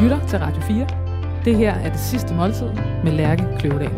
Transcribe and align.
lytter 0.00 0.26
til 0.28 0.38
Radio 0.38 0.62
4. 0.62 1.42
Det 1.44 1.56
her 1.56 1.74
er 1.74 1.92
det 1.92 2.00
sidste 2.00 2.34
måltid 2.34 2.66
med 3.04 3.12
Lærke 3.12 3.44
Kløvedal. 3.58 3.94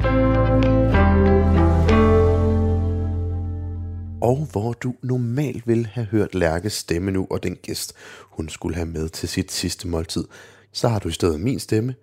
Og 4.23 4.49
hvor 4.53 4.73
du 4.73 4.95
normalt 5.03 5.67
vil 5.67 5.87
have 5.87 6.07
hørt 6.07 6.35
Lærkes 6.35 6.73
stemme 6.73 7.11
nu, 7.11 7.27
og 7.31 7.43
den 7.43 7.57
gæst, 7.57 7.95
hun 8.21 8.49
skulle 8.49 8.77
have 8.77 8.87
med 8.87 9.09
til 9.09 9.29
sit 9.29 9.53
sidste 9.53 9.89
måltid, 9.89 10.25
så 10.73 10.89
har 10.89 10.99
du 10.99 11.09
i 11.09 11.13
stedet 11.13 11.41
min 11.41 11.59
stemme. 11.59 11.95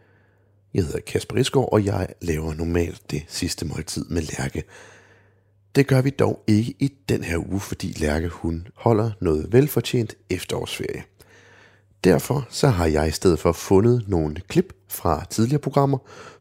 Jeg 0.74 0.84
hedder 0.84 1.00
Kasper 1.00 1.38
Isgaard, 1.38 1.70
og 1.72 1.86
jeg 1.86 2.08
laver 2.22 2.54
normalt 2.54 3.12
det 3.12 3.24
sidste 3.28 3.66
måltid 3.66 4.06
med 4.06 4.22
Lærke. 4.22 4.64
Det 5.76 5.88
gør 5.88 6.02
vi 6.02 6.10
dog 6.10 6.44
ikke 6.48 6.76
i 6.80 6.94
den 7.10 7.24
her 7.24 7.38
uge, 7.38 7.60
fordi 7.60 7.88
Lærke 7.88 8.28
hun 8.28 8.68
holder 8.76 9.12
noget 9.22 9.54
velfortjent 9.54 10.16
efterårsferie. 10.30 11.04
Derfor 12.04 12.48
så 12.50 12.68
har 12.68 12.86
jeg 12.86 13.08
i 13.08 13.12
stedet 13.12 13.40
for 13.40 13.52
fundet 13.52 14.04
nogle 14.08 14.36
klip 14.48 14.74
fra 14.90 15.26
tidligere 15.30 15.62
programmer, 15.62 15.98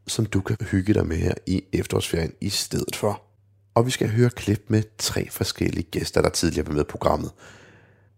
som 0.07 0.25
du 0.25 0.41
kan 0.41 0.57
hygge 0.61 0.93
dig 0.93 1.07
med 1.07 1.17
her 1.17 1.33
i 1.45 1.63
efterårsferien 1.73 2.33
i 2.41 2.49
stedet 2.49 2.95
for. 2.95 3.21
Og 3.75 3.85
vi 3.85 3.91
skal 3.91 4.09
høre 4.09 4.29
klip 4.29 4.63
med 4.67 4.83
tre 4.97 5.29
forskellige 5.29 5.83
gæster, 5.83 6.21
der 6.21 6.29
tidligere 6.29 6.67
var 6.67 6.73
med 6.73 6.81
i 6.81 6.89
programmet. 6.89 7.31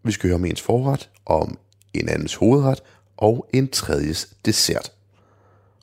Vi 0.04 0.12
skal 0.12 0.28
høre 0.28 0.36
om 0.36 0.46
ens 0.46 0.62
forret, 0.62 1.10
om 1.26 1.58
en 1.94 2.10
andens 2.10 2.36
hovedret 2.36 2.84
og 3.18 3.50
en 3.54 3.68
tredjes 3.68 4.34
dessert. 4.46 4.92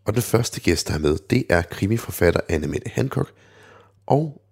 Og 0.04 0.14
den 0.14 0.22
første 0.22 0.60
gæst, 0.60 0.88
der 0.88 0.94
er 0.94 0.98
med, 0.98 1.18
det 1.30 1.44
er 1.48 1.62
krimiforfatter 1.62 2.40
Anne 2.48 2.66
Mette 2.66 2.90
Hancock. 2.90 3.32
Og 4.06 4.42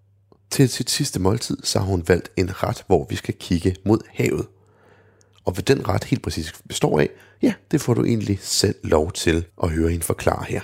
til 0.51 0.69
sit 0.69 0.91
sidste 0.91 1.21
måltid, 1.21 1.57
så 1.63 1.79
har 1.79 1.87
hun 1.87 2.05
valgt 2.09 2.31
en 2.37 2.63
ret, 2.63 2.85
hvor 2.87 3.07
vi 3.11 3.17
skal 3.17 3.35
kigge 3.35 3.77
mod 3.85 3.99
havet. 4.09 4.47
Og 5.47 5.53
hvad 5.53 5.63
den 5.63 5.89
ret 5.89 6.05
helt 6.05 6.23
præcis 6.23 6.53
består 6.69 7.01
af, 7.01 7.09
ja, 7.43 7.55
det 7.71 7.81
får 7.81 7.95
du 7.95 8.05
egentlig 8.05 8.39
selv 8.41 8.75
lov 8.85 9.13
til 9.13 9.45
at 9.63 9.71
høre 9.71 9.91
hende 9.91 10.05
forklare 10.05 10.45
her. 10.49 10.61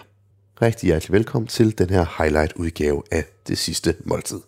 Rigtig 0.63 0.87
hjertelig 0.87 1.13
velkommen 1.13 1.47
til 1.47 1.79
den 1.79 1.91
her 1.91 2.07
highlight-udgave 2.19 3.03
af 3.11 3.25
det 3.49 3.59
sidste 3.59 3.95
måltid. 4.05 4.41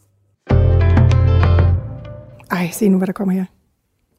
Ej, 2.51 2.71
se 2.73 2.89
nu, 2.89 2.97
hvad 2.99 3.07
der 3.07 3.13
kommer 3.13 3.35
her. 3.35 3.45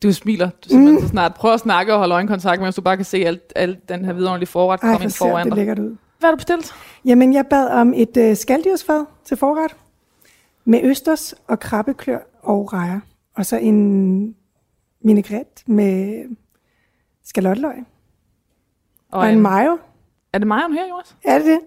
Du 0.04 0.14
smiler. 0.14 0.50
Du 0.50 0.70
simpelthen 0.70 1.02
så 1.02 1.08
snart 1.08 1.34
prøver 1.34 1.54
at 1.54 1.60
snakke 1.60 1.94
og 1.94 2.00
holde 2.00 2.14
øjenkontakt, 2.14 2.62
mens 2.62 2.76
du 2.76 2.82
bare 2.82 2.96
kan 2.96 3.06
se 3.06 3.18
alt, 3.18 3.54
alt 3.56 3.90
den 3.90 4.06
her 4.06 4.14
vidunderlige 4.14 4.48
forret 4.48 4.80
komme 4.80 5.04
ind 5.04 5.12
foran 5.12 5.46
det 5.46 5.52
dig. 5.52 5.58
lækkert 5.58 5.80
ud. 5.80 5.96
Hvad 6.20 6.28
har 6.28 6.32
du 6.32 6.36
bestilt? 6.36 6.72
Jamen, 7.06 7.34
jeg 7.34 7.46
bad 7.50 7.68
om 7.68 7.94
et 7.96 8.18
øh, 8.18 8.36
skalddyrsfad 8.36 9.06
til 9.26 9.38
forret. 9.38 9.76
Med 10.66 10.80
østers 10.84 11.34
og 11.48 11.60
krabbeklør 11.60 12.20
og 12.44 12.74
rejer. 12.74 13.00
Og 13.36 13.46
så 13.46 13.58
en 13.58 14.36
vinaigrette 15.06 15.64
med 15.72 16.24
skalotløg. 17.24 17.76
Og, 19.12 19.20
og 19.20 19.34
en 19.34 19.40
mayo. 19.40 19.78
Er 20.34 20.38
det 20.38 20.48
majoen 20.48 20.74
her, 20.74 20.88
Jonas? 20.90 21.16
Er 21.24 21.40
det 21.40 21.46
det? 21.46 21.60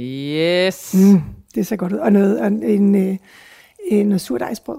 Yes. 0.00 0.94
Mm, 0.94 1.20
det 1.54 1.66
ser 1.66 1.76
godt 1.76 1.92
ud. 1.92 1.98
Og 1.98 2.12
noget, 2.12 2.40
og 2.40 2.46
en, 2.46 2.94
øh, 2.94 3.16
en, 3.86 4.06
noget 4.06 4.20
surdejsbrød. 4.20 4.78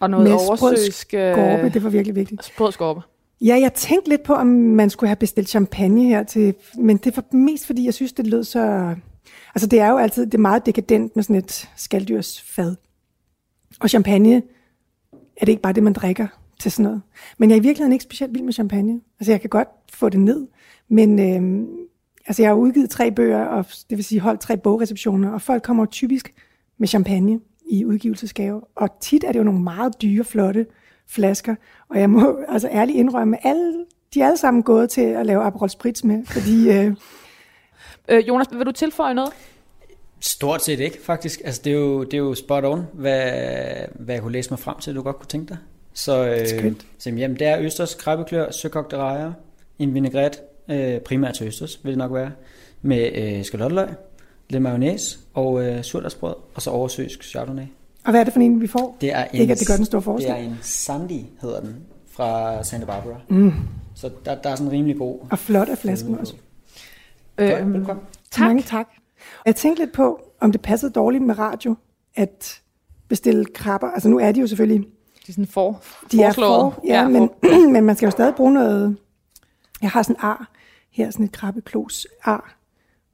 Og 0.00 0.10
noget 0.10 0.24
med 0.24 0.32
oversøsk... 0.32 1.14
øh, 1.14 1.34
Skorpe, 1.34 1.68
det 1.74 1.84
var 1.84 1.90
virkelig 1.90 2.14
vigtigt. 2.14 2.44
Sprød 2.44 2.72
skorpe. 2.72 3.00
Ja, 3.40 3.58
jeg 3.60 3.72
tænkte 3.74 4.08
lidt 4.08 4.22
på, 4.22 4.34
om 4.34 4.46
man 4.46 4.90
skulle 4.90 5.08
have 5.08 5.16
bestilt 5.16 5.48
champagne 5.48 6.02
her 6.04 6.22
til, 6.22 6.54
men 6.78 6.96
det 6.96 7.16
var 7.16 7.24
mest 7.36 7.66
fordi, 7.66 7.84
jeg 7.84 7.94
synes, 7.94 8.12
det 8.12 8.26
lød 8.26 8.44
så... 8.44 8.94
Altså, 9.54 9.66
det 9.66 9.80
er 9.80 9.90
jo 9.90 9.96
altid 9.96 10.26
det 10.26 10.34
er 10.34 10.38
meget 10.38 10.66
dekadent 10.66 11.16
med 11.16 11.22
sådan 11.22 11.36
et 11.36 11.70
skalddyrsfad. 11.76 12.76
Og 13.80 13.90
champagne 13.90 14.42
er 15.36 15.40
det 15.40 15.48
ikke 15.48 15.62
bare 15.62 15.72
det, 15.72 15.82
man 15.82 15.92
drikker 15.92 16.26
til 16.60 16.72
sådan 16.72 16.82
noget. 16.82 17.02
Men 17.38 17.50
jeg 17.50 17.56
er 17.56 17.60
i 17.60 17.62
virkeligheden 17.62 17.92
ikke 17.92 18.02
specielt 18.02 18.34
vild 18.34 18.42
med 18.42 18.52
champagne. 18.52 19.00
Altså, 19.20 19.32
jeg 19.32 19.40
kan 19.40 19.50
godt 19.50 19.68
få 19.92 20.08
det 20.08 20.20
ned, 20.20 20.46
men 20.88 21.18
øhm, 21.18 21.68
altså, 22.26 22.42
jeg 22.42 22.50
har 22.50 22.54
udgivet 22.54 22.90
tre 22.90 23.12
bøger, 23.12 23.44
og 23.44 23.66
det 23.90 23.98
vil 23.98 24.04
sige 24.04 24.20
holdt 24.20 24.40
tre 24.40 24.56
bogreceptioner, 24.56 25.30
og 25.30 25.42
folk 25.42 25.62
kommer 25.62 25.86
typisk 25.86 26.34
med 26.78 26.88
champagne 26.88 27.40
i 27.66 27.84
udgivelsesgave. 27.84 28.60
Og 28.74 28.88
tit 29.00 29.24
er 29.24 29.32
det 29.32 29.38
jo 29.38 29.44
nogle 29.44 29.62
meget 29.62 30.02
dyre, 30.02 30.24
flotte 30.24 30.66
flasker. 31.08 31.54
Og 31.88 32.00
jeg 32.00 32.10
må 32.10 32.38
altså 32.48 32.68
ærligt 32.68 32.98
indrømme, 32.98 33.36
at 33.36 33.50
alle, 33.50 33.84
de 34.14 34.20
er 34.20 34.26
alle 34.26 34.36
sammen 34.36 34.62
gået 34.62 34.90
til 34.90 35.00
at 35.00 35.26
lave 35.26 35.42
Aperol 35.42 35.70
Spritz 35.70 36.04
med, 36.04 36.24
fordi... 36.26 36.70
Øh, 36.70 36.96
Øh, 38.08 38.28
Jonas, 38.28 38.46
vil 38.52 38.66
du 38.66 38.72
tilføje 38.72 39.14
noget? 39.14 39.32
Stort 40.20 40.64
set 40.64 40.80
ikke, 40.80 41.02
faktisk. 41.02 41.40
Altså, 41.44 41.60
det 41.64 41.72
er 41.72 41.76
jo, 41.76 42.04
det 42.04 42.14
er 42.14 42.18
jo 42.18 42.34
spot 42.34 42.64
on, 42.64 42.84
hvad, 42.92 43.32
hvad 43.94 44.14
jeg 44.14 44.22
kunne 44.22 44.32
læse 44.32 44.50
mig 44.50 44.58
frem 44.58 44.78
til, 44.78 44.94
du 44.94 45.02
godt 45.02 45.16
kunne 45.16 45.26
tænke 45.26 45.48
dig. 45.48 45.58
Så, 45.94 46.26
øh, 46.28 46.72
så 46.98 47.10
jamen, 47.10 47.38
det 47.38 47.46
er 47.46 47.58
østers, 47.60 47.94
krabbeklør, 47.94 48.50
søkogte 48.50 48.96
rejer, 48.96 49.32
en 49.78 49.94
vinaigrette, 49.94 50.38
øh, 50.70 51.00
primært 51.00 51.34
til 51.34 51.46
østers, 51.46 51.80
vil 51.82 51.90
det 51.90 51.98
nok 51.98 52.14
være, 52.14 52.30
med 52.82 53.10
øh, 53.14 53.44
skalotløg, 53.44 53.88
lidt 54.50 54.62
mayonnaise 54.62 55.18
og 55.34 55.64
øh, 55.66 55.82
surdejsbrød, 55.82 56.34
og 56.54 56.62
så 56.62 56.70
oversøsk 56.70 57.22
chardonnay. 57.24 57.64
og 58.04 58.10
hvad 58.10 58.20
er 58.20 58.24
det 58.24 58.32
for 58.32 58.40
en, 58.40 58.60
vi 58.60 58.66
får? 58.66 58.96
Det 59.00 59.12
er 59.12 59.24
en, 59.24 59.40
Ikke, 59.40 59.52
at 59.52 59.58
det 59.58 59.66
gør 59.68 59.76
den 59.76 59.84
store 59.84 59.98
Det 59.98 60.04
forskel. 60.04 60.30
er 60.30 60.36
en 60.36 60.58
Sandy, 60.62 61.20
hedder 61.40 61.60
den, 61.60 61.76
fra 62.10 62.62
Santa 62.64 62.86
Barbara. 62.86 63.20
Mm. 63.28 63.52
Så 63.94 64.10
der, 64.24 64.34
der 64.34 64.50
er 64.50 64.54
sådan 64.56 64.66
en 64.66 64.72
rimelig 64.72 64.96
god... 64.96 65.18
Og 65.30 65.38
flot 65.38 65.68
af 65.68 65.78
flasken 65.78 66.18
også. 66.18 66.34
Øhm, 67.38 67.72
velkommen. 67.74 68.04
tak. 68.30 68.46
Mange 68.46 68.62
tak. 68.62 68.88
Jeg 69.46 69.56
tænkte 69.56 69.82
lidt 69.84 69.92
på, 69.94 70.20
om 70.40 70.52
det 70.52 70.60
passede 70.60 70.92
dårligt 70.92 71.24
med 71.24 71.38
radio, 71.38 71.74
at 72.14 72.60
bestille 73.08 73.44
krabber. 73.44 73.86
Altså 73.90 74.08
nu 74.08 74.18
er 74.18 74.32
de 74.32 74.40
jo 74.40 74.46
selvfølgelig, 74.46 74.86
De 75.26 75.30
er 75.30 75.32
sådan 75.32 75.46
for, 75.46 75.82
de 76.12 76.22
er 76.22 76.32
for, 76.32 76.80
ja, 76.86 77.08
men, 77.08 77.28
for- 77.44 77.70
men 77.72 77.84
man 77.84 77.96
skal 77.96 78.06
jo 78.06 78.10
stadig 78.10 78.34
bruge 78.34 78.52
noget. 78.52 78.96
Jeg 79.82 79.90
har 79.90 80.02
sådan 80.02 80.16
en 80.16 80.20
ar, 80.22 80.48
her 80.90 81.10
sådan 81.10 81.24
et 81.26 81.32
krabbeklos 81.32 82.06
ar, 82.24 82.54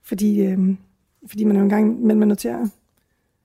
fordi, 0.04 0.41
øhm, 0.41 0.78
fordi 1.28 1.44
man 1.44 1.56
jo 1.56 1.62
engang 1.62 2.03
mellem 2.06 2.31
er 2.31 2.34
til 2.34 2.48
at... 2.48 2.59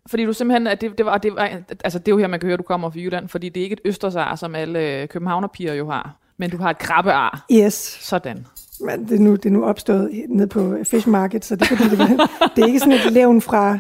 Fordi 0.08 0.26
du 0.26 0.34
simpelthen, 0.34 0.68
at 0.68 0.82
det, 0.82 0.98
det, 0.98 1.06
var, 1.06 1.18
det, 1.18 1.36
var, 1.36 1.50
altså 1.84 2.00
det 2.00 2.08
er 2.08 2.12
jo 2.12 2.18
her, 2.18 2.28
man 2.28 2.40
kan 2.40 2.48
høre, 2.48 2.54
at 2.54 2.60
du 2.60 2.64
kommer 2.64 2.90
fra 2.90 3.00
Jylland, 3.00 3.28
fordi 3.30 3.50
det 3.50 3.60
er 3.60 3.64
ikke 3.64 3.74
et 3.74 3.82
østersar, 3.86 4.36
som 4.36 4.56
alle 4.56 4.80
øh, 5.02 5.08
københavnerpiger 5.08 5.74
jo 5.74 5.90
har, 5.90 6.16
men 6.38 6.50
du 6.50 6.58
har 6.58 6.70
et 6.70 6.78
krabbear. 6.78 7.46
Yes, 7.52 7.74
Sådan. 8.02 8.46
men 8.80 9.08
det 9.08 9.16
er 9.16 9.20
nu, 9.24 9.36
det 9.36 9.46
er 9.46 9.50
nu 9.50 9.66
opstået 9.66 10.26
ned 10.30 10.48
på 10.48 10.78
Fish 10.84 11.10
Market, 11.10 11.46
så 11.46 11.56
det 11.56 11.70
det, 11.70 12.00
var, 12.00 12.08
det 12.56 12.62
er 12.64 12.66
ikke 12.68 12.80
sådan 12.80 12.94
et 12.94 13.12
levn 13.14 13.42
fra, 13.42 13.80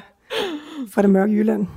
fra 0.90 1.02
det 1.02 1.09
mørke 1.09 1.34
Jylland. 1.34 1.67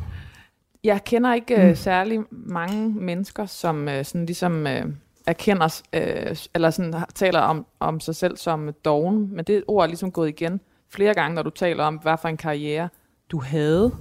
Jeg 0.85 1.05
kender 1.05 1.35
ikke 1.35 1.69
øh, 1.69 1.77
særlig 1.77 2.21
mange 2.31 2.89
mennesker, 2.89 3.47
som 3.47 3.89
øh, 3.89 4.05
sådan 4.05 4.27
ligesom 4.27 4.67
øh, 4.67 4.85
erkender, 5.27 5.83
øh, 5.93 6.37
eller 6.55 6.71
sådan 6.71 6.95
taler 7.15 7.41
om, 7.41 7.67
om 7.81 8.01
sig 8.01 8.17
selv 8.17 8.37
som 8.37 8.73
doven, 8.85 9.35
men 9.35 9.45
det 9.45 9.65
ord 9.69 9.83
er 9.83 9.87
ligesom 9.87 10.13
gået 10.13 10.29
igen 10.29 10.61
flere 10.91 11.15
gange, 11.15 11.35
når 11.35 11.43
du 11.43 11.51
taler 11.51 11.85
om, 11.85 11.95
hvad 11.95 12.17
for 12.21 12.29
en 12.29 12.37
karriere 12.37 12.89
du 13.31 13.41
havde, 13.41 13.95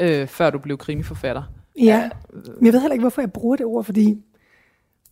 øh, 0.00 0.26
før 0.26 0.50
du 0.50 0.58
blev 0.58 0.78
krimiforfatter. 0.78 1.42
Ja, 1.78 2.10
men 2.32 2.66
jeg 2.66 2.72
ved 2.72 2.80
heller 2.80 2.92
ikke, 2.92 3.02
hvorfor 3.02 3.22
jeg 3.22 3.32
bruger 3.32 3.56
det 3.56 3.66
ord, 3.66 3.84
fordi 3.84 4.22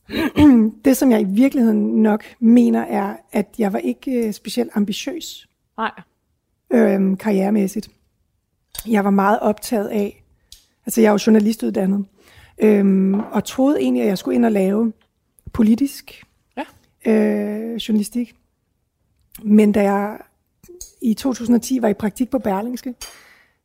det, 0.85 0.97
som 0.97 1.11
jeg 1.11 1.21
i 1.21 1.25
virkeligheden 1.25 2.03
nok 2.03 2.25
mener, 2.41 2.81
er, 2.81 3.17
at 3.33 3.47
jeg 3.59 3.73
var 3.73 3.79
ikke 3.79 4.27
øh, 4.27 4.33
specielt 4.33 4.71
ambitiøs 4.75 5.49
Nej. 5.77 5.91
øh, 6.71 7.19
karrieremæssigt. 7.19 7.89
Jeg 8.89 9.05
var 9.05 9.11
meget 9.11 9.41
optaget 9.41 9.89
af, 9.89 10.25
altså 10.89 11.01
jeg 11.01 11.09
er 11.09 11.13
jo 11.13 11.19
journalistuddannet, 11.27 12.05
øh, 12.59 13.15
og 13.33 13.45
troede 13.45 13.81
egentlig, 13.81 14.03
at 14.03 14.09
jeg 14.09 14.19
skulle 14.19 14.35
ind 14.35 14.45
og 14.45 14.53
lave 14.53 14.93
politisk 15.53 16.25
Ja. 16.57 17.13
øh, 17.13 17.77
journalistik. 17.77 18.37
Men 19.43 19.73
da 19.73 19.83
jeg 19.83 20.19
i 21.03 21.15
2010 21.15 21.83
var 21.83 21.89
i 21.89 21.95
praktik 21.95 22.31
på 22.31 22.39
Berlingske, 22.39 22.95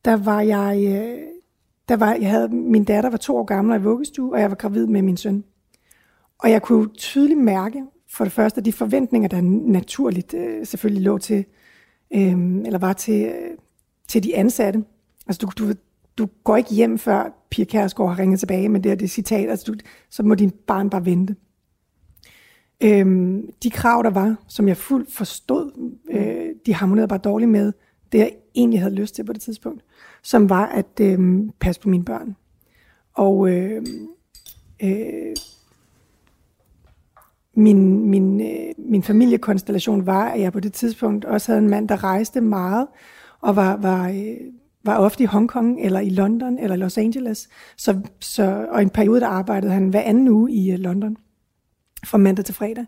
der 0.06 0.18
var 0.18 0.42
jeg, 0.42 0.84
øh, 0.88 1.20
der 1.90 1.96
var, 1.96 2.14
jeg 2.14 2.30
havde, 2.30 2.50
min 2.50 2.84
datter 2.84 3.10
var 3.10 3.18
to 3.18 3.38
år 3.38 3.44
gammel 3.44 3.74
og 3.74 3.80
i 3.80 3.84
vuggestue, 3.84 4.34
og 4.34 4.40
jeg 4.40 4.50
var 4.50 4.56
gravid 4.56 4.88
med 4.88 5.02
min 5.02 5.18
søn. 5.18 5.44
Og 6.40 6.52
jeg 6.52 6.62
kunne 6.62 6.90
tydeligt 6.94 7.40
mærke, 7.40 7.84
for 8.10 8.24
det 8.24 8.34
første, 8.34 8.62
de 8.62 8.74
forventninger, 8.74 9.30
der 9.30 9.42
naturligt 9.42 10.34
øh, 10.34 10.66
selvfølgelig 10.66 11.04
lå 11.04 11.18
til, 11.18 11.46
øh, 12.14 12.56
eller 12.66 12.78
var 12.78 12.94
til, 12.94 13.26
øh, 13.26 13.58
til 14.08 14.24
de 14.24 14.36
ansatte. 14.36 14.84
Altså, 15.28 15.46
du, 15.46 15.66
du, 15.66 15.74
du 16.18 16.28
går 16.44 16.58
ikke 16.58 16.74
hjem, 16.74 16.98
før 16.98 17.46
Pia 17.50 17.66
Kærsgaard 17.66 18.10
har 18.10 18.20
ringet 18.20 18.40
tilbage 18.40 18.70
med 18.70 18.80
det 18.80 18.92
her 18.92 18.96
det 18.96 19.10
citat. 19.10 19.50
Altså, 19.50 19.72
du, 19.72 19.78
så 20.10 20.24
må 20.24 20.36
din 20.36 20.52
barn 20.68 20.90
bare 20.90 21.06
vente. 21.06 21.36
Øhm, 22.84 23.50
de 23.64 23.70
krav, 23.70 24.04
der 24.04 24.10
var, 24.10 24.36
som 24.48 24.68
jeg 24.68 24.78
fuldt 24.78 25.14
forstod, 25.14 25.90
øh, 26.12 26.56
de 26.66 26.74
harmonerede 26.74 27.08
bare 27.08 27.20
dårligt 27.20 27.52
med 27.52 27.74
det, 28.12 28.18
jeg 28.18 28.32
egentlig 28.56 28.80
havde 28.80 28.96
lyst 28.96 29.16
til 29.16 29.26
på 29.26 29.34
det 29.34 29.42
tidspunkt, 29.42 29.84
som 30.24 30.50
var 30.50 30.66
at 30.66 31.00
øh, 31.02 31.50
passe 31.60 31.82
på 31.82 31.90
mine 31.90 32.06
børn. 32.06 32.36
Og 33.14 33.50
øh, 33.50 33.86
øh, 34.84 35.36
min, 37.56 38.10
min, 38.10 38.42
øh, 38.42 38.74
min 38.78 39.04
familiekonstellation 39.04 40.06
var, 40.06 40.30
at 40.30 40.42
jeg 40.42 40.54
på 40.54 40.60
det 40.60 40.74
tidspunkt 40.74 41.26
også 41.26 41.52
havde 41.52 41.64
en 41.64 41.70
mand, 41.70 41.90
der 41.90 42.04
rejste 42.04 42.42
meget, 42.42 42.88
og 43.42 43.56
var, 43.56 43.78
var, 43.78 44.10
øh, 44.10 44.38
var 44.84 44.98
ofte 44.98 45.24
i 45.24 45.26
Hongkong, 45.26 45.82
eller 45.82 46.00
i 46.00 46.10
London, 46.10 46.60
eller 46.60 46.76
Los 46.76 46.98
Angeles. 46.98 47.50
Så, 47.78 48.02
så, 48.20 48.68
og 48.72 48.82
en 48.82 48.90
periode, 48.90 49.20
der 49.20 49.28
arbejdede 49.28 49.72
han 49.72 49.90
hver 49.90 50.02
anden 50.02 50.28
uge 50.28 50.52
i 50.52 50.72
øh, 50.72 50.80
London, 50.80 51.18
fra 52.06 52.18
mandag 52.18 52.46
til 52.46 52.56
fredag. 52.56 52.86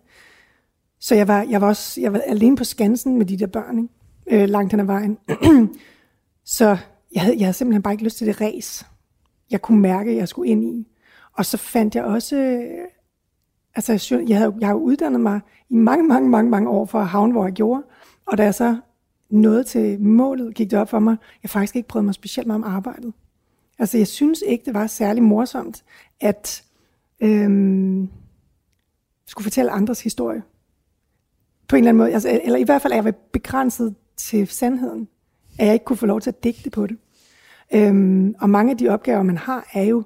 Så 1.00 1.16
jeg 1.16 1.28
var, 1.28 1.46
jeg 1.50 1.62
var 1.62 1.68
også 1.68 2.02
jeg 2.02 2.14
var 2.14 2.20
alene 2.20 2.56
på 2.56 2.64
Skansen 2.64 3.18
med 3.18 3.26
de 3.26 3.38
der 3.38 3.48
børn, 3.48 3.78
ikke? 3.78 4.44
Øh, 4.44 4.50
langt 4.50 4.74
hen 4.74 4.80
ad 4.80 4.86
vejen. 4.86 5.18
så 6.58 6.78
jeg 7.14 7.22
havde, 7.22 7.38
jeg 7.38 7.46
havde 7.46 7.54
simpelthen 7.54 7.82
bare 7.82 7.94
ikke 7.94 8.04
lyst 8.04 8.18
til 8.18 8.28
det 8.28 8.42
ræs, 8.42 8.86
jeg 9.52 9.62
kunne 9.62 9.82
mærke, 9.82 10.12
at 10.12 10.18
jeg 10.18 10.28
skulle 10.28 10.52
ind 10.52 10.64
i. 10.64 10.88
Og 11.34 11.46
så 11.46 11.58
fandt 11.58 11.96
jeg 11.96 12.04
også, 12.04 12.36
øh, 12.36 12.88
altså 13.76 14.16
jeg, 14.28 14.38
havde, 14.38 14.56
jeg 14.60 14.68
havde 14.68 14.80
uddannet 14.80 15.22
mig 15.22 15.42
i 15.70 15.76
mange, 15.76 16.08
mange, 16.08 16.30
mange, 16.30 16.52
mange 16.52 16.70
år 16.70 16.86
for 16.86 17.00
at 17.00 17.08
havne, 17.08 17.32
hvor 17.32 17.46
jeg 17.46 17.54
gjorde. 17.54 17.84
Og 18.26 18.38
da 18.38 18.44
jeg 18.44 18.56
så 18.56 18.78
nåede 19.36 19.64
til 19.64 20.02
målet, 20.02 20.56
gik 20.56 20.72
det 20.72 20.80
op 20.80 20.90
for 20.90 21.00
mig, 21.00 21.18
jeg 21.44 21.50
faktisk 21.50 21.76
ikke 21.76 21.88
prøvede 21.88 22.06
mig 22.06 22.14
specielt 22.14 22.48
meget 22.48 22.64
om 22.64 22.72
arbejdet. 22.72 23.14
Altså 23.80 23.98
jeg 23.98 24.08
synes 24.08 24.44
ikke, 24.48 24.66
det 24.66 24.74
var 24.74 24.88
særlig 24.88 25.24
morsomt, 25.24 25.84
at 26.22 26.64
øhm, 27.20 28.10
skulle 29.26 29.44
fortælle 29.44 29.72
andres 29.72 30.02
historie. 30.02 30.44
På 31.68 31.76
en 31.76 31.84
eller 31.84 31.90
anden 31.90 31.98
måde. 31.98 32.14
Altså, 32.14 32.42
eller 32.44 32.60
i 32.60 32.64
hvert 32.64 32.82
fald 32.82 32.94
er 32.94 33.04
jeg 33.04 33.16
begrænset 33.16 33.96
til 34.18 34.48
sandheden. 34.48 35.08
At 35.60 35.66
jeg 35.66 35.74
ikke 35.74 35.86
kunne 35.86 35.98
få 35.98 36.06
lov 36.06 36.22
til 36.22 36.30
at 36.30 36.44
digte 36.44 36.70
på 36.70 36.88
det. 36.88 36.98
Øhm, 37.74 38.36
og 38.40 38.50
mange 38.50 38.72
af 38.72 38.78
de 38.78 38.90
opgaver, 38.90 39.24
man 39.24 39.38
har, 39.38 39.70
er 39.74 39.84
jo 39.84 40.04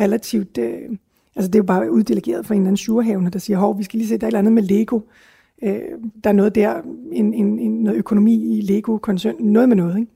relativt... 0.00 0.58
Øh, 0.58 0.90
altså 1.36 1.48
det 1.48 1.54
er 1.54 1.58
jo 1.58 1.66
bare 1.66 1.92
uddelegeret 1.92 2.46
fra 2.46 2.54
en 2.54 2.60
eller 2.60 2.68
anden 2.68 2.76
surhavne, 2.76 3.30
der 3.30 3.38
siger, 3.38 3.58
hov, 3.58 3.78
vi 3.78 3.84
skal 3.84 3.98
lige 3.98 4.08
se, 4.08 4.18
der 4.18 4.24
er 4.24 4.28
et 4.28 4.30
eller 4.30 4.38
andet 4.38 4.52
med 4.52 4.62
Lego. 4.62 5.00
Øh, 5.62 5.82
der 6.24 6.30
er 6.30 6.34
noget 6.34 6.54
der, 6.54 6.82
en, 7.12 7.34
en, 7.34 7.58
en, 7.58 7.82
noget 7.82 7.98
økonomi 7.98 8.58
i 8.58 8.60
Lego-koncern, 8.60 9.34
noget 9.40 9.68
med 9.68 9.76
noget, 9.76 9.98
ikke? 9.98 10.12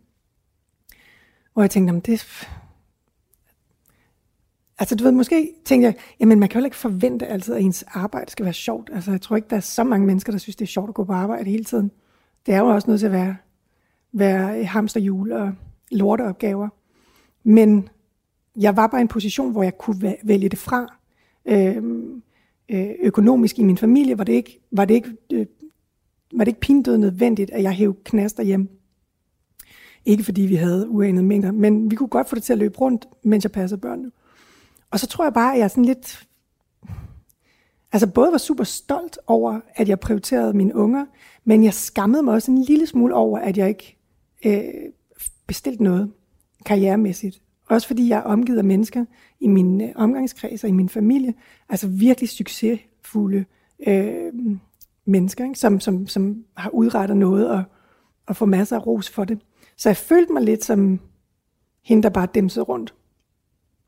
Hvor 1.53 1.63
jeg 1.63 1.71
tænkte, 1.71 2.13
det, 2.13 2.47
Altså 4.79 4.95
du 4.95 5.05
ved, 5.05 5.13
måske 5.13 5.53
tænkte 5.65 5.87
jeg, 5.87 5.95
jamen 6.21 6.41
man 6.41 6.49
kan 6.49 6.61
jo 6.61 6.65
ikke 6.65 6.77
forvente 6.77 7.27
altid, 7.27 7.55
at 7.55 7.63
ens 7.63 7.85
arbejde 7.89 8.31
skal 8.31 8.45
være 8.45 8.55
sjovt. 8.55 8.91
Altså 8.93 9.11
jeg 9.11 9.21
tror 9.21 9.37
ikke, 9.37 9.49
der 9.51 9.57
er 9.57 9.61
så 9.61 9.85
mange 9.85 10.07
mennesker, 10.07 10.33
der 10.33 10.39
synes, 10.39 10.57
det 10.57 10.65
er 10.65 10.69
sjovt 10.69 10.89
at 10.89 10.95
gå 10.95 11.05
på 11.05 11.13
arbejde 11.13 11.51
hele 11.51 11.65
tiden. 11.65 11.91
Det 12.47 12.55
er 12.55 12.59
jo 12.59 12.67
også 12.67 12.91
nødt 12.91 13.01
til 13.01 13.07
at 13.07 13.13
være, 13.13 13.37
være 14.13 14.65
hamsterhjul 14.65 15.33
og 15.33 15.53
lorteopgaver. 15.91 16.69
Men 17.45 17.89
jeg 18.57 18.77
var 18.77 18.87
bare 18.87 19.01
i 19.01 19.03
en 19.03 19.09
position, 19.09 19.53
hvor 19.53 19.63
jeg 19.63 19.79
kunne 19.79 20.17
vælge 20.25 20.49
det 20.49 20.59
fra. 20.59 20.99
Øhm, 21.47 22.23
øh, 22.69 22.91
økonomisk 23.01 23.59
i 23.59 23.63
min 23.63 23.79
familie 23.79 24.19
var 24.19 24.25
det 24.25 24.33
ikke, 24.33 24.61
var 24.71 24.85
det 24.85 24.95
ikke, 24.95 25.17
øh, 25.33 25.47
var 26.33 26.45
det 26.45 26.51
ikke 26.51 26.61
pindød 26.61 26.99
nødvendigt, 26.99 27.51
at 27.51 27.63
jeg 27.63 27.73
hævde 27.73 27.99
knaster 28.05 28.43
hjem. 28.43 28.69
Ikke 30.05 30.25
fordi 30.25 30.43
vi 30.43 30.55
havde 30.55 30.89
uanede 30.89 31.25
mængder, 31.25 31.53
men 31.53 31.91
vi 31.91 31.97
kunne 31.97 32.09
godt 32.09 32.29
få 32.29 32.35
det 32.35 32.43
til 32.43 32.53
at 32.53 32.59
løbe 32.59 32.79
rundt, 32.79 33.09
mens 33.23 33.45
jeg 33.45 33.53
passede 33.53 33.81
børnene. 33.81 34.11
Og 34.91 35.01
så 35.01 35.07
tror 35.07 35.25
jeg 35.25 35.33
bare, 35.33 35.55
at 35.55 35.61
jeg 35.61 35.71
sådan 35.71 35.85
lidt... 35.85 36.27
Altså 37.93 38.07
både 38.07 38.33
var 38.33 38.39
super 38.39 38.65
stolt 38.65 39.19
over, 39.27 39.61
at 39.75 39.89
jeg 39.89 40.01
prioriterede 40.01 40.53
mine 40.53 40.75
unger, 40.75 41.07
men 41.45 41.65
jeg 41.65 41.75
skammede 41.75 42.23
mig 42.23 42.35
også 42.35 42.51
en 42.51 42.63
lille 42.63 42.87
smule 42.87 43.15
over, 43.15 43.39
at 43.39 43.59
jeg 43.59 43.69
ikke 43.69 43.97
øh, 44.47 44.65
bestilte 45.47 45.83
noget 45.83 46.13
karrieremæssigt. 46.67 47.43
Også 47.69 47.87
fordi 47.87 48.09
jeg 48.09 48.19
er 48.19 48.23
omgivet 48.23 48.59
af 48.59 48.65
mennesker 48.65 49.05
i 49.41 49.49
min 49.49 49.81
øh, 49.81 49.89
omgangskreds 49.97 50.65
og 50.65 50.71
i 50.71 50.73
min 50.73 50.89
familie, 50.89 51.35
altså 51.69 51.89
virkelig 51.89 52.29
succesfulde 52.29 53.45
øh, 53.87 54.33
mennesker, 55.05 55.45
ikke? 55.45 55.59
Som, 55.59 55.81
som, 55.81 56.07
som 56.07 56.45
har 56.57 56.71
udrettet 56.71 57.17
noget 57.17 57.51
og, 57.51 57.63
og 58.27 58.37
får 58.37 58.47
masser 58.47 58.77
af 58.77 58.87
ros 58.87 59.11
for 59.11 59.25
det. 59.25 59.39
Så 59.77 59.89
jeg 59.89 59.97
følte 59.97 60.33
mig 60.33 60.43
lidt 60.43 60.65
som 60.65 61.01
hende, 61.85 62.03
der 62.03 62.09
bare 62.09 62.29
dæmsede 62.35 62.65
rundt. 62.65 62.95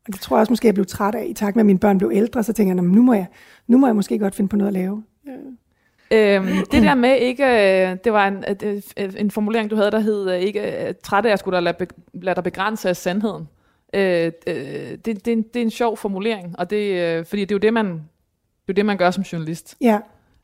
Og 0.07 0.13
det 0.13 0.21
tror 0.21 0.37
jeg 0.37 0.41
også 0.41 0.53
måske, 0.53 0.67
jeg 0.67 0.75
blev 0.75 0.87
træt 0.87 1.15
af, 1.15 1.27
i 1.29 1.33
takt 1.33 1.57
med, 1.57 1.63
at 1.63 1.67
mine 1.67 1.79
børn 1.79 1.99
blev 1.99 2.11
ældre, 2.15 2.43
så 2.43 2.53
tænker 2.53 2.75
jeg, 2.75 2.83
nu 2.85 3.03
må 3.03 3.15
jeg, 3.15 3.27
nu 3.67 3.79
må 3.79 3.87
jeg 3.87 3.97
måske 3.97 4.19
godt 4.19 4.35
finde 4.35 4.49
på 4.49 4.57
noget 4.57 4.69
at 4.69 4.75
lave. 4.75 5.03
Øhm, 6.11 6.47
det 6.73 6.83
der 6.83 6.95
med 6.95 7.17
ikke, 7.17 7.45
øh, 7.45 7.97
det 8.05 8.13
var 8.13 8.29
en, 8.29 8.45
en 9.17 9.31
formulering, 9.31 9.71
du 9.71 9.77
havde, 9.77 9.91
der 9.91 9.99
hed, 9.99 10.31
øh, 10.31 10.41
ikke 10.41 10.95
træt 11.03 11.27
af, 11.27 11.33
at 11.33 11.39
skulle 11.39 11.61
lade, 11.61 11.87
lade 12.15 12.35
dig 12.35 12.45
begrænse 12.45 12.89
af 12.89 12.97
sandheden. 12.97 13.49
Øh, 13.95 14.03
det, 14.03 14.45
det, 14.47 15.05
det, 15.05 15.29
er 15.29 15.33
en, 15.33 15.43
det 15.43 15.57
er 15.57 15.65
en 15.65 15.71
sjov 15.71 15.97
formulering, 15.97 16.59
og 16.59 16.71
det, 16.71 17.27
fordi 17.27 17.43
det 17.43 17.51
er 17.51 17.55
jo 17.55 17.61
det, 17.61 17.73
man, 17.73 17.87
det 17.87 18.69
er 18.69 18.73
det, 18.73 18.87
man 18.87 18.97
gør 18.97 19.11
som 19.11 19.23
journalist. 19.23 19.77
Ja 19.81 19.99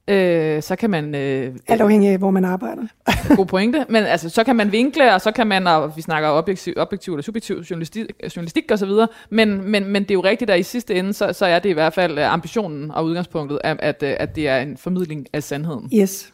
øh, 0.08 0.62
så 0.62 0.76
kan 0.76 0.90
man... 0.90 1.14
Øh, 1.14 1.54
Alt 1.68 1.80
afhængig 1.80 2.10
af, 2.10 2.18
hvor 2.18 2.30
man 2.30 2.44
arbejder. 2.44 2.82
god 3.36 3.46
pointe. 3.46 3.86
Men 3.88 4.04
altså, 4.04 4.28
så 4.28 4.44
kan 4.44 4.56
man 4.56 4.72
vinkle, 4.72 5.14
og 5.14 5.20
så 5.20 5.32
kan 5.32 5.46
man, 5.46 5.66
og 5.66 5.96
vi 5.96 6.02
snakker 6.02 6.28
objektiv, 6.28 6.74
objektiv 6.76 7.12
eller 7.12 7.22
subjektiv 7.22 7.56
journalistik, 7.70 8.06
journalistik 8.36 8.70
og 8.70 8.78
så 8.78 8.86
videre, 8.86 9.08
men, 9.30 9.70
men, 9.70 9.84
men 9.84 10.02
det 10.02 10.10
er 10.10 10.14
jo 10.14 10.20
rigtigt, 10.20 10.50
at 10.50 10.60
i 10.60 10.62
sidste 10.62 10.94
ende, 10.94 11.12
så, 11.12 11.32
så 11.32 11.46
er 11.46 11.58
det 11.58 11.68
i 11.68 11.72
hvert 11.72 11.92
fald 11.92 12.18
øh, 12.18 12.32
ambitionen 12.32 12.90
og 12.90 13.04
udgangspunktet, 13.04 13.58
at, 13.64 13.80
at, 13.80 14.02
øh, 14.02 14.16
at 14.18 14.36
det 14.36 14.48
er 14.48 14.58
en 14.58 14.76
formidling 14.76 15.26
af 15.32 15.42
sandheden. 15.42 15.90
Yes. 15.94 16.31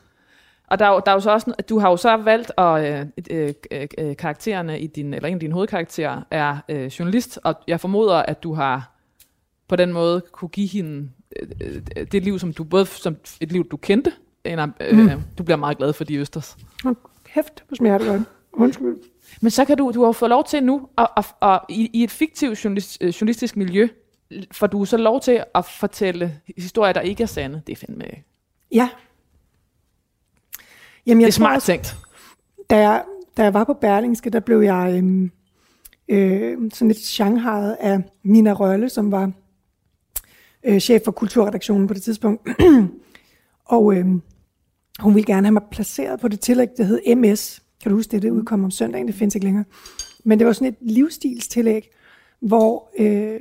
Og 0.70 0.78
der 0.78 0.86
er, 0.86 0.90
jo, 0.90 1.02
der 1.06 1.12
er 1.12 1.16
jo 1.16 1.20
så 1.20 1.30
også, 1.30 1.52
du 1.68 1.78
har 1.78 1.90
jo 1.90 1.96
så 1.96 2.16
valgt, 2.16 2.52
at 2.58 3.02
øh, 3.30 3.54
øh, 3.70 3.86
øh, 3.98 4.16
karaktererne 4.16 4.80
i 4.80 4.86
din, 4.86 5.14
eller 5.14 5.28
en 5.28 5.34
af 5.34 5.40
dine 5.40 5.54
hovedkarakterer 5.54 6.22
er 6.30 6.56
øh, 6.68 6.86
journalist, 6.86 7.38
og 7.44 7.54
jeg 7.68 7.80
formoder, 7.80 8.14
at 8.14 8.42
du 8.42 8.54
har 8.54 8.94
på 9.68 9.76
den 9.76 9.92
måde 9.92 10.22
kunne 10.32 10.48
give 10.48 10.68
hende 10.68 11.08
Øh, 11.60 11.82
det 12.12 12.24
liv, 12.24 12.38
som 12.38 12.52
du 12.52 12.64
både 12.64 12.86
som 12.86 13.16
et 13.40 13.52
liv, 13.52 13.68
du 13.68 13.76
kendte, 13.76 14.12
eller, 14.44 14.68
øh, 14.80 14.98
mm. 14.98 15.22
du 15.38 15.42
bliver 15.42 15.56
meget 15.56 15.78
glad 15.78 15.92
for 15.92 16.04
de 16.04 16.16
østers. 16.16 16.56
Smager 17.76 17.98
det 17.98 18.06
godt. 18.06 18.22
Undskyld. 18.52 18.96
Men 19.40 19.50
så 19.50 19.64
kan 19.64 19.76
du, 19.76 19.92
du 19.94 20.04
har 20.04 20.12
fået 20.12 20.30
lov 20.30 20.44
til 20.44 20.62
nu, 20.62 20.88
at, 20.98 21.08
at, 21.16 21.26
at, 21.42 21.60
i, 21.68 21.90
i 21.92 22.04
et 22.04 22.10
fiktivt 22.10 22.64
journalist, 22.64 22.98
øh, 23.00 23.08
journalistisk 23.08 23.56
miljø, 23.56 23.88
får 24.52 24.66
du 24.66 24.84
så 24.84 24.96
lov 24.96 25.20
til 25.20 25.44
at 25.54 25.64
fortælle 25.64 26.40
historier, 26.56 26.92
der 26.92 27.00
ikke 27.00 27.22
er 27.22 27.26
sande. 27.26 27.62
Det 27.66 27.72
er 27.72 27.76
fandme... 27.76 28.04
Ja. 28.72 28.88
Jamen, 31.08 31.20
jeg 31.20 31.26
det 31.26 31.32
er 31.32 31.36
smart 31.36 31.56
også, 31.56 31.66
tænkt. 31.66 31.96
Da 32.70 32.76
jeg, 32.76 33.04
da 33.36 33.42
jeg 33.42 33.54
var 33.54 33.64
på 33.64 33.72
Berlingske, 33.74 34.30
der 34.30 34.40
blev 34.40 34.60
jeg 34.60 34.94
øhm, 34.96 35.30
øh, 36.08 36.58
sådan 36.72 36.88
lidt 36.88 36.98
shanghajet 36.98 37.76
af 37.80 38.02
Nina 38.24 38.52
Rølle, 38.52 38.88
som 38.88 39.12
var 39.12 39.32
øh, 40.64 40.80
chef 40.80 41.02
for 41.04 41.12
kulturredaktionen 41.12 41.88
på 41.88 41.94
det 41.94 42.02
tidspunkt. 42.02 42.48
og 43.64 43.94
øh, 43.94 44.06
hun 45.00 45.14
ville 45.14 45.26
gerne 45.26 45.46
have 45.46 45.52
mig 45.52 45.62
placeret 45.70 46.20
på 46.20 46.28
det 46.28 46.40
tillæg, 46.40 46.68
der 46.76 46.84
hed 46.84 47.16
MS. 47.16 47.62
Kan 47.82 47.90
du 47.90 47.96
huske 47.96 48.10
det? 48.10 48.22
Det 48.22 48.30
udkom 48.30 48.64
om 48.64 48.70
søndagen, 48.70 49.06
det 49.06 49.14
findes 49.14 49.34
ikke 49.34 49.44
længere. 49.44 49.64
Men 50.24 50.38
det 50.38 50.46
var 50.46 50.52
sådan 50.52 50.68
et 50.68 50.76
livsstilstillæg, 50.80 51.90
hvor, 52.40 52.90
øh, 52.98 53.40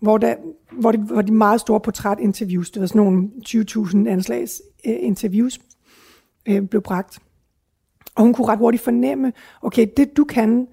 hvor, 0.00 0.18
der, 0.18 0.34
hvor, 0.72 0.92
de, 0.92 0.98
hvor 0.98 1.22
de 1.22 1.32
meget 1.32 1.60
store 1.60 1.80
portrætinterviews, 1.80 2.70
det 2.70 2.80
var 2.80 2.86
sådan 2.86 3.02
nogle 3.02 3.30
20.000 3.46 4.08
anslags 4.08 4.62
øh, 4.86 4.96
interviews, 5.00 5.60
øh, 6.48 6.62
blev 6.62 6.82
bragt. 6.82 7.18
Og 8.14 8.22
hun 8.22 8.34
kunne 8.34 8.48
ret 8.48 8.58
hurtigt 8.58 8.82
fornemme, 8.82 9.32
okay, 9.62 9.86
det 9.96 10.16
du 10.16 10.24
kan, 10.24 10.66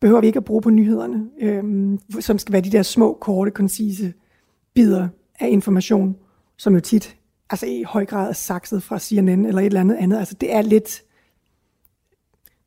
behøver 0.00 0.20
vi 0.20 0.26
ikke 0.26 0.36
at 0.36 0.44
bruge 0.44 0.62
på 0.62 0.70
nyhederne, 0.70 1.26
øh, 1.40 1.98
som 2.20 2.38
skal 2.38 2.52
være 2.52 2.62
de 2.62 2.72
der 2.72 2.82
små, 2.82 3.18
korte, 3.20 3.50
koncise 3.50 4.12
bidder 4.74 5.08
af 5.40 5.48
information, 5.48 6.16
som 6.56 6.74
jo 6.74 6.80
tit 6.80 7.16
altså 7.50 7.66
i 7.66 7.82
høj 7.82 8.06
grad 8.06 8.28
er 8.28 8.32
sakset 8.32 8.82
fra 8.82 8.98
CNN 8.98 9.46
eller 9.46 9.60
et 9.60 9.66
eller 9.66 9.80
andet 9.80 9.96
andet. 9.96 10.18
Altså 10.18 10.34
det 10.34 10.54
er 10.54 10.62
lidt, 10.62 11.02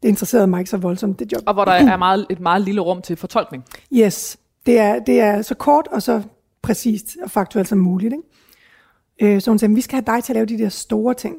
det 0.03 0.09
interesserede 0.09 0.47
mig 0.47 0.59
ikke 0.59 0.69
så 0.69 0.77
voldsomt, 0.77 1.19
det 1.19 1.31
job. 1.31 1.41
Og 1.45 1.53
hvor 1.53 1.65
der 1.65 1.71
er 1.71 1.97
meget, 1.97 2.25
et 2.29 2.39
meget 2.39 2.61
lille 2.61 2.81
rum 2.81 3.01
til 3.01 3.15
fortolkning. 3.15 3.63
Yes, 3.93 4.39
det 4.65 4.79
er, 4.79 4.99
det 4.99 5.19
er 5.19 5.41
så 5.41 5.55
kort 5.55 5.87
og 5.87 6.01
så 6.01 6.21
præcist 6.61 7.17
og 7.23 7.31
faktuelt 7.31 7.67
som 7.67 7.77
muligt. 7.77 8.13
Ikke? 8.13 9.35
Øh, 9.35 9.41
så 9.41 9.51
hun 9.51 9.59
sagde, 9.59 9.75
vi 9.75 9.81
skal 9.81 9.95
have 9.95 10.15
dig 10.15 10.23
til 10.23 10.33
at 10.33 10.35
lave 10.35 10.45
de 10.45 10.57
der 10.57 10.69
store 10.69 11.13
ting. 11.13 11.35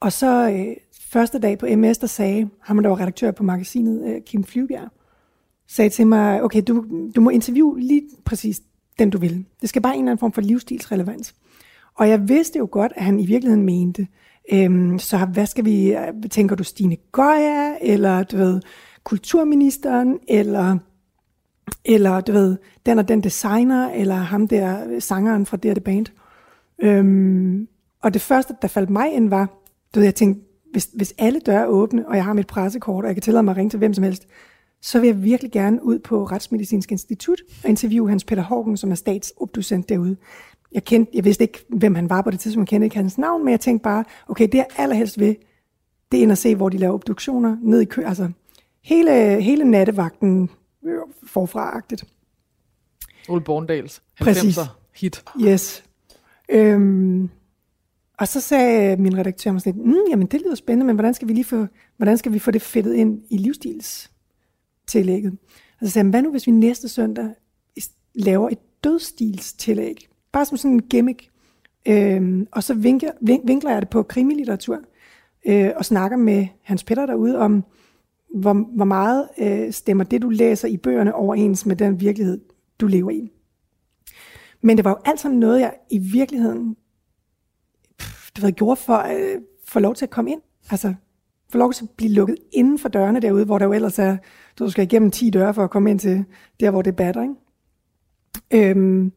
Og 0.00 0.12
så 0.12 0.50
øh, 0.50 0.76
første 1.00 1.38
dag 1.38 1.58
på 1.58 1.66
MS, 1.76 1.98
der 1.98 2.06
sagde 2.06 2.48
ham, 2.60 2.82
der 2.82 2.88
var 2.88 3.00
redaktør 3.00 3.30
på 3.30 3.42
magasinet, 3.42 4.08
øh, 4.08 4.20
Kim 4.22 4.44
Flyvbjerg, 4.44 4.88
sagde 5.68 5.90
til 5.90 6.06
mig, 6.06 6.42
okay, 6.42 6.62
du, 6.66 6.84
du 7.16 7.20
må 7.20 7.30
interviewe 7.30 7.80
lige 7.80 8.02
præcis 8.24 8.62
den 8.98 9.10
du 9.10 9.18
vil. 9.18 9.44
Det 9.60 9.68
skal 9.68 9.82
bare 9.82 9.94
en 9.94 10.00
eller 10.00 10.10
anden 10.10 10.20
form 10.20 10.32
for 10.32 10.40
livsstilsrelevans. 10.40 11.34
Og 11.94 12.08
jeg 12.08 12.28
vidste 12.28 12.58
jo 12.58 12.68
godt, 12.70 12.92
at 12.96 13.04
han 13.04 13.20
i 13.20 13.26
virkeligheden 13.26 13.64
mente, 13.64 14.06
øhm, 14.52 14.98
så 14.98 15.18
hvad 15.18 15.46
skal 15.46 15.64
vi, 15.64 15.92
øh, 15.92 16.30
tænker 16.30 16.56
du 16.56 16.64
Stine 16.64 16.96
Goya, 17.12 17.74
eller 17.80 18.22
du 18.22 18.36
ved, 18.36 18.60
kulturministeren, 19.04 20.18
eller, 20.28 20.78
eller 21.84 22.20
du 22.20 22.32
ved, 22.32 22.56
den 22.86 22.98
og 22.98 23.08
den 23.08 23.20
designer, 23.20 23.90
eller 23.90 24.14
ham 24.14 24.48
der, 24.48 24.88
øh, 24.88 25.02
sangeren 25.02 25.46
fra 25.46 25.56
det 25.56 25.70
og 25.70 25.74
det 25.74 25.84
band. 25.84 26.06
Øhm, 26.78 27.68
og 28.02 28.14
det 28.14 28.22
første, 28.22 28.54
der 28.62 28.68
faldt 28.68 28.90
mig 28.90 29.12
ind, 29.12 29.28
var, 29.28 29.65
du 29.94 30.00
ved, 30.00 30.04
jeg 30.04 30.14
tænkte, 30.14 30.42
hvis, 30.72 30.88
hvis 30.94 31.14
alle 31.18 31.40
døre 31.40 31.60
er 31.60 31.66
åbne, 31.66 32.08
og 32.08 32.16
jeg 32.16 32.24
har 32.24 32.32
mit 32.32 32.46
pressekort, 32.46 33.04
og 33.04 33.08
jeg 33.08 33.16
kan 33.16 33.22
tillade 33.22 33.42
mig 33.42 33.52
at 33.52 33.56
ringe 33.56 33.70
til 33.70 33.78
hvem 33.78 33.94
som 33.94 34.04
helst, 34.04 34.26
så 34.80 35.00
vil 35.00 35.06
jeg 35.06 35.22
virkelig 35.22 35.52
gerne 35.52 35.84
ud 35.84 35.98
på 35.98 36.24
Retsmedicinsk 36.24 36.92
Institut 36.92 37.40
og 37.64 37.68
interviewe 37.68 38.08
Hans 38.08 38.24
Peter 38.24 38.42
Hågen, 38.42 38.76
som 38.76 38.90
er 38.90 38.94
statsobducent 38.94 39.88
derude. 39.88 40.16
Jeg, 40.72 40.84
kendte, 40.84 41.12
jeg 41.14 41.24
vidste 41.24 41.44
ikke, 41.44 41.64
hvem 41.68 41.94
han 41.94 42.10
var 42.10 42.22
på 42.22 42.30
det 42.30 42.40
tidspunkt, 42.40 42.72
jeg 42.72 42.76
kendte 42.76 42.86
ikke 42.86 42.96
hans 42.96 43.18
navn, 43.18 43.44
men 43.44 43.52
jeg 43.52 43.60
tænkte 43.60 43.82
bare, 43.82 44.04
okay, 44.28 44.44
det 44.44 44.54
jeg 44.54 44.66
allerhelst 44.76 45.20
vil, 45.20 45.36
det 46.12 46.18
er 46.18 46.22
ind 46.22 46.32
at 46.32 46.38
se, 46.38 46.54
hvor 46.54 46.68
de 46.68 46.78
laver 46.78 46.94
obduktioner 46.94 47.56
ned 47.62 47.80
i 47.80 47.84
kø. 47.84 48.02
Altså, 48.04 48.30
hele, 48.82 49.42
hele 49.42 49.64
nattevagten 49.64 50.50
øh, 50.84 51.00
forfra-agtigt. 51.26 52.04
Ole 53.28 53.40
Borndals 53.40 54.02
90'er 54.22 54.66
hit. 54.94 55.24
Yes. 55.40 55.84
Øhm, 56.48 57.30
og 58.18 58.28
så 58.28 58.40
sagde 58.40 58.96
min 58.96 59.18
redaktør 59.18 59.52
mig 59.52 59.60
sådan 59.60 59.78
lidt, 59.78 59.86
mm, 59.86 60.10
jamen 60.10 60.26
det 60.26 60.40
lyder 60.40 60.54
spændende, 60.54 60.86
men 60.86 60.96
hvordan 60.96 61.14
skal 61.14 61.28
vi 61.28 61.32
lige 61.32 61.44
få, 61.44 61.66
hvordan 61.96 62.18
skal 62.18 62.32
vi 62.32 62.38
få 62.38 62.50
det 62.50 62.62
fedtet 62.62 62.94
ind 62.94 63.22
i 63.30 63.36
livsstilstillægget? 63.36 65.38
Og 65.80 65.86
så 65.86 65.92
sagde 65.92 66.04
han, 66.04 66.10
hvad 66.10 66.22
nu 66.22 66.30
hvis 66.30 66.46
vi 66.46 66.52
næste 66.52 66.88
søndag 66.88 67.28
laver 68.14 68.48
et 68.48 68.58
dødsstilstillæg? 68.84 70.08
Bare 70.32 70.44
som 70.44 70.56
sådan 70.56 70.70
en 70.70 70.82
gimmick. 70.82 71.30
Øhm, 71.88 72.46
og 72.52 72.62
så 72.62 72.74
vinkler, 72.74 73.10
vinkler 73.20 73.70
jeg 73.70 73.82
det 73.82 73.90
på 73.90 74.02
krimilitteratur, 74.02 74.78
øh, 75.46 75.70
og 75.76 75.84
snakker 75.84 76.16
med 76.16 76.46
Hans 76.62 76.84
Petter 76.84 77.06
derude 77.06 77.38
om, 77.38 77.64
hvor, 78.34 78.52
hvor 78.52 78.84
meget 78.84 79.28
øh, 79.38 79.72
stemmer 79.72 80.04
det, 80.04 80.22
du 80.22 80.28
læser 80.28 80.68
i 80.68 80.76
bøgerne, 80.76 81.14
overens 81.14 81.66
med 81.66 81.76
den 81.76 82.00
virkelighed, 82.00 82.40
du 82.80 82.86
lever 82.86 83.10
i. 83.10 83.32
Men 84.62 84.76
det 84.76 84.84
var 84.84 84.90
jo 84.90 84.96
alt 85.04 85.20
sammen 85.20 85.40
noget, 85.40 85.60
jeg 85.60 85.74
i 85.90 85.98
virkeligheden 85.98 86.76
det 88.36 88.44
ved, 88.44 88.52
gjorde 88.52 88.76
for 88.76 88.94
at 88.94 89.20
øh, 89.20 89.40
få 89.64 89.80
lov 89.80 89.94
til 89.94 90.04
at 90.04 90.10
komme 90.10 90.30
ind. 90.30 90.40
Altså, 90.70 90.94
få 91.50 91.58
lov 91.58 91.72
til 91.72 91.84
at 91.84 91.90
blive 91.90 92.12
lukket 92.12 92.36
inden 92.52 92.78
for 92.78 92.88
dørene 92.88 93.20
derude, 93.20 93.44
hvor 93.44 93.58
der 93.58 93.66
jo 93.66 93.72
ellers 93.72 93.98
er, 93.98 94.16
du 94.58 94.70
skal 94.70 94.84
igennem 94.84 95.10
10 95.10 95.30
døre 95.30 95.54
for 95.54 95.64
at 95.64 95.70
komme 95.70 95.90
ind 95.90 95.98
til 95.98 96.24
der, 96.60 96.70
hvor 96.70 96.82
det 96.82 96.96
batter. 96.96 97.22
Ikke? 97.22 98.70
Øhm, 98.70 99.12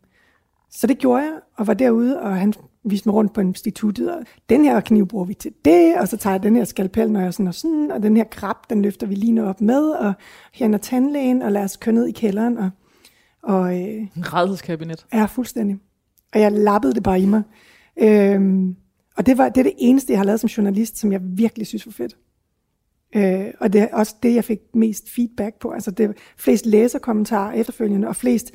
så 0.70 0.88
det 0.88 0.98
gjorde 0.98 1.24
jeg, 1.24 1.34
og 1.58 1.68
var 1.68 1.74
derude, 1.74 2.22
og 2.22 2.36
han 2.38 2.54
viste 2.84 3.10
mig 3.10 3.16
rundt 3.16 3.34
på 3.34 3.42
instituttet, 3.42 4.16
og 4.16 4.24
den 4.50 4.64
her 4.64 4.80
kniv 4.80 5.08
bruger 5.08 5.26
vi 5.26 5.34
til 5.34 5.52
det, 5.66 5.96
og 5.96 6.08
så 6.08 6.18
tager 6.18 6.34
jeg 6.34 6.44
den 6.44 6.56
her 6.56 6.64
skalpel, 6.64 7.12
når 7.12 7.20
jeg 7.20 7.34
sådan 7.34 7.48
og 7.48 7.54
sådan, 7.54 7.92
og 7.92 8.04
den 8.04 8.18
her 8.18 8.24
krab, 8.24 8.56
den 8.70 8.82
løfter 8.82 9.08
vi 9.08 9.16
lige 9.16 9.32
nu 9.32 9.46
op 9.46 9.62
med, 9.62 9.90
og 9.90 10.14
her 10.54 10.74
er 10.74 10.78
tandlægen, 10.78 11.42
og 11.42 11.52
lad 11.52 11.64
os 11.64 11.78
køre 11.78 11.96
ned 11.96 12.08
i 12.08 12.12
kælderen, 12.12 12.58
og, 12.58 12.70
og 13.44 13.74
øh, 13.74 14.08
en 14.18 14.34
redselskabinet. 14.34 15.06
Ja, 15.14 15.26
fuldstændig. 15.26 15.78
Og 16.34 16.40
jeg 16.40 16.52
lappede 16.52 16.94
det 16.94 17.04
bare 17.04 17.20
i 17.20 17.26
mig. 17.26 17.44
Øhm, 18.02 18.76
og 19.20 19.26
det, 19.26 19.38
var, 19.38 19.50
det 19.50 19.58
er 19.58 19.64
det 19.64 19.74
eneste, 19.78 20.12
jeg 20.12 20.20
har 20.20 20.26
lavet 20.26 20.40
som 20.40 20.48
journalist, 20.48 20.98
som 20.98 21.12
jeg 21.12 21.20
virkelig 21.24 21.68
synes 21.68 21.86
var 21.86 21.92
fedt. 21.92 22.18
Øh, 23.16 23.54
og 23.60 23.74
det 23.74 23.82
er 23.82 23.88
også 23.92 24.16
det, 24.24 24.36
jeg 24.36 24.44
fik 24.44 24.60
mest 24.74 25.10
feedback 25.10 25.60
på. 25.60 25.72
Altså 25.72 25.92
det 25.92 26.18
flest 26.38 26.66
læserkommentarer 26.66 27.52
efterfølgende, 27.52 28.08
og 28.08 28.16
flest 28.16 28.52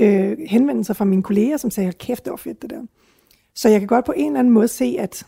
øh, 0.00 0.38
henvendelser 0.46 0.94
fra 0.94 1.04
mine 1.04 1.22
kolleger, 1.22 1.56
som 1.56 1.70
sagde, 1.70 1.92
kæft, 1.92 2.24
det 2.24 2.30
var 2.30 2.36
fedt 2.36 2.62
det 2.62 2.70
der. 2.70 2.82
Så 3.54 3.68
jeg 3.68 3.80
kan 3.80 3.86
godt 3.86 4.04
på 4.04 4.12
en 4.16 4.26
eller 4.26 4.38
anden 4.38 4.54
måde 4.54 4.68
se, 4.68 4.96
at 4.98 5.26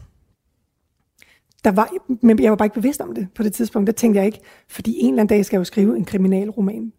der 1.64 1.70
var, 1.70 1.92
men 2.22 2.42
jeg 2.42 2.50
var 2.50 2.56
bare 2.56 2.66
ikke 2.66 2.74
bevidst 2.74 3.00
om 3.00 3.14
det 3.14 3.28
på 3.34 3.42
det 3.42 3.52
tidspunkt. 3.52 3.86
Der 3.86 3.92
tænkte 3.92 4.18
jeg 4.18 4.26
ikke, 4.26 4.40
fordi 4.68 4.94
en 4.98 5.08
eller 5.08 5.22
anden 5.22 5.36
dag 5.36 5.44
skal 5.44 5.56
jeg 5.56 5.60
jo 5.60 5.64
skrive 5.64 5.96
en 5.96 6.04
kriminalroman. 6.04 6.92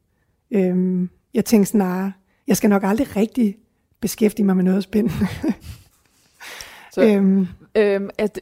Øhm, 0.51 1.09
jeg 1.33 1.45
tænkte 1.45 1.69
snarere, 1.69 2.11
jeg 2.47 2.57
skal 2.57 2.69
nok 2.69 2.83
aldrig 2.83 3.15
rigtig 3.15 3.57
beskæftige 4.01 4.45
mig 4.45 4.55
med 4.55 4.63
noget 4.63 4.83
spændende. 4.83 5.27
Så, 6.93 7.05
øhm, 7.05 7.47
øhm, 7.75 8.09
at, 8.17 8.41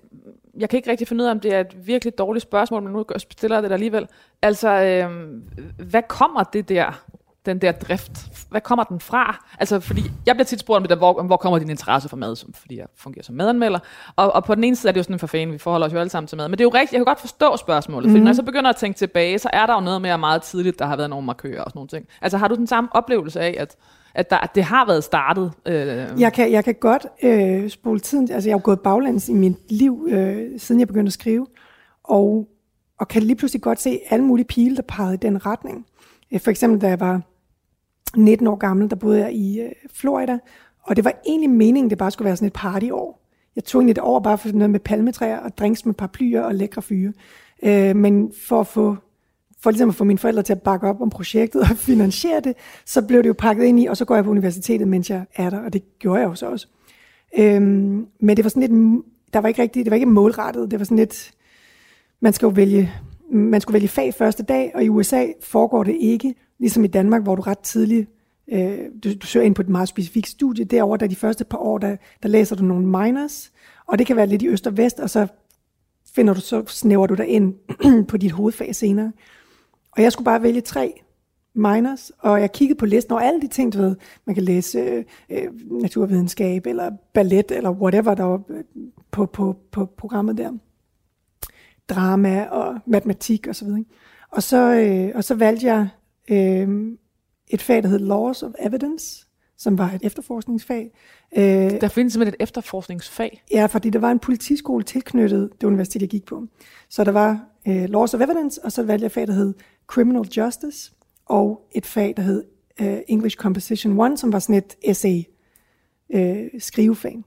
jeg 0.57 0.69
kan 0.69 0.77
ikke 0.77 0.91
rigtig 0.91 1.07
finde 1.07 1.23
ud 1.23 1.27
af, 1.27 1.31
om 1.31 1.39
det 1.39 1.53
er 1.53 1.59
et 1.59 1.87
virkelig 1.87 2.17
dårligt 2.17 2.43
spørgsmål, 2.43 2.83
men 2.83 2.93
nu 2.93 3.05
stiller 3.17 3.55
jeg 3.55 3.63
det 3.63 3.71
alligevel. 3.71 4.07
Altså, 4.41 4.69
øhm, 4.69 5.43
hvad 5.77 6.01
kommer 6.07 6.43
det 6.43 6.69
der 6.69 7.03
den 7.47 7.61
der 7.61 7.71
drift? 7.71 8.11
Hvad 8.49 8.61
kommer 8.61 8.83
den 8.83 8.99
fra? 8.99 9.45
Altså, 9.59 9.79
fordi 9.79 10.01
jeg 10.25 10.35
bliver 10.35 10.45
tit 10.45 10.59
spurgt 10.59 10.77
om 10.77 10.83
det 10.83 10.89
der, 10.89 10.95
hvor, 10.95 11.23
hvor 11.23 11.37
kommer 11.37 11.59
din 11.59 11.69
interesse 11.69 12.09
for 12.09 12.17
mad, 12.17 12.35
som, 12.35 12.53
fordi 12.53 12.77
jeg 12.77 12.85
fungerer 12.95 13.23
som 13.23 13.35
madanmelder. 13.35 13.79
Og, 14.15 14.35
og 14.35 14.43
på 14.43 14.55
den 14.55 14.63
ene 14.63 14.75
side 14.75 14.89
er 14.89 14.91
det 14.91 14.97
jo 14.97 15.03
sådan 15.03 15.15
en 15.15 15.19
forfane, 15.19 15.51
vi 15.51 15.57
forholder 15.57 15.87
os 15.87 15.93
jo 15.93 15.99
alle 15.99 16.09
sammen 16.09 16.27
til 16.27 16.37
mad. 16.37 16.47
Men 16.47 16.57
det 16.57 16.61
er 16.61 16.65
jo 16.65 16.73
rigtigt, 16.73 16.91
jeg 16.93 16.99
kan 16.99 17.05
godt 17.05 17.19
forstå 17.19 17.57
spørgsmålet, 17.57 18.09
fordi 18.09 18.19
mhm. 18.19 18.23
når 18.23 18.29
jeg 18.29 18.35
så 18.35 18.43
begynder 18.43 18.69
at 18.69 18.75
tænke 18.75 18.97
tilbage, 18.97 19.39
så 19.39 19.49
er 19.53 19.65
der 19.65 19.73
jo 19.73 19.79
noget 19.79 20.01
mere 20.01 20.17
meget 20.17 20.41
tidligt, 20.41 20.79
der 20.79 20.85
har 20.85 20.95
været 20.95 21.09
nogle 21.09 21.25
markører 21.25 21.61
og 21.61 21.69
sådan 21.71 21.77
nogle 21.77 21.87
ting. 21.87 22.07
Altså, 22.21 22.37
har 22.37 22.47
du 22.47 22.55
den 22.55 22.67
samme 22.67 22.89
oplevelse 22.91 23.39
af, 23.39 23.55
at 23.59 23.75
at, 24.17 24.29
der, 24.29 24.51
det 24.55 24.63
har 24.63 24.85
været 24.85 25.03
startet? 25.03 25.51
Øh. 25.65 26.21
Jeg, 26.21 26.33
kan, 26.33 26.51
jeg 26.51 26.63
kan 26.63 26.75
godt 26.75 27.05
øh, 27.23 27.69
spole 27.69 27.99
tiden. 27.99 28.31
Altså, 28.31 28.49
jeg 28.49 28.53
har 28.53 28.61
gået 28.61 28.79
baglæns 28.79 29.29
i 29.29 29.33
mit 29.33 29.71
liv, 29.71 30.07
øh, 30.09 30.59
siden 30.59 30.79
jeg 30.79 30.87
begyndte 30.87 31.09
at 31.09 31.13
skrive. 31.13 31.47
Og, 32.03 32.47
og 32.99 33.07
kan 33.07 33.23
lige 33.23 33.35
pludselig 33.35 33.61
godt 33.61 33.81
se 33.81 33.99
alle 34.09 34.25
mulige 34.25 34.45
pile, 34.45 34.75
der 34.75 34.81
pegede 34.81 35.13
i 35.13 35.17
den 35.17 35.45
retning. 35.45 35.85
Øh, 36.31 36.39
for 36.39 36.51
eksempel, 36.51 36.81
da 36.81 36.87
jeg 36.87 36.99
var 36.99 37.21
19 38.15 38.47
år 38.47 38.55
gammel, 38.55 38.89
der 38.89 38.95
boede 38.95 39.19
jeg 39.19 39.33
i 39.33 39.59
øh, 39.59 39.71
Florida, 39.93 40.37
og 40.83 40.95
det 40.95 41.05
var 41.05 41.13
egentlig 41.25 41.49
meningen, 41.49 41.89
det 41.89 41.97
bare 41.97 42.11
skulle 42.11 42.25
være 42.25 42.35
sådan 42.35 42.47
et 42.47 42.53
partyår. 42.53 43.21
Jeg 43.55 43.63
tog 43.63 43.81
egentlig 43.81 43.91
et 43.91 44.03
år 44.03 44.19
bare 44.19 44.37
for 44.37 44.49
noget 44.49 44.69
med 44.69 44.79
palmetræer 44.79 45.39
og 45.39 45.57
drinks 45.57 45.85
med 45.85 45.93
paraplyer 45.93 46.41
og 46.41 46.55
lækre 46.55 46.81
fyre. 46.81 47.13
Øh, 47.63 47.95
men 47.95 48.31
for 48.47 48.59
at 48.59 48.67
få 48.67 48.97
for 49.67 49.71
ligesom 49.71 49.89
at 49.89 49.95
få 49.95 50.03
mine 50.03 50.19
forældre 50.19 50.43
til 50.43 50.53
at 50.53 50.61
bakke 50.61 50.87
op 50.87 51.01
om 51.01 51.09
projektet 51.09 51.61
og 51.61 51.67
finansiere 51.67 52.39
det, 52.39 52.53
så 52.85 53.01
blev 53.01 53.23
det 53.23 53.27
jo 53.27 53.33
pakket 53.37 53.63
ind 53.63 53.79
i, 53.79 53.85
og 53.85 53.97
så 53.97 54.05
går 54.05 54.15
jeg 54.15 54.23
på 54.23 54.31
universitetet, 54.31 54.87
mens 54.87 55.09
jeg 55.09 55.25
er 55.35 55.49
der, 55.49 55.59
og 55.59 55.73
det 55.73 55.99
gjorde 55.99 56.21
jeg 56.21 56.27
jo 56.27 56.35
så 56.35 56.49
også. 56.49 56.67
Øhm, 57.37 58.07
men 58.19 58.37
det 58.37 58.43
var 58.43 58.49
sådan 58.49 58.61
lidt, 58.61 59.03
der 59.33 59.39
var 59.39 59.47
ikke 59.47 59.61
rigtigt, 59.61 59.85
det 59.85 59.91
var 59.91 59.95
ikke 59.95 60.05
målrettet, 60.05 60.71
det 60.71 60.79
var 60.79 60.85
sådan 60.85 60.97
lidt, 60.97 61.31
man 62.19 62.33
skal 62.33 62.45
jo 62.45 62.51
vælge, 62.55 62.91
man 63.31 63.61
skulle 63.61 63.73
vælge 63.73 63.87
fag 63.87 64.13
første 64.13 64.43
dag, 64.43 64.71
og 64.75 64.83
i 64.83 64.89
USA 64.89 65.25
foregår 65.41 65.83
det 65.83 65.97
ikke, 65.99 66.35
ligesom 66.59 66.83
i 66.83 66.87
Danmark, 66.87 67.23
hvor 67.23 67.35
du 67.35 67.41
ret 67.41 67.59
tidligt, 67.59 68.09
øh, 68.51 68.77
du, 69.03 69.09
du 69.21 69.25
søger 69.27 69.45
ind 69.45 69.55
på 69.55 69.61
et 69.61 69.69
meget 69.69 69.89
specifikt 69.89 70.27
studie, 70.27 70.65
derover 70.65 70.97
der 70.97 71.07
de 71.07 71.15
første 71.15 71.45
par 71.45 71.57
år, 71.57 71.77
der, 71.77 71.95
der 72.23 72.29
læser 72.29 72.55
du 72.55 72.63
nogle 72.63 72.85
minors, 72.85 73.51
og 73.87 73.97
det 73.97 74.07
kan 74.07 74.15
være 74.15 74.27
lidt 74.27 74.41
i 74.41 74.47
øst 74.47 74.67
og 74.67 74.77
vest, 74.77 74.99
og 74.99 75.09
så 75.09 75.27
finder 76.15 76.33
du, 76.33 76.39
så 76.39 76.63
snæver 76.67 77.07
du 77.07 77.13
dig 77.13 77.27
ind 77.27 77.53
på 78.09 78.17
dit 78.17 78.31
hovedfag 78.31 78.75
senere. 78.75 79.11
Og 79.97 80.03
jeg 80.03 80.11
skulle 80.11 80.25
bare 80.25 80.43
vælge 80.43 80.61
tre 80.61 81.01
minors, 81.55 82.11
og 82.19 82.41
jeg 82.41 82.51
kiggede 82.51 82.77
på 82.77 82.85
listen 82.85 83.11
over 83.13 83.21
alle 83.21 83.41
de 83.41 83.47
ting, 83.47 83.73
du 83.73 83.77
ved, 83.77 83.95
man 84.25 84.35
kan 84.35 84.43
læse 84.43 85.05
øh, 85.29 85.71
naturvidenskab, 85.71 86.65
eller 86.65 86.91
ballet, 87.13 87.51
eller 87.51 87.69
whatever, 87.69 88.13
der 88.13 88.23
var 88.23 88.41
øh, 88.49 88.63
på, 89.11 89.25
på, 89.25 89.57
på 89.71 89.85
programmet 89.85 90.37
der. 90.37 90.51
Drama 91.89 92.45
og 92.45 92.79
matematik 92.85 93.47
og 93.47 93.55
så 93.55 93.65
videre. 93.65 93.83
Og 94.31 94.43
så, 94.43 94.57
øh, 94.57 95.11
og 95.15 95.23
så 95.23 95.35
valgte 95.35 95.65
jeg 95.65 95.87
øh, 96.31 96.97
et 97.47 97.61
fag, 97.61 97.83
der 97.83 97.89
hed 97.89 97.99
Laws 97.99 98.43
of 98.43 98.51
Evidence, 98.59 99.27
som 99.57 99.77
var 99.77 99.91
et 99.91 100.01
efterforskningsfag. 100.03 100.91
Øh, 101.37 101.43
der 101.81 101.87
findes 101.87 102.13
simpelthen 102.13 102.33
et 102.33 102.43
efterforskningsfag? 102.43 103.43
Ja, 103.51 103.65
fordi 103.65 103.89
der 103.89 103.99
var 103.99 104.11
en 104.11 104.19
politiskole 104.19 104.83
tilknyttet 104.83 105.49
det 105.61 105.67
universitet, 105.67 106.01
jeg 106.01 106.09
gik 106.09 106.25
på. 106.25 106.43
Så 106.89 107.03
der 107.03 107.11
var 107.11 107.39
øh, 107.67 107.89
Laws 107.89 108.13
of 108.13 108.21
Evidence, 108.21 108.65
og 108.65 108.71
så 108.71 108.83
valgte 108.83 109.03
jeg 109.03 109.11
fag, 109.11 109.27
der 109.27 109.33
hed 109.33 109.53
Criminal 109.87 110.27
Justice, 110.37 110.91
og 111.25 111.69
et 111.71 111.85
fag, 111.85 112.13
der 112.17 112.23
hed 112.23 112.43
uh, 112.81 112.97
English 113.07 113.37
Composition 113.37 114.11
1, 114.11 114.19
som 114.19 114.33
var 114.33 114.39
sådan 114.39 114.55
et 114.55 114.75
essay 114.81 115.23
uh, 116.15 116.59
skrivefag. 116.59 117.23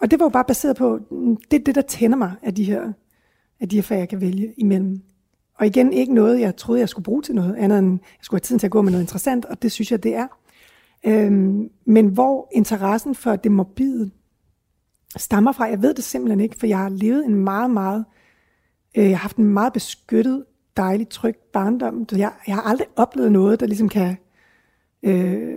Og 0.00 0.10
det 0.10 0.18
var 0.20 0.24
jo 0.24 0.30
bare 0.30 0.44
baseret 0.44 0.76
på, 0.76 0.98
mm, 1.10 1.36
det 1.36 1.60
er 1.60 1.64
det, 1.64 1.74
der 1.74 1.82
tænder 1.82 2.16
mig 2.16 2.34
af 2.42 2.54
de 2.54 2.64
her, 2.64 2.92
af 3.60 3.68
de 3.68 3.76
her 3.76 3.82
fag, 3.82 3.98
jeg 3.98 4.08
kan 4.08 4.20
vælge 4.20 4.54
imellem. 4.56 5.00
Og 5.54 5.66
igen, 5.66 5.92
ikke 5.92 6.14
noget, 6.14 6.40
jeg 6.40 6.56
troede, 6.56 6.80
jeg 6.80 6.88
skulle 6.88 7.04
bruge 7.04 7.22
til 7.22 7.34
noget 7.34 7.56
andet, 7.56 7.78
end 7.78 7.90
jeg 8.02 8.24
skulle 8.24 8.38
have 8.38 8.44
tiden 8.44 8.58
til 8.58 8.66
at 8.66 8.70
gå 8.70 8.82
med 8.82 8.92
noget 8.92 9.04
interessant, 9.04 9.44
og 9.44 9.62
det 9.62 9.72
synes 9.72 9.90
jeg, 9.90 10.02
det 10.02 10.14
er. 10.14 10.26
Øhm, 11.04 11.70
men 11.84 12.06
hvor 12.06 12.48
interessen 12.52 13.14
for 13.14 13.36
det 13.36 13.52
morbide 13.52 14.10
stammer 15.16 15.52
fra, 15.52 15.64
jeg 15.64 15.82
ved 15.82 15.94
det 15.94 16.04
simpelthen 16.04 16.40
ikke, 16.40 16.56
for 16.58 16.66
jeg 16.66 16.78
har 16.78 16.88
levet 16.88 17.24
en 17.24 17.34
meget, 17.34 17.70
meget, 17.70 17.98
øh, 17.98 18.19
Øh, 18.96 19.04
jeg 19.04 19.18
har 19.18 19.22
haft 19.22 19.36
en 19.36 19.44
meget 19.44 19.72
beskyttet 19.72 20.44
dejlig, 20.76 21.08
tryg 21.08 21.36
barndom. 21.52 22.06
Jeg, 22.12 22.32
jeg 22.46 22.54
har 22.54 22.62
aldrig 22.62 22.86
oplevet 22.96 23.32
noget, 23.32 23.60
der 23.60 23.66
ligesom 23.66 23.88
kan, 23.88 24.16
øh, 25.02 25.56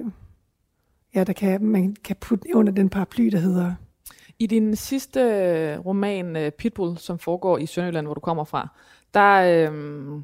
ja, 1.15 1.23
der 1.23 1.33
kan, 1.33 1.63
man 1.65 1.95
kan 2.03 2.15
putte 2.15 2.55
under 2.55 2.73
den 2.73 2.89
paraply, 2.89 3.25
der 3.25 3.37
hedder... 3.37 3.73
I 4.39 4.47
din 4.47 4.75
sidste 4.75 5.19
øh, 5.19 5.85
roman, 5.85 6.35
øh, 6.35 6.51
Pitbull, 6.51 6.97
som 6.97 7.19
foregår 7.19 7.57
i 7.57 7.65
Sønderjylland, 7.65 8.07
hvor 8.07 8.13
du 8.13 8.19
kommer 8.19 8.43
fra, 8.43 8.67
der 9.13 9.33
øh, 9.69 10.21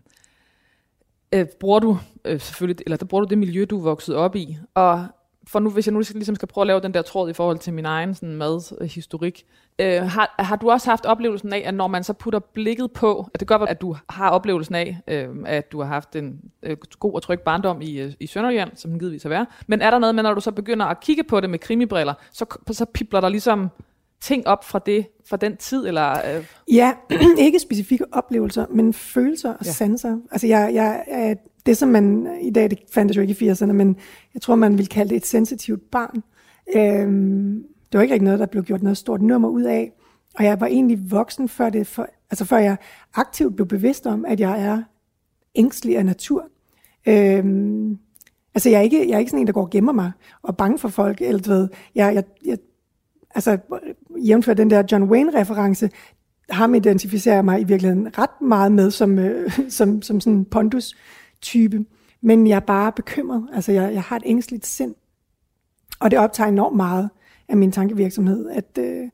øh, 1.33 1.45
bruger 1.59 1.79
du 1.79 1.97
øh, 2.25 2.39
selvfølgelig, 2.39 2.83
eller 2.85 2.97
der 2.97 3.05
bruger 3.05 3.23
du 3.23 3.29
det 3.29 3.37
miljø, 3.37 3.65
du 3.65 3.77
er 3.77 3.83
vokset 3.83 4.15
op 4.15 4.35
i. 4.35 4.57
Og 4.73 5.07
for 5.47 5.59
nu, 5.59 5.69
hvis 5.69 5.87
jeg 5.87 5.93
nu 5.93 5.99
ligesom 5.99 6.35
skal 6.35 6.47
prøve 6.47 6.63
at 6.63 6.67
lave 6.67 6.79
den 6.79 6.93
der 6.93 7.01
tråd 7.01 7.29
i 7.29 7.33
forhold 7.33 7.59
til 7.59 7.73
min 7.73 7.85
egen 7.85 8.15
sådan, 8.15 8.35
madhistorik, 8.35 9.45
øh, 9.79 10.01
har, 10.01 10.35
har 10.39 10.55
du 10.55 10.71
også 10.71 10.89
haft 10.89 11.05
oplevelsen 11.05 11.53
af, 11.53 11.63
at 11.65 11.73
når 11.73 11.87
man 11.87 12.03
så 12.03 12.13
putter 12.13 12.39
blikket 12.39 12.91
på, 12.91 13.27
at 13.33 13.39
det 13.39 13.47
gør, 13.47 13.57
at 13.57 13.81
du 13.81 13.95
har 14.09 14.29
oplevelsen 14.29 14.75
af, 14.75 14.97
øh, 15.07 15.27
at 15.45 15.71
du 15.71 15.81
har 15.81 15.87
haft 15.87 16.15
en 16.15 16.39
øh, 16.63 16.77
god 16.99 17.13
og 17.13 17.21
tryg 17.21 17.39
barndom 17.39 17.81
i, 17.81 17.99
øh, 17.99 18.13
i 18.19 18.27
Sønderjylland, 18.27 18.71
som 18.75 18.91
den 18.91 18.99
givetvis 18.99 19.25
er 19.25 19.29
være, 19.29 19.45
men 19.67 19.81
er 19.81 19.91
der 19.91 19.99
noget 19.99 20.15
med, 20.15 20.23
når 20.23 20.33
du 20.33 20.41
så 20.41 20.51
begynder 20.51 20.85
at 20.85 20.99
kigge 20.99 21.23
på 21.23 21.39
det 21.39 21.49
med 21.49 21.59
krimibriller, 21.59 22.13
så, 22.31 22.45
så 22.71 22.85
pipler 22.85 23.21
der 23.21 23.29
ligesom 23.29 23.69
ting 24.21 24.47
op 24.47 24.63
fra 24.63 24.79
det, 24.85 25.07
fra 25.29 25.37
den 25.37 25.57
tid? 25.57 25.87
Eller, 25.87 26.11
øh? 26.11 26.45
Ja, 26.73 26.93
ikke 27.37 27.59
specifikke 27.59 28.05
oplevelser, 28.11 28.65
men 28.69 28.93
følelser 28.93 29.53
og 29.53 29.65
ja. 29.65 29.71
sanser. 29.71 30.17
Altså 30.31 30.47
jeg, 30.47 30.71
jeg, 30.73 31.03
jeg, 31.07 31.37
det 31.69 31.77
som 31.77 31.89
man, 31.89 32.27
i 32.41 32.49
dag 32.49 32.69
det 32.69 32.79
fandtes 32.91 33.17
jo 33.17 33.21
ikke 33.21 33.45
i 33.45 33.49
80'erne, 33.49 33.71
men 33.71 33.95
jeg 34.33 34.41
tror 34.41 34.55
man 34.55 34.77
vil 34.77 34.87
kalde 34.87 35.09
det 35.09 35.15
et 35.15 35.25
sensitivt 35.25 35.91
barn. 35.91 36.23
Øhm, 36.75 37.63
det 37.91 37.97
var 37.97 38.01
ikke 38.01 38.13
rigtig 38.13 38.25
noget, 38.25 38.39
der 38.39 38.45
blev 38.45 38.63
gjort 38.63 38.83
noget 38.83 38.97
stort 38.97 39.21
nummer 39.21 39.49
ud 39.49 39.63
af. 39.63 39.91
Og 40.35 40.43
jeg 40.43 40.61
var 40.61 40.67
egentlig 40.67 41.11
voksen, 41.11 41.49
før, 41.49 41.69
det, 41.69 41.87
for, 41.87 42.07
altså 42.31 42.45
før 42.45 42.57
jeg 42.57 42.77
aktivt 43.15 43.55
blev 43.55 43.67
bevidst 43.67 44.07
om, 44.07 44.25
at 44.25 44.39
jeg 44.39 44.61
er 44.61 44.83
ængstelig 45.55 45.97
af 45.97 46.05
natur. 46.05 46.45
Øhm, 47.07 47.97
altså 48.55 48.69
jeg 48.69 48.77
er, 48.77 48.81
ikke, 48.81 49.09
jeg 49.09 49.15
er 49.15 49.19
ikke 49.19 49.31
sådan 49.31 49.41
en, 49.41 49.47
der 49.47 49.53
går 49.53 49.63
og 49.63 49.69
gemmer 49.69 49.93
mig 49.93 50.11
og 50.41 50.49
er 50.49 50.53
bange 50.53 50.79
for 50.79 50.89
folk. 50.89 51.21
Eller, 51.21 51.41
du 51.41 51.49
ved, 51.49 51.67
jeg, 51.95 52.15
jeg, 52.15 52.23
jeg, 52.45 52.57
altså, 53.35 53.57
jævnfør 54.17 54.53
den 54.53 54.69
der 54.69 54.83
John 54.91 55.03
Wayne-reference, 55.03 55.89
ham 56.49 56.75
identificerer 56.75 57.35
jeg 57.35 57.45
mig 57.45 57.61
i 57.61 57.63
virkeligheden 57.63 58.17
ret 58.17 58.41
meget 58.41 58.71
med 58.71 58.91
som, 58.91 59.19
øh, 59.19 59.51
som, 59.77 60.01
som 60.01 60.21
sådan 60.21 60.45
pondus 60.45 60.95
pondus-type. 61.39 61.85
Men 62.21 62.47
jeg 62.47 62.55
er 62.55 62.59
bare 62.59 62.91
bekymret. 62.91 63.49
Altså, 63.53 63.71
jeg, 63.71 63.93
jeg 63.93 64.03
har 64.03 64.15
et 64.15 64.23
ængstligt 64.25 64.65
sind. 64.65 64.95
Og 65.99 66.11
det 66.11 66.19
optager 66.19 66.47
enormt 66.47 66.75
meget 66.75 67.09
af 67.47 67.57
min 67.57 67.71
tankevirksomhed, 67.71 68.49
at, 68.49 68.77
øh, 68.79 69.09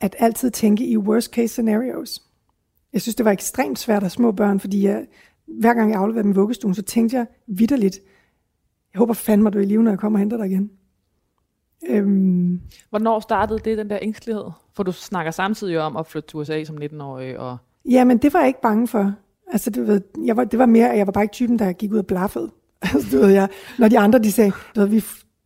at 0.00 0.16
altid 0.18 0.50
tænke 0.50 0.86
i 0.86 0.96
worst 0.96 1.32
case 1.32 1.48
scenarios. 1.48 2.22
Jeg 2.92 3.02
synes, 3.02 3.14
det 3.14 3.24
var 3.24 3.30
ekstremt 3.30 3.78
svært 3.78 4.02
af 4.02 4.10
små 4.10 4.32
børn, 4.32 4.60
fordi 4.60 4.86
jeg, 4.86 5.06
hver 5.46 5.74
gang 5.74 5.90
jeg 5.90 6.00
afleverede 6.00 6.26
min 6.26 6.36
vuggestuen, 6.36 6.74
så 6.74 6.82
tænkte 6.82 7.16
jeg 7.16 7.26
vidderligt, 7.46 7.98
jeg 8.94 8.98
håber 8.98 9.14
fandme, 9.14 9.50
du 9.50 9.58
er 9.58 9.62
i 9.62 9.66
live, 9.66 9.82
når 9.82 9.90
jeg 9.90 9.98
kommer 9.98 10.16
og 10.16 10.20
henter 10.20 10.36
dig 10.36 10.46
igen. 10.46 10.70
Øhm. 11.88 12.60
Hvornår 12.90 13.20
startede 13.20 13.58
det, 13.58 13.78
den 13.78 13.90
der 13.90 13.98
ængstelighed? 14.02 14.44
For 14.76 14.82
du 14.82 14.92
snakker 14.92 15.32
samtidig 15.32 15.80
om 15.80 15.96
at 15.96 16.06
flytte 16.06 16.28
til 16.28 16.36
USA 16.36 16.64
som 16.64 16.78
19-årig. 16.82 17.38
Og... 17.38 17.56
Ja, 17.84 18.04
men 18.04 18.18
det 18.18 18.32
var 18.32 18.40
jeg 18.40 18.48
ikke 18.48 18.60
bange 18.60 18.88
for. 18.88 19.14
Altså, 19.52 19.70
du 19.70 19.84
ved, 19.84 20.00
jeg 20.24 20.36
var, 20.36 20.44
det 20.44 20.58
var 20.58 20.66
mere, 20.66 20.92
at 20.92 20.98
jeg 20.98 21.06
var 21.06 21.12
bare 21.12 21.24
ikke 21.24 21.32
typen, 21.32 21.58
der 21.58 21.72
gik 21.72 21.92
ud 21.92 21.98
og 21.98 22.06
blaffede. 22.06 22.50
altså, 22.82 23.08
du 23.12 23.18
ved, 23.22 23.28
jeg, 23.28 23.48
når 23.78 23.88
de 23.88 23.98
andre, 23.98 24.18
de 24.18 24.32
sagde, 24.32 24.52
du 24.76 24.80
ved, 24.80 24.88
vi 24.88 25.04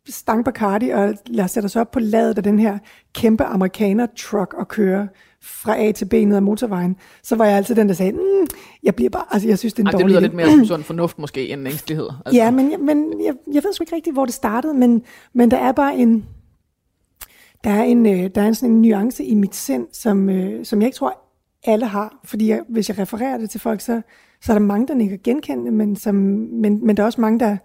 stang 0.09 0.45
Bacardi, 0.45 0.89
og 0.89 1.15
lad 1.27 1.45
os 1.45 1.51
sætte 1.51 1.67
os 1.67 1.77
op 1.77 1.91
på 1.91 2.01
ladet 2.01 2.37
af 2.37 2.43
den 2.43 2.59
her 2.59 2.79
kæmpe 3.15 3.45
amerikaner 3.45 4.07
truck 4.17 4.55
og 4.55 4.69
køre 4.69 5.09
fra 5.43 5.79
A 5.79 5.93
til 5.93 6.05
B 6.05 6.13
ned 6.13 6.37
ad 6.37 6.41
motorvejen, 6.41 6.97
så 7.23 7.37
var 7.37 7.45
jeg 7.45 7.57
altid 7.57 7.75
den, 7.75 7.89
der 7.89 7.95
sagde, 7.95 8.13
mm, 8.13 8.47
jeg 8.83 8.95
bliver 8.95 9.11
bare, 9.11 9.25
altså 9.31 9.49
jeg 9.49 9.59
synes, 9.59 9.75
det 9.75 9.79
er 9.79 9.83
en 9.83 9.87
Ej, 9.87 9.93
dårlig 9.93 10.05
det 10.05 10.11
lyder 10.11 10.21
lidt 10.21 10.35
mere 10.35 10.51
som 10.51 10.65
sådan 10.65 10.85
fornuft 10.85 11.19
måske, 11.19 11.49
end 11.49 11.67
ængstelighed. 11.67 12.09
Altså. 12.27 12.43
Ja, 12.43 12.51
men, 12.51 12.87
men 12.87 13.25
jeg, 13.25 13.35
jeg 13.47 13.65
ved 13.65 13.73
sgu 13.73 13.83
ikke 13.83 13.97
rigtig, 13.97 14.13
hvor 14.13 14.25
det 14.25 14.35
startede, 14.35 14.75
men, 14.75 15.03
men 15.35 15.51
der 15.51 15.57
er 15.57 15.73
bare 15.73 15.97
en, 15.97 16.25
der 17.65 17.71
er 17.71 17.83
en, 17.83 18.07
øh, 18.07 18.31
der 18.35 18.43
er 18.43 18.47
en 18.47 18.55
sådan 18.55 18.75
en 18.75 18.83
nuance 18.83 19.25
i 19.25 19.35
mit 19.35 19.55
sind, 19.55 19.87
som, 19.93 20.29
øh, 20.29 20.65
som 20.65 20.81
jeg 20.81 20.87
ikke 20.87 20.97
tror, 20.97 21.22
alle 21.65 21.87
har. 21.87 22.21
Fordi 22.25 22.49
jeg, 22.49 22.63
hvis 22.69 22.89
jeg 22.89 22.99
refererer 22.99 23.39
det 23.39 23.51
til 23.51 23.61
folk, 23.61 23.81
så, 23.81 24.03
så 24.41 24.53
er 24.53 24.59
der 24.59 24.67
mange, 24.67 24.87
der 24.87 25.01
ikke 25.01 25.19
kan 25.19 25.21
genkende 25.35 25.65
det, 25.65 25.73
men, 25.73 25.97
som, 25.97 26.15
men, 26.15 26.87
men 26.87 26.97
der 26.97 27.03
er 27.03 27.07
også 27.07 27.21
mange, 27.21 27.41
der... 27.41 27.57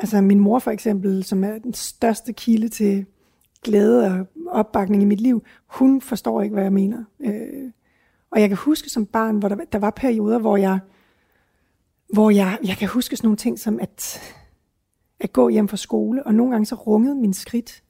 Altså 0.00 0.20
min 0.20 0.40
mor 0.40 0.58
for 0.58 0.70
eksempel, 0.70 1.24
som 1.24 1.44
er 1.44 1.58
den 1.58 1.74
største 1.74 2.32
kilde 2.32 2.68
til 2.68 3.06
glæde 3.64 4.06
og 4.06 4.26
opbakning 4.48 5.02
i 5.02 5.06
mit 5.06 5.20
liv, 5.20 5.44
hun 5.66 6.00
forstår 6.00 6.42
ikke, 6.42 6.52
hvad 6.52 6.62
jeg 6.62 6.72
mener. 6.72 7.04
Øh, 7.20 7.70
og 8.30 8.40
jeg 8.40 8.48
kan 8.48 8.58
huske 8.58 8.90
som 8.90 9.06
barn, 9.06 9.38
hvor 9.38 9.48
der, 9.48 9.56
der 9.72 9.78
var 9.78 9.90
perioder, 9.90 10.38
hvor 10.38 10.56
jeg, 10.56 10.78
hvor 12.12 12.30
jeg, 12.30 12.58
jeg 12.64 12.76
kan 12.76 12.88
huske 12.88 13.16
sådan 13.16 13.26
nogle 13.26 13.36
ting 13.36 13.58
som 13.58 13.78
at, 13.80 14.20
at 15.20 15.32
gå 15.32 15.48
hjem 15.48 15.68
fra 15.68 15.76
skole, 15.76 16.26
og 16.26 16.34
nogle 16.34 16.52
gange 16.52 16.66
så 16.66 16.74
rungede 16.74 17.14
min 17.14 17.34
skridt 17.34 17.82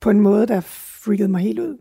på 0.00 0.10
en 0.10 0.20
måde, 0.20 0.46
der 0.46 0.60
freakede 0.60 1.28
mig 1.28 1.40
helt 1.40 1.58
ud. 1.58 1.78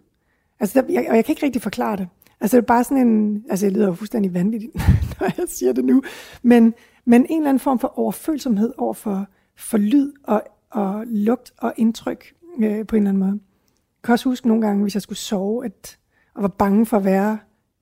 Altså, 0.59 0.81
der, 0.81 0.93
jeg, 0.93 1.05
og 1.09 1.15
jeg 1.15 1.25
kan 1.25 1.33
ikke 1.33 1.45
rigtig 1.45 1.61
forklare 1.61 1.97
det. 1.97 2.07
Altså, 2.41 2.57
det 2.57 2.63
er 2.63 2.65
bare 2.65 2.83
sådan 2.83 3.07
en... 3.07 3.43
Altså, 3.49 3.65
jeg 3.65 3.73
lyder 3.73 3.87
jo 3.87 3.93
fuldstændig 3.93 4.33
vanvittigt, 4.33 4.75
når 5.19 5.31
jeg 5.37 5.45
siger 5.47 5.73
det 5.73 5.85
nu. 5.85 6.03
Men, 6.43 6.73
men 7.05 7.25
en 7.29 7.37
eller 7.37 7.49
anden 7.49 7.59
form 7.59 7.79
for 7.79 7.99
overfølsomhed 7.99 8.73
over 8.77 8.93
for, 8.93 9.27
for 9.57 9.77
lyd 9.77 10.11
og, 10.23 10.43
og 10.69 11.03
lugt 11.07 11.51
og 11.57 11.73
indtryk 11.77 12.33
øh, 12.59 12.87
på 12.87 12.95
en 12.95 13.01
eller 13.01 13.09
anden 13.09 13.17
måde. 13.17 13.31
Jeg 13.31 14.03
kan 14.03 14.13
også 14.13 14.29
huske 14.29 14.47
nogle 14.47 14.67
gange, 14.67 14.81
hvis 14.81 14.93
jeg 14.93 15.01
skulle 15.01 15.19
sove, 15.19 15.65
at, 15.65 15.97
og 16.35 16.41
var 16.41 16.47
bange 16.47 16.85
for 16.85 16.97
at 16.97 17.05
være, 17.05 17.39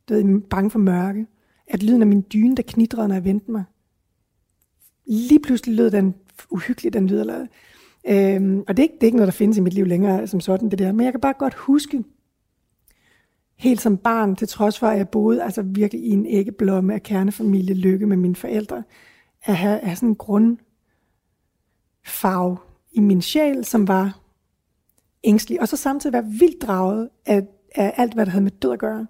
du 0.09 0.13
ved, 0.13 0.41
bange 0.41 0.69
for 0.69 0.79
mørke, 0.79 1.27
at 1.67 1.83
lyden 1.83 2.01
af 2.01 2.07
min 2.07 2.25
dyne, 2.33 2.55
der 2.55 2.63
knitrede, 2.63 3.07
når 3.07 3.15
jeg 3.15 3.25
vendte 3.25 3.51
mig. 3.51 3.63
Lige 5.05 5.39
pludselig 5.39 5.75
lød 5.75 5.91
den 5.91 6.15
uhyggeligt, 6.49 6.93
den 6.93 7.07
lyd. 7.07 7.19
Eller, 7.19 7.45
øhm, 8.07 8.63
og 8.67 8.77
det 8.77 8.83
er, 8.83 8.83
ikke, 8.83 8.95
det 8.95 9.03
er 9.03 9.07
ikke 9.07 9.17
noget, 9.17 9.27
der 9.27 9.37
findes 9.37 9.57
i 9.57 9.61
mit 9.61 9.73
liv 9.73 9.85
længere 9.85 10.27
som 10.27 10.39
sådan, 10.39 10.69
det 10.69 10.79
der. 10.79 10.91
Men 10.91 11.03
jeg 11.03 11.13
kan 11.13 11.21
bare 11.21 11.33
godt 11.39 11.53
huske, 11.53 12.03
helt 13.57 13.81
som 13.81 13.97
barn, 13.97 14.35
til 14.35 14.47
trods 14.47 14.79
for, 14.79 14.87
at 14.87 14.97
jeg 14.97 15.09
boede 15.09 15.43
altså 15.43 15.61
virkelig 15.61 16.03
i 16.03 16.09
en 16.09 16.25
æggeblomme 16.25 16.93
af 16.93 17.03
kernefamilie 17.03 17.75
lykke 17.75 18.07
med 18.07 18.17
mine 18.17 18.35
forældre, 18.35 18.83
at 19.43 19.55
have, 19.55 19.79
at 19.79 19.87
have 19.87 19.95
sådan 19.95 20.09
en 20.09 20.15
grundfarve 20.15 22.57
i 22.91 22.99
min 22.99 23.21
sjæl, 23.21 23.65
som 23.65 23.87
var 23.87 24.19
ængstelig, 25.23 25.61
og 25.61 25.67
så 25.67 25.77
samtidig 25.77 26.13
være 26.13 26.25
vildt 26.39 26.61
draget 26.61 27.09
af, 27.25 27.43
af 27.75 27.93
alt, 27.97 28.13
hvad 28.13 28.25
der 28.25 28.31
havde 28.31 28.43
med 28.43 28.51
død 28.51 28.71
at 28.71 28.79
gøre. 28.79 29.07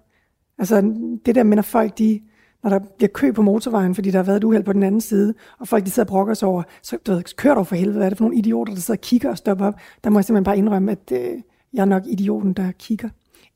Altså 0.58 0.80
det 1.26 1.34
der 1.34 1.42
med, 1.42 1.56
når 1.56 1.62
folk, 1.62 1.98
de, 1.98 2.20
når 2.62 2.70
der 2.70 2.78
bliver 2.96 3.08
kø 3.08 3.32
på 3.32 3.42
motorvejen, 3.42 3.94
fordi 3.94 4.10
der 4.10 4.18
har 4.18 4.24
været 4.24 4.36
et 4.36 4.44
uheld 4.44 4.64
på 4.64 4.72
den 4.72 4.82
anden 4.82 5.00
side, 5.00 5.34
og 5.58 5.68
folk 5.68 5.84
de 5.84 5.90
sidder 5.90 6.06
og 6.06 6.10
brokker 6.10 6.34
sig 6.34 6.48
over, 6.48 6.62
så 6.82 6.98
du 7.06 7.12
ved, 7.12 7.36
kør 7.36 7.54
dog 7.54 7.66
for 7.66 7.76
helvede, 7.76 7.96
hvad 7.96 8.06
er 8.06 8.10
det 8.10 8.18
for 8.18 8.24
nogle 8.24 8.38
idioter, 8.38 8.74
der 8.74 8.80
sidder 8.80 8.98
og 8.98 9.02
kigger 9.02 9.30
og 9.30 9.38
stopper 9.38 9.66
op? 9.66 9.74
Der 10.04 10.10
må 10.10 10.18
jeg 10.18 10.24
simpelthen 10.24 10.44
bare 10.44 10.58
indrømme, 10.58 10.92
at 10.92 11.12
øh, 11.12 11.40
jeg 11.72 11.80
er 11.80 11.84
nok 11.84 12.02
idioten, 12.06 12.52
der 12.52 12.72
kigger. 12.72 13.08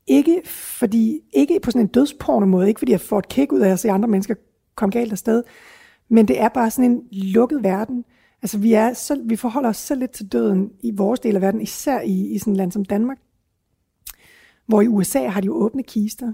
Ikke, 0.07 0.41
fordi, 0.45 1.19
ikke 1.33 1.59
på 1.59 1.71
sådan 1.71 1.81
en 1.81 1.87
dødsporno 1.87 2.45
måde, 2.45 2.67
ikke 2.67 2.79
fordi 2.79 2.91
jeg 2.91 3.01
får 3.01 3.19
et 3.19 3.27
kick 3.27 3.51
ud 3.51 3.59
af 3.59 3.69
at 3.69 3.79
se 3.79 3.91
andre 3.91 4.09
mennesker 4.09 4.35
komme 4.75 4.91
galt 4.91 5.11
afsted, 5.11 5.43
men 6.09 6.27
det 6.27 6.41
er 6.41 6.49
bare 6.49 6.71
sådan 6.71 6.91
en 6.91 7.03
lukket 7.11 7.63
verden. 7.63 8.05
Altså 8.41 8.57
vi, 8.57 8.73
er 8.73 8.93
så, 8.93 9.21
vi 9.25 9.35
forholder 9.35 9.69
os 9.69 9.77
så 9.77 9.95
lidt 9.95 10.11
til 10.11 10.31
døden 10.31 10.71
i 10.79 10.91
vores 10.91 11.19
del 11.19 11.35
af 11.35 11.41
verden, 11.41 11.61
især 11.61 12.01
i, 12.01 12.27
i 12.27 12.37
sådan 12.37 12.53
et 12.53 12.57
land 12.57 12.71
som 12.71 12.85
Danmark. 12.85 13.17
Hvor 14.65 14.81
i 14.81 14.87
USA 14.87 15.27
har 15.27 15.41
de 15.41 15.45
jo 15.45 15.53
åbne 15.53 15.83
kister. 15.83 16.33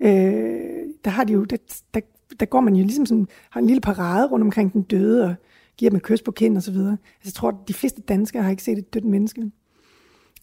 Øh, 0.00 0.80
der 1.04 1.10
har 1.10 1.24
de 1.24 1.32
jo, 1.32 1.44
der, 1.44 1.56
der, 1.94 2.00
der 2.40 2.46
går 2.46 2.60
man 2.60 2.76
jo 2.76 2.84
ligesom 2.84 3.06
sådan, 3.06 3.28
har 3.50 3.60
en 3.60 3.66
lille 3.66 3.80
parade 3.80 4.28
rundt 4.28 4.42
omkring 4.44 4.72
den 4.72 4.82
døde, 4.82 5.24
og 5.24 5.34
giver 5.76 5.90
dem 5.90 5.96
et 5.96 6.02
kys 6.02 6.22
på 6.22 6.32
kind 6.32 6.56
og 6.56 6.62
så 6.62 6.72
videre. 6.72 6.90
Altså, 6.90 7.24
jeg 7.24 7.32
tror, 7.32 7.48
at 7.48 7.68
de 7.68 7.74
fleste 7.74 8.02
danskere 8.02 8.42
har 8.42 8.50
ikke 8.50 8.62
set 8.62 8.78
et 8.78 8.94
dødt 8.94 9.04
menneske. 9.04 9.50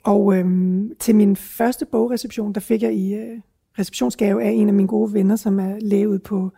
Og 0.03 0.35
øhm, 0.35 0.95
til 0.99 1.15
min 1.15 1.35
første 1.35 1.85
bogreception, 1.85 2.53
der 2.53 2.59
fik 2.59 2.81
jeg 2.81 2.93
i 2.93 3.13
øh, 3.13 3.39
receptionsgave 3.79 4.43
af 4.43 4.49
en 4.49 4.67
af 4.67 4.73
mine 4.73 4.87
gode 4.87 5.13
venner, 5.13 5.35
som 5.35 5.59
er 5.59 5.79
læge 5.79 6.19
på 6.19 6.51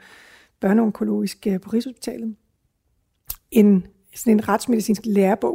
børneonkologisk 0.60 1.48
øh, 1.48 1.60
på 1.62 1.70
Rigshospitalet, 1.70 2.36
en, 3.52 3.88
sådan 4.16 4.34
en 4.34 4.48
retsmedicinsk 4.48 5.02
lærebog. 5.06 5.54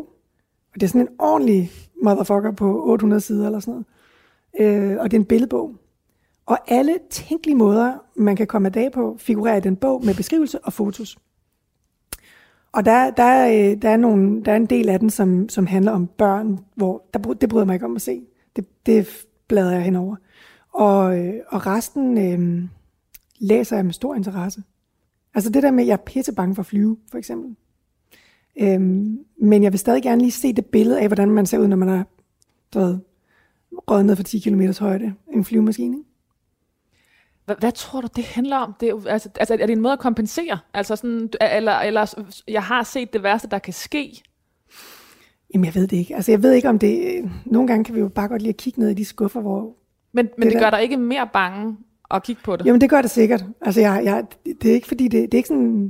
Og 0.75 0.75
det 0.75 0.83
er 0.83 0.89
sådan 0.89 1.01
en 1.01 1.15
ordentlig 1.19 1.71
motherfucker 2.03 2.53
på 2.53 2.85
800 2.85 3.21
sider 3.21 3.47
eller 3.47 3.61
sådan 3.61 3.85
noget. 4.59 4.91
Øh, 4.93 4.99
og 5.01 5.11
det 5.11 5.17
er 5.17 5.21
en 5.21 5.27
billedbog. 5.27 5.77
Og 6.47 6.59
alle 6.67 6.99
tænkelige 7.11 7.57
måder, 7.57 7.99
man 8.17 8.37
kan 8.37 8.47
komme 8.47 8.67
af 8.67 8.73
dag 8.73 8.93
på, 8.93 9.17
figurerer 9.19 9.57
i 9.57 9.61
den 9.61 9.77
bog 9.77 10.05
med 10.05 10.15
beskrivelse 10.15 10.59
og 10.65 10.73
fotos. 10.73 11.19
Og 12.73 12.85
der, 12.85 13.11
der, 13.11 13.49
øh, 13.49 13.83
der, 13.83 13.89
er 13.89 13.97
nogle, 13.97 14.45
der 14.45 14.53
er 14.53 14.57
en 14.57 14.67
del 14.67 14.89
af 14.89 15.01
den, 15.01 15.11
som, 15.11 15.49
som 15.49 15.67
handler 15.67 15.93
om 15.93 16.07
børn, 16.07 16.59
hvor 16.75 17.03
der, 17.15 17.19
det 17.33 17.49
bryder 17.49 17.67
mig 17.67 17.75
ikke 17.75 17.87
om 17.87 17.97
at 17.97 18.03
se. 18.03 18.23
Det, 18.57 18.87
det 18.87 19.27
bladrer 19.49 19.73
jeg 19.73 19.83
henover. 19.83 20.17
Og, 20.73 21.19
øh, 21.19 21.35
og 21.49 21.67
resten 21.67 22.19
øh, 22.19 22.69
læser 23.39 23.77
jeg 23.77 23.85
med 23.85 23.93
stor 23.93 24.15
interesse. 24.15 24.63
Altså 25.35 25.51
det 25.51 25.63
der 25.63 25.71
med, 25.71 25.85
at 25.85 25.87
jeg 25.89 25.93
er 25.93 26.05
pisse 26.07 26.35
bange 26.35 26.55
for 26.55 26.63
at 26.63 26.67
flyve, 26.67 26.97
for 27.11 27.19
eksempel. 27.19 27.57
Øhm, 28.61 29.19
men 29.41 29.63
jeg 29.63 29.73
vil 29.73 29.79
stadig 29.79 30.03
gerne 30.03 30.21
lige 30.21 30.33
se 30.33 30.53
det 30.53 30.67
billede 30.67 31.01
af, 31.01 31.09
hvordan 31.09 31.31
man 31.31 31.47
ser 31.47 31.59
ud, 31.59 31.69
når 31.69 31.77
man 31.77 31.89
er 31.89 32.05
røget 33.73 34.07
ned 34.07 34.17
for 34.17 34.23
10 34.23 34.39
km 34.39 34.63
højde. 34.81 35.15
En 35.33 35.45
flyvemaskine. 35.45 35.97
Hvad, 37.49 37.57
hvad 37.61 37.73
tror 37.73 38.01
du, 38.01 38.09
det 38.17 38.25
handler 38.25 38.57
om? 38.57 38.75
Det 38.81 38.89
er, 38.89 39.07
altså, 39.09 39.29
altså, 39.41 39.55
er 39.55 39.67
det 39.67 39.71
en 39.71 39.81
måde 39.81 39.93
at 39.93 39.99
kompensere? 39.99 40.59
Altså 40.75 40.97
sådan, 40.97 41.31
eller, 41.41 41.73
eller 41.73 42.15
jeg 42.49 42.63
har 42.63 42.83
set 42.83 43.13
det 43.13 43.23
værste, 43.23 43.49
der 43.49 43.59
kan 43.59 43.73
ske? 43.73 44.23
Jamen, 45.55 45.65
jeg 45.65 45.75
ved 45.75 45.87
det 45.87 45.97
ikke. 45.97 46.17
Altså, 46.17 46.33
jeg 46.33 46.43
ved 46.43 46.53
ikke, 46.53 46.69
om 46.69 46.79
det... 46.79 47.23
Nogle 47.45 47.69
gange 47.69 47.85
kan 47.85 47.95
vi 47.95 48.01
jo 48.01 48.09
bare 48.09 48.29
godt 48.29 48.43
lige 48.43 48.51
at 48.51 48.57
kigge 48.57 48.81
ned 48.81 48.89
i 48.89 48.95
de 48.95 49.05
skuffer, 49.05 49.41
hvor... 49.41 49.77
Men, 50.13 50.29
men 50.39 50.47
det, 50.47 50.53
det 50.53 50.63
gør 50.63 50.71
dig 50.71 50.83
ikke 50.83 50.97
mere 50.97 51.29
bange 51.33 51.77
at 52.11 52.23
kigge 52.23 52.43
på 52.45 52.57
det? 52.57 52.67
Jamen, 52.67 52.81
det 52.81 52.91
gør 52.91 53.03
det 53.03 53.11
sikkert. 53.11 53.45
Altså, 53.61 53.81
jeg, 53.81 54.01
jeg, 54.05 54.25
det 54.63 54.71
er 54.71 54.75
ikke 54.75 54.89
fordi, 54.89 55.05
det, 55.09 55.33
det 55.33 55.35
er 55.35 55.39
ikke 55.39 55.49
sådan... 55.49 55.85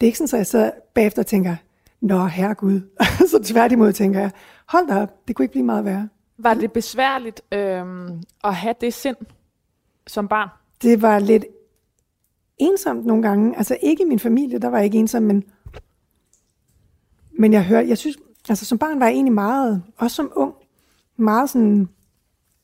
Det 0.00 0.06
er 0.06 0.08
ikke 0.08 0.18
sådan, 0.18 0.28
så 0.28 0.36
jeg 0.36 0.46
så 0.46 0.72
bagefter 0.94 1.22
tænker, 1.22 1.56
Nå, 2.00 2.26
herregud. 2.26 2.80
så 3.30 3.42
tværtimod 3.44 3.92
tænker 3.92 4.20
jeg, 4.20 4.30
hold 4.66 4.88
da 4.88 5.02
op, 5.02 5.28
det 5.28 5.36
kunne 5.36 5.44
ikke 5.44 5.52
blive 5.52 5.64
meget 5.64 5.84
værre. 5.84 6.08
Var 6.38 6.54
det 6.54 6.72
besværligt 6.72 7.42
øhm, 7.52 8.22
at 8.44 8.54
have 8.54 8.74
det 8.80 8.94
sind 8.94 9.16
som 10.06 10.28
barn? 10.28 10.48
Det 10.82 11.02
var 11.02 11.18
lidt 11.18 11.44
ensomt 12.58 13.06
nogle 13.06 13.22
gange. 13.22 13.56
Altså 13.56 13.76
ikke 13.82 14.02
i 14.02 14.06
min 14.06 14.18
familie, 14.18 14.58
der 14.58 14.68
var 14.68 14.76
jeg 14.76 14.84
ikke 14.84 14.98
ensom, 14.98 15.22
men, 15.22 15.44
men 17.38 17.52
jeg 17.52 17.64
hørte, 17.64 17.88
jeg 17.88 17.98
synes, 17.98 18.16
altså 18.48 18.64
som 18.64 18.78
barn 18.78 19.00
var 19.00 19.06
jeg 19.06 19.14
egentlig 19.14 19.34
meget, 19.34 19.82
også 19.96 20.14
som 20.14 20.32
ung, 20.36 20.54
meget 21.16 21.50
sådan, 21.50 21.88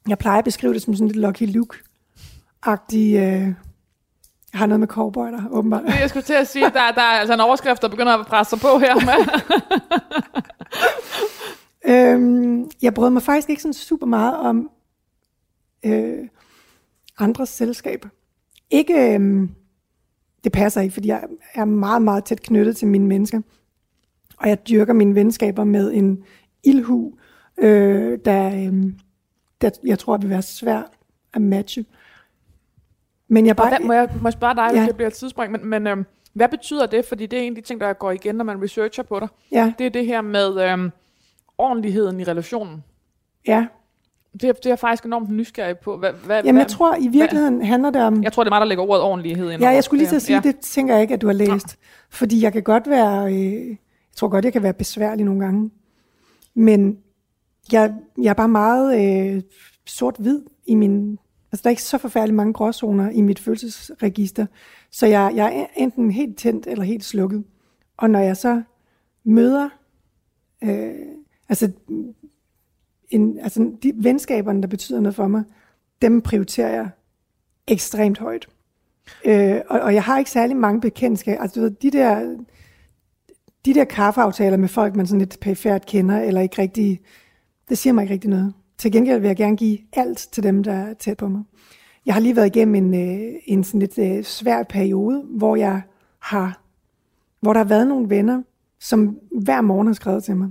jeg 0.09 0.19
plejer 0.19 0.39
at 0.39 0.45
beskrive 0.45 0.75
det 0.75 0.83
som 0.83 0.95
sådan 0.95 1.09
lidt 1.09 1.27
Lucky 1.27 1.57
Luke-agtig, 1.57 3.17
øh, 3.17 3.55
jeg 4.53 4.61
har 4.61 4.67
noget 4.67 4.81
med 4.81 4.89
cowboy 4.89 5.27
der, 5.27 5.43
åbenbart. 5.51 5.85
Jeg 5.85 6.09
skulle 6.09 6.23
til 6.23 6.33
at 6.33 6.49
sige, 6.49 6.65
der, 6.65 6.71
der 6.71 7.03
er 7.03 7.19
altså 7.21 7.35
en 7.35 7.41
overskrift, 7.41 7.83
der 7.83 7.89
begynder 7.89 8.13
at 8.13 8.27
presse 8.27 8.51
sig 8.51 8.61
på 8.61 8.79
her. 8.79 8.95
Øhm, 11.89 12.71
jeg 12.83 12.95
brød 12.95 13.11
mig 13.11 13.23
faktisk 13.23 13.51
ikke 13.51 13.63
sådan 13.63 13.75
super 13.75 14.07
meget 14.07 14.37
om 14.37 14.71
øh, 15.85 16.29
andres 17.19 17.49
selskab. 17.49 18.07
Ikke, 18.71 19.15
øhm, 19.15 19.51
det 20.45 20.53
passer 20.53 20.81
ikke, 20.81 20.93
fordi 20.95 21.09
jeg 21.09 21.25
er 21.55 21.65
meget, 21.65 22.03
meget 22.03 22.25
tæt 22.25 22.43
knyttet 22.43 22.77
til 22.77 22.89
mine 22.89 23.07
mennesker. 23.07 23.41
Og 24.39 24.49
jeg 24.49 24.69
dyrker 24.69 24.93
mine 24.93 25.15
venskaber 25.15 25.65
med 25.65 25.93
en 25.93 26.25
ildhu, 26.65 27.15
øh, 27.59 28.19
der, 28.25 28.47
øh, 28.47 28.93
det, 29.61 29.73
jeg 29.85 29.99
tror, 29.99 30.17
det 30.17 30.23
vil 30.23 30.31
være 30.31 30.43
svært 30.43 30.87
at 31.35 31.43
matche. 31.43 31.85
Men 33.29 33.47
jeg 33.47 33.57
Bare, 33.57 33.69
hvad, 33.69 33.87
må, 33.87 33.93
jeg, 33.93 34.09
må 34.23 34.29
jeg 34.29 34.33
spørge 34.33 34.55
dig, 34.55 34.71
ja. 34.75 34.87
Det 34.87 34.97
bliver 34.97 35.09
et 35.09 35.15
tidsspring, 35.15 35.53
men, 35.53 35.67
men 35.67 35.87
øhm, 35.87 36.05
hvad 36.33 36.49
betyder 36.49 36.87
det? 36.87 37.05
Fordi 37.05 37.27
det 37.27 37.39
er 37.39 37.43
en 37.43 37.53
af 37.57 37.63
de 37.63 37.69
ting, 37.69 37.81
der 37.81 37.93
går 37.93 38.11
igen, 38.11 38.35
når 38.35 38.45
man 38.45 38.63
researcher 38.63 39.03
på 39.03 39.21
dig. 39.21 39.29
Ja, 39.53 39.73
Det 39.79 39.87
er 39.87 39.91
det 39.91 40.07
her 40.07 40.21
med 40.21 40.71
øhm, 40.73 40.91
ordentligheden 41.59 42.21
i 42.21 42.25
relationen. 42.25 42.85
ja. 43.47 43.67
Det, 44.41 44.45
er- 44.49 44.53
det 44.53 44.67
er 44.67 44.71
jeg 44.71 44.79
faktisk 44.79 45.05
enormt 45.05 45.31
nysgerrig 45.31 45.79
på. 45.79 45.97
Hvad, 45.97 46.13
hvad, 46.13 46.43
Jamen, 46.45 46.59
jeg 46.61 46.69
tror, 46.69 46.97
i 47.01 47.09
virkeligheden 47.09 47.63
handler 47.63 47.91
det 47.91 48.03
om... 48.03 48.23
jeg 48.23 48.33
tror, 48.33 48.45
det 48.45 48.49
er 48.51 48.55
mig, 48.55 48.61
der 48.61 48.67
lægger 48.67 48.85
ordet 48.85 49.03
ordentlighed 49.03 49.51
ind 49.51 49.63
Ja, 49.63 49.69
jeg 49.69 49.85
skulle 49.85 49.99
lige 49.99 50.09
til 50.09 50.17
at 50.17 50.23
sige, 50.23 50.37
ja. 50.37 50.43
ja. 50.45 50.53
det 50.53 50.61
tænker 50.61 50.95
jeg 50.95 51.03
ikke, 51.03 51.15
at 51.15 51.21
du 51.21 51.27
har 51.27 51.35
læst. 51.35 51.77
Fordi 52.11 52.43
jeg 52.43 52.53
kan 52.53 52.63
godt 52.63 52.89
være, 52.91 53.35
øh, 53.35 53.69
jeg 53.69 53.77
tror 54.17 54.29
godt, 54.29 54.45
jeg 54.45 54.53
kan 54.53 54.63
være 54.63 54.73
besværlig 54.73 55.25
nogle 55.25 55.41
gange. 55.41 55.71
Men 56.55 56.99
jeg, 57.73 57.95
jeg 58.23 58.31
er 58.31 58.35
bare 58.35 58.49
meget 58.49 59.01
øh, 59.37 59.43
sort-hvid 59.87 60.43
i 60.67 60.75
min, 60.75 61.19
altså 61.53 61.63
der 61.63 61.69
er 61.69 61.71
ikke 61.71 61.83
så 61.83 61.99
forfærdeligt 61.99 62.37
mange 62.37 62.53
gråzoner 62.53 63.11
i 63.11 63.21
mit 63.21 63.39
følelsesregister. 63.39 64.47
Så 64.91 65.07
jeg, 65.07 65.33
jeg 65.35 65.57
er 65.57 65.67
enten 65.77 66.11
helt 66.11 66.39
tændt 66.39 66.67
eller 66.67 66.85
helt 66.85 67.05
slukket. 67.05 67.45
Og 67.97 68.11
når 68.11 68.19
jeg 68.21 68.37
så 68.37 68.63
møder, 69.25 69.69
øh, 70.65 70.91
altså, 71.49 71.71
en, 73.11 73.39
altså 73.39 73.71
de 73.83 73.93
venskaberne, 73.97 74.63
der 74.63 74.69
betyder 74.69 75.01
noget 75.01 75.15
for 75.15 75.29
mig, 75.29 75.43
dem 76.03 76.21
prioriterer 76.21 76.75
jeg 76.75 76.89
ekstremt 77.69 78.19
højt. 78.19 78.49
Øh, 79.25 79.61
og, 79.69 79.81
og 79.81 79.95
jeg 79.95 80.03
har 80.03 80.19
ikke 80.19 80.31
særlig 80.31 80.57
mange 80.57 80.81
bekendtskaber. 80.81 81.43
Altså, 81.43 81.61
du 81.61 81.61
ved, 81.61 81.71
de 81.71 81.91
der, 81.91 82.37
de 83.65 83.75
der 83.75 83.85
kaffeaftaler 83.85 84.57
med 84.57 84.69
folk, 84.69 84.97
man 84.97 85.07
sådan 85.07 85.19
lidt 85.19 85.41
perifært 85.41 85.87
kender, 85.87 86.21
eller 86.21 86.41
ikke 86.41 86.63
rigtig, 86.63 87.01
det 87.69 87.79
siger 87.79 87.93
mig 87.93 88.03
ikke 88.03 88.15
rigtig 88.15 88.31
noget. 88.31 88.55
Til 88.79 88.93
gengæld 88.93 89.21
vil 89.21 89.29
jeg 89.29 89.37
gerne 89.37 89.57
give 89.57 89.79
alt 89.93 90.19
til 90.19 90.43
dem, 90.43 90.63
der 90.63 90.73
er 90.73 90.95
tæt 90.95 91.17
på 91.17 91.29
mig. 91.29 91.43
Jeg 92.07 92.15
har 92.15 92.21
lige 92.21 92.37
været 92.37 92.47
igennem 92.57 92.75
en, 92.75 92.95
øh, 92.95 93.35
en 93.47 93.65
sådan 93.65 93.81
lidt 93.81 93.99
øh, 93.99 94.25
svær 94.25 94.63
periode, 94.63 95.23
hvor 95.31 95.57
jeg 95.57 95.83
har, 96.19 96.63
hvor 97.41 97.53
der 97.53 97.61
har 97.61 97.69
været 97.69 97.87
nogle 97.87 98.11
venner, 98.11 98.43
som 98.81 99.19
hver 99.43 99.61
morgen 99.61 99.87
har 99.87 99.95
skrevet 99.95 100.25
til 100.25 100.37
mig. 100.37 100.49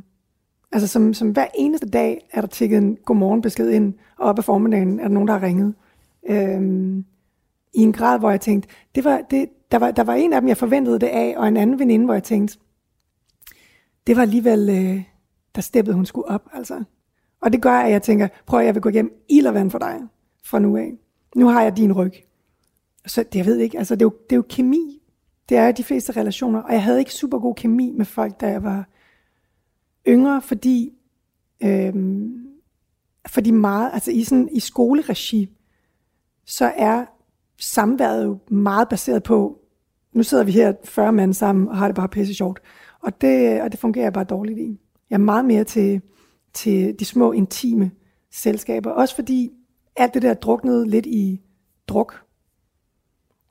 Altså 0.76 0.88
som, 0.88 1.14
som 1.14 1.32
hver 1.32 1.48
eneste 1.56 1.90
dag 1.90 2.28
er 2.32 2.42
der 2.42 2.48
tikket 2.48 2.78
en 2.78 2.98
godmorgenbesked 3.06 3.70
ind, 3.70 3.94
og 4.18 4.30
op 4.30 4.40
ad 4.40 4.44
formiddagen 4.44 5.00
er 5.00 5.04
der 5.04 5.14
nogen, 5.14 5.28
der 5.28 5.34
har 5.34 5.48
ringet. 5.48 5.74
Øhm, 6.30 7.06
I 7.74 7.80
en 7.82 7.94
grad, 7.94 8.20
hvor 8.20 8.30
jeg 8.30 8.42
tænkte, 8.42 8.70
det 8.96 9.04
var, 9.04 9.22
det, 9.30 9.50
der, 9.72 9.78
var, 9.78 9.92
der 9.92 10.04
var 10.04 10.14
en 10.14 10.34
af 10.34 10.42
dem, 10.42 10.48
jeg 10.48 10.58
forventede 10.58 11.00
det 11.00 11.08
af, 11.08 11.34
og 11.38 11.48
en 11.48 11.58
anden 11.58 11.80
veninde, 11.80 12.06
hvor 12.06 12.14
jeg 12.14 12.24
tænkte, 12.24 12.58
det 14.08 14.16
var 14.16 14.22
alligevel, 14.22 14.70
øh, 14.70 15.04
der 15.56 15.62
steppede 15.62 15.96
hun 15.96 16.06
skulle 16.06 16.28
op, 16.28 16.50
altså. 16.54 16.84
Og 17.42 17.54
det 17.54 17.62
gør, 17.62 17.78
at 17.78 17.92
jeg 17.92 18.02
tænker, 18.02 18.28
prøv 18.46 18.60
at 18.60 18.66
jeg 18.66 18.76
vil 18.76 18.82
gå 18.82 18.90
hjem 18.90 19.26
ild 19.30 19.48
og 19.48 19.54
vand 19.54 19.72
for 19.72 19.80
dig, 19.80 20.02
fra 20.46 20.60
nu 20.60 20.78
af. 20.78 20.94
Nu 21.36 21.48
har 21.48 21.62
jeg 21.62 21.78
din 21.78 21.94
ryg. 21.94 22.14
Så 23.06 23.24
det, 23.24 23.36
jeg 23.36 23.46
ved 23.46 23.58
ikke, 23.58 23.78
altså 23.78 23.96
det 23.96 24.02
er, 24.02 24.06
jo, 24.06 24.14
det 24.30 24.32
er 24.32 24.38
jo 24.38 24.46
kemi. 24.50 25.02
Det 25.50 25.58
er 25.58 25.72
de 25.72 25.84
fleste 25.84 26.12
relationer, 26.12 26.62
og 26.62 26.74
jeg 26.74 26.84
havde 26.84 27.00
ikke 27.00 27.14
super 27.14 27.40
god 27.40 27.56
kemi 27.56 27.92
med 27.92 28.06
folk, 28.06 28.42
da 28.42 28.48
jeg 28.48 28.64
var 28.64 28.88
yngre, 30.08 30.42
fordi, 30.42 30.92
øhm, 31.64 32.48
fordi 33.28 33.52
meget, 33.52 33.90
altså 33.94 34.12
i, 34.12 34.24
sådan, 34.24 34.50
i 34.52 34.60
skoleregi, 34.60 35.50
så 36.46 36.72
er 36.76 37.06
samværet 37.60 38.26
jo 38.26 38.38
meget 38.50 38.90
baseret 38.90 39.24
på, 39.24 39.60
nu 40.14 40.24
sidder 40.24 40.44
vi 40.44 40.52
her 40.52 40.74
40 40.84 41.12
mand 41.12 41.34
sammen 41.34 41.68
og 41.68 41.78
har 41.78 41.88
det 41.88 41.96
bare 41.96 42.10
pisse 42.10 42.34
sjovt. 42.34 42.60
Og 43.02 43.22
det, 43.22 43.62
og 43.62 43.72
det 43.72 43.80
fungerer 43.80 44.06
jeg 44.06 44.14
bare 44.14 44.24
dårligt 44.24 44.60
i. 44.60 44.80
Jeg 45.10 45.16
er 45.16 45.20
meget 45.20 45.46
mere 45.46 45.64
til, 45.64 46.02
til 46.54 47.00
de 47.00 47.06
små, 47.06 47.32
intime 47.32 47.92
selskaber. 48.32 48.92
Også 48.92 49.16
fordi 49.16 49.52
alt 49.96 50.14
det 50.14 50.22
der 50.22 50.34
druknede 50.34 50.90
lidt 50.90 51.06
i 51.06 51.42
druk. 51.88 52.25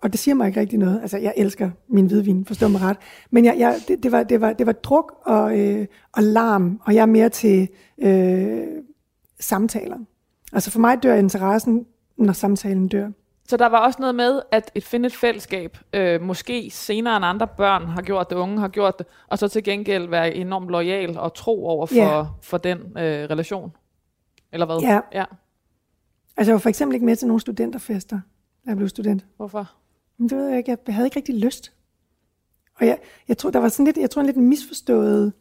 Og 0.05 0.13
det 0.13 0.21
siger 0.21 0.35
mig 0.35 0.47
ikke 0.47 0.61
rigtig 0.61 0.79
noget. 0.79 1.01
Altså, 1.01 1.19
jeg 1.19 1.35
elsker 1.37 1.71
min 1.89 2.07
hvidvin, 2.07 2.45
forstå 2.45 2.69
mig 2.69 2.81
ret. 2.81 2.97
Men 3.31 3.45
jeg, 3.45 3.59
jeg, 3.59 3.77
det, 3.89 4.03
det, 4.03 4.13
var, 4.13 4.23
det, 4.23 4.41
var, 4.41 4.53
det 4.53 4.67
var 4.67 4.73
druk 4.73 5.15
og, 5.27 5.59
øh, 5.61 5.87
og 6.13 6.23
larm, 6.23 6.81
og 6.85 6.95
jeg 6.95 7.03
er 7.03 7.07
mere 7.07 7.29
til 7.29 7.69
øh, 7.99 8.67
samtaler. 9.41 9.97
Altså 10.53 10.71
for 10.71 10.81
mig 10.81 11.03
dør 11.03 11.15
interessen, 11.15 11.87
når 12.17 12.33
samtalen 12.33 12.89
dør. 12.89 13.09
Så 13.49 13.57
der 13.57 13.67
var 13.67 13.79
også 13.79 13.97
noget 14.01 14.15
med, 14.15 14.41
at 14.53 14.71
et 14.75 14.85
finde 14.85 15.07
et 15.07 15.15
fællesskab, 15.15 15.79
øh, 15.93 16.23
måske 16.23 16.71
senere 16.73 17.17
end 17.17 17.25
andre 17.25 17.47
børn 17.57 17.83
har 17.83 18.03
gjort 18.03 18.31
det, 18.31 18.37
unge 18.37 18.61
har 18.61 18.69
gjort 18.69 18.99
det, 18.99 19.07
og 19.29 19.39
så 19.39 19.49
til 19.49 19.65
gengæld 19.65 20.09
være 20.09 20.35
enormt 20.35 20.69
lojal 20.69 21.19
og 21.19 21.35
tro 21.35 21.67
over 21.67 21.87
for, 21.87 21.95
Ja. 21.95 22.25
for 22.43 22.59
den 22.59 22.79
øh, 22.79 23.31
relation. 23.31 23.73
Eller 24.53 24.67
hvad? 24.67 24.79
Ja. 24.83 25.01
ja. 25.13 25.25
Altså 26.37 26.51
jeg 26.51 26.55
var 26.55 26.59
for 26.61 26.69
eksempel 26.69 26.95
ikke 26.95 27.07
med 27.07 27.17
til 27.17 27.29
nogle 27.29 27.41
studenterfester, 27.41 28.17
da 28.65 28.71
jeg 28.71 28.77
blev 28.77 28.89
student. 28.89 29.25
Hvorfor? 29.37 29.71
Men 30.19 30.29
det 30.29 30.39
ved 30.39 30.49
jeg 30.49 30.59
ikke, 30.59 30.79
jeg 30.87 30.95
havde 30.95 31.07
ikke 31.07 31.17
rigtig 31.17 31.35
lyst. 31.35 31.73
Og 32.75 32.87
jeg, 32.87 32.99
jeg 33.29 33.39
tror, 33.39 33.51
der 33.51 33.59
var 33.59 33.69
sådan 33.69 33.85
lidt, 33.85 33.97
jeg 33.97 34.11
tror 34.11 34.21
en 34.21 34.27
lidt 34.27 34.37
misforstået, 34.37 35.33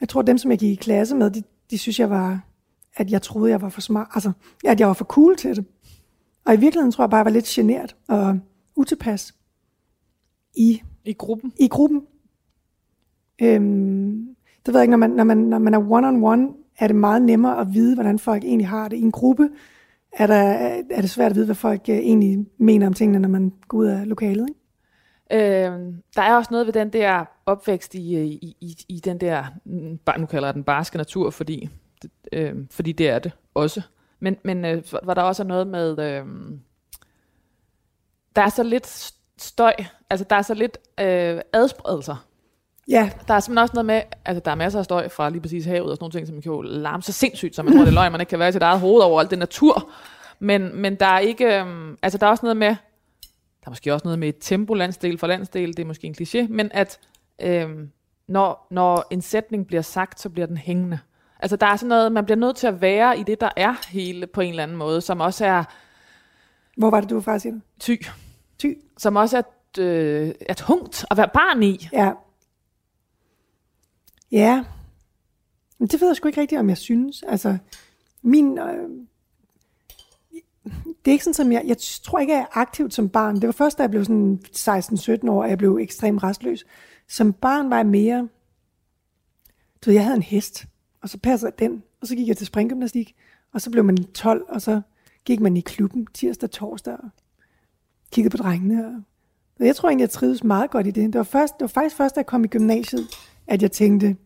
jeg 0.00 0.08
tror 0.08 0.22
dem, 0.22 0.38
som 0.38 0.50
jeg 0.50 0.58
gik 0.58 0.70
i 0.70 0.82
klasse 0.82 1.16
med, 1.16 1.30
de, 1.30 1.42
de 1.70 1.78
synes, 1.78 2.00
jeg 2.00 2.10
var, 2.10 2.46
at 2.96 3.10
jeg 3.10 3.22
troede, 3.22 3.50
jeg 3.50 3.62
var 3.62 3.68
for 3.68 3.80
smart, 3.80 4.08
altså, 4.14 4.32
at 4.64 4.80
jeg 4.80 4.88
var 4.88 4.94
for 4.94 5.04
cool 5.04 5.36
til 5.36 5.56
det. 5.56 5.64
Og 6.44 6.54
i 6.54 6.60
virkeligheden 6.60 6.92
tror 6.92 7.04
jeg 7.04 7.10
bare, 7.10 7.18
jeg 7.18 7.24
var 7.24 7.30
lidt 7.30 7.44
genert 7.44 7.96
og 8.08 8.38
utilpas 8.76 9.34
i, 10.54 10.82
I 11.04 11.12
gruppen? 11.12 11.52
i 11.60 11.68
gruppen. 11.68 12.02
Øhm, 13.42 14.36
det 14.66 14.74
ved 14.74 14.80
jeg 14.80 14.82
ikke, 14.82 14.90
når 14.90 14.96
man, 14.96 15.10
når, 15.10 15.24
man, 15.24 15.38
når 15.38 15.58
man 15.58 15.74
er 15.74 15.78
one-on-one, 15.78 16.66
er 16.78 16.86
det 16.86 16.96
meget 16.96 17.22
nemmere 17.22 17.60
at 17.60 17.74
vide, 17.74 17.94
hvordan 17.94 18.18
folk 18.18 18.44
egentlig 18.44 18.68
har 18.68 18.88
det. 18.88 18.96
I 18.96 19.00
en 19.00 19.12
gruppe 19.12 19.48
er, 20.16 20.26
der, 20.26 20.42
er 20.90 21.00
det 21.00 21.10
svært 21.10 21.30
at 21.30 21.36
vide, 21.36 21.46
hvad 21.46 21.54
folk 21.54 21.80
øh, 21.88 21.96
egentlig 21.96 22.46
mener 22.58 22.86
om 22.86 22.92
tingene, 22.92 23.18
når 23.18 23.28
man 23.28 23.52
går 23.68 23.78
ud 23.78 23.86
af 23.86 24.08
lokalet. 24.08 24.48
Ikke? 24.48 24.60
Øh, 25.32 25.92
der 26.16 26.22
er 26.22 26.36
også 26.36 26.48
noget 26.50 26.66
ved 26.66 26.72
den 26.72 26.92
der 26.92 27.24
opvækst 27.46 27.94
i, 27.94 28.16
øh, 28.16 28.26
i, 28.26 28.56
i, 28.60 28.76
i 28.88 29.00
den 29.00 29.20
der, 29.20 29.44
mm, 29.64 29.98
nu 30.18 30.26
kalder 30.26 30.48
jeg 30.48 30.54
den 30.54 30.64
barske 30.64 30.96
natur, 30.96 31.30
fordi, 31.30 31.68
øh, 32.32 32.54
fordi 32.70 32.92
det 32.92 33.08
er 33.08 33.18
det 33.18 33.32
også. 33.54 33.82
Men, 34.20 34.36
men 34.44 34.64
øh, 34.64 34.82
var 35.02 35.14
der 35.14 35.22
også 35.22 35.44
noget 35.44 35.66
med, 35.66 35.98
øh, 35.98 36.26
der 38.36 38.42
er 38.42 38.48
så 38.48 38.62
lidt 38.62 39.12
støj, 39.38 39.74
altså 40.10 40.26
der 40.30 40.36
er 40.36 40.42
så 40.42 40.54
lidt 40.54 40.78
øh, 41.00 41.40
adspredelser. 41.52 42.26
Ja, 42.88 43.10
Der 43.28 43.34
er 43.34 43.40
simpelthen 43.40 43.62
også 43.62 43.74
noget 43.74 43.86
med, 43.86 44.02
altså 44.24 44.42
der 44.44 44.50
er 44.50 44.54
masser 44.54 44.78
af 44.78 44.84
støj 44.84 45.08
fra 45.08 45.30
lige 45.30 45.40
præcis 45.40 45.64
havet 45.64 45.90
og 45.90 45.96
sådan 45.96 46.02
nogle 46.02 46.12
ting, 46.12 46.26
som 46.26 46.42
kan 46.42 46.52
jo 46.52 46.62
larme 46.62 47.02
så 47.02 47.12
sindssygt, 47.12 47.54
som 47.54 47.64
man 47.64 47.74
tror, 47.74 47.80
det 47.80 47.88
er 47.88 47.94
løgn, 47.94 48.12
man 48.12 48.20
ikke 48.20 48.30
kan 48.30 48.38
være 48.38 48.48
i 48.48 48.52
sit 48.52 48.62
eget 48.62 48.80
hoved 48.80 49.02
over 49.02 49.20
alt 49.20 49.30
det 49.30 49.38
natur. 49.38 49.90
Men, 50.38 50.76
men 50.80 50.94
der 50.94 51.06
er 51.06 51.18
ikke, 51.18 51.60
øhm, 51.60 51.98
altså 52.02 52.18
der 52.18 52.26
er 52.26 52.30
også 52.30 52.46
noget 52.46 52.56
med, 52.56 52.68
der 52.68 53.66
er 53.66 53.70
måske 53.70 53.94
også 53.94 54.04
noget 54.04 54.18
med 54.18 54.28
et 54.28 54.36
tempo 54.40 54.74
landsdel 54.74 55.18
for 55.18 55.26
landsdel, 55.26 55.76
det 55.76 55.78
er 55.82 55.86
måske 55.86 56.06
en 56.06 56.14
kliché, 56.20 56.46
men 56.48 56.70
at 56.74 56.98
øhm, 57.42 57.90
når, 58.28 58.66
når 58.70 59.06
en 59.10 59.22
sætning 59.22 59.66
bliver 59.66 59.82
sagt, 59.82 60.20
så 60.20 60.28
bliver 60.28 60.46
den 60.46 60.56
hængende. 60.56 60.98
Altså 61.40 61.56
der 61.56 61.66
er 61.66 61.76
sådan 61.76 61.88
noget, 61.88 62.12
man 62.12 62.24
bliver 62.24 62.38
nødt 62.38 62.56
til 62.56 62.66
at 62.66 62.80
være 62.80 63.18
i 63.18 63.22
det, 63.22 63.40
der 63.40 63.50
er 63.56 63.74
hele 63.88 64.26
på 64.26 64.40
en 64.40 64.50
eller 64.50 64.62
anden 64.62 64.76
måde, 64.76 65.00
som 65.00 65.20
også 65.20 65.46
er 65.46 65.64
hvor 66.76 66.90
var 66.90 67.00
det, 67.00 67.10
du 67.10 67.14
var 67.14 67.22
fra, 67.22 67.38
siger 67.38 67.52
du? 67.52 67.60
ty, 67.80 67.96
Ty. 68.58 68.66
som 68.98 69.16
også 69.16 69.36
er, 69.38 69.42
øh, 69.78 70.34
er 70.48 70.54
tungt 70.54 71.04
at 71.10 71.16
være 71.16 71.28
barn 71.34 71.62
i. 71.62 71.88
Ja. 71.92 72.12
Ja. 74.32 74.64
Men 75.78 75.88
det 75.88 76.00
ved 76.00 76.08
jeg 76.08 76.16
sgu 76.16 76.28
ikke 76.28 76.40
rigtigt, 76.40 76.58
om 76.58 76.68
jeg 76.68 76.78
synes. 76.78 77.22
Altså, 77.22 77.58
min... 78.22 78.58
Øh, 78.58 78.88
det 80.64 81.10
er 81.10 81.12
ikke 81.12 81.24
sådan, 81.24 81.34
som 81.34 81.52
jeg... 81.52 81.62
Jeg 81.66 81.76
tror 81.78 82.18
ikke, 82.18 82.32
jeg 82.32 82.40
er 82.40 82.58
aktivt 82.58 82.94
som 82.94 83.08
barn. 83.08 83.34
Det 83.34 83.46
var 83.46 83.52
først, 83.52 83.78
da 83.78 83.82
jeg 83.82 83.90
blev 83.90 84.04
sådan 84.04 84.40
16-17 84.56 85.30
år, 85.30 85.44
at 85.44 85.50
jeg 85.50 85.58
blev 85.58 85.78
ekstremt 85.80 86.22
restløs. 86.22 86.64
Som 87.08 87.32
barn 87.32 87.70
var 87.70 87.76
jeg 87.76 87.86
mere... 87.86 88.28
Du 89.84 89.90
ved, 89.90 89.94
jeg 89.94 90.04
havde 90.04 90.16
en 90.16 90.22
hest, 90.22 90.66
og 91.02 91.08
så 91.08 91.18
passede 91.18 91.52
jeg 91.52 91.58
den, 91.58 91.82
og 92.00 92.06
så 92.06 92.16
gik 92.16 92.28
jeg 92.28 92.36
til 92.36 92.46
springgymnastik, 92.46 93.14
og 93.52 93.60
så 93.60 93.70
blev 93.70 93.84
man 93.84 94.04
12, 94.04 94.44
og 94.48 94.62
så 94.62 94.80
gik 95.24 95.40
man 95.40 95.56
i 95.56 95.60
klubben 95.60 96.06
tirsdag, 96.14 96.50
torsdag, 96.50 96.92
og 96.92 97.10
kiggede 98.12 98.36
på 98.36 98.42
drengene. 98.42 99.04
Og 99.60 99.66
jeg 99.66 99.76
tror 99.76 99.88
egentlig, 99.88 100.02
jeg 100.02 100.10
trivedes 100.10 100.44
meget 100.44 100.70
godt 100.70 100.86
i 100.86 100.90
det. 100.90 101.12
Det 101.12 101.18
var, 101.18 101.22
først, 101.22 101.54
det 101.54 101.60
var 101.60 101.68
faktisk 101.68 101.96
først, 101.96 102.14
da 102.14 102.18
jeg 102.18 102.26
kom 102.26 102.44
i 102.44 102.48
gymnasiet, 102.48 103.08
at 103.48 103.62
jeg 103.62 103.72
tænkte, 103.72 104.16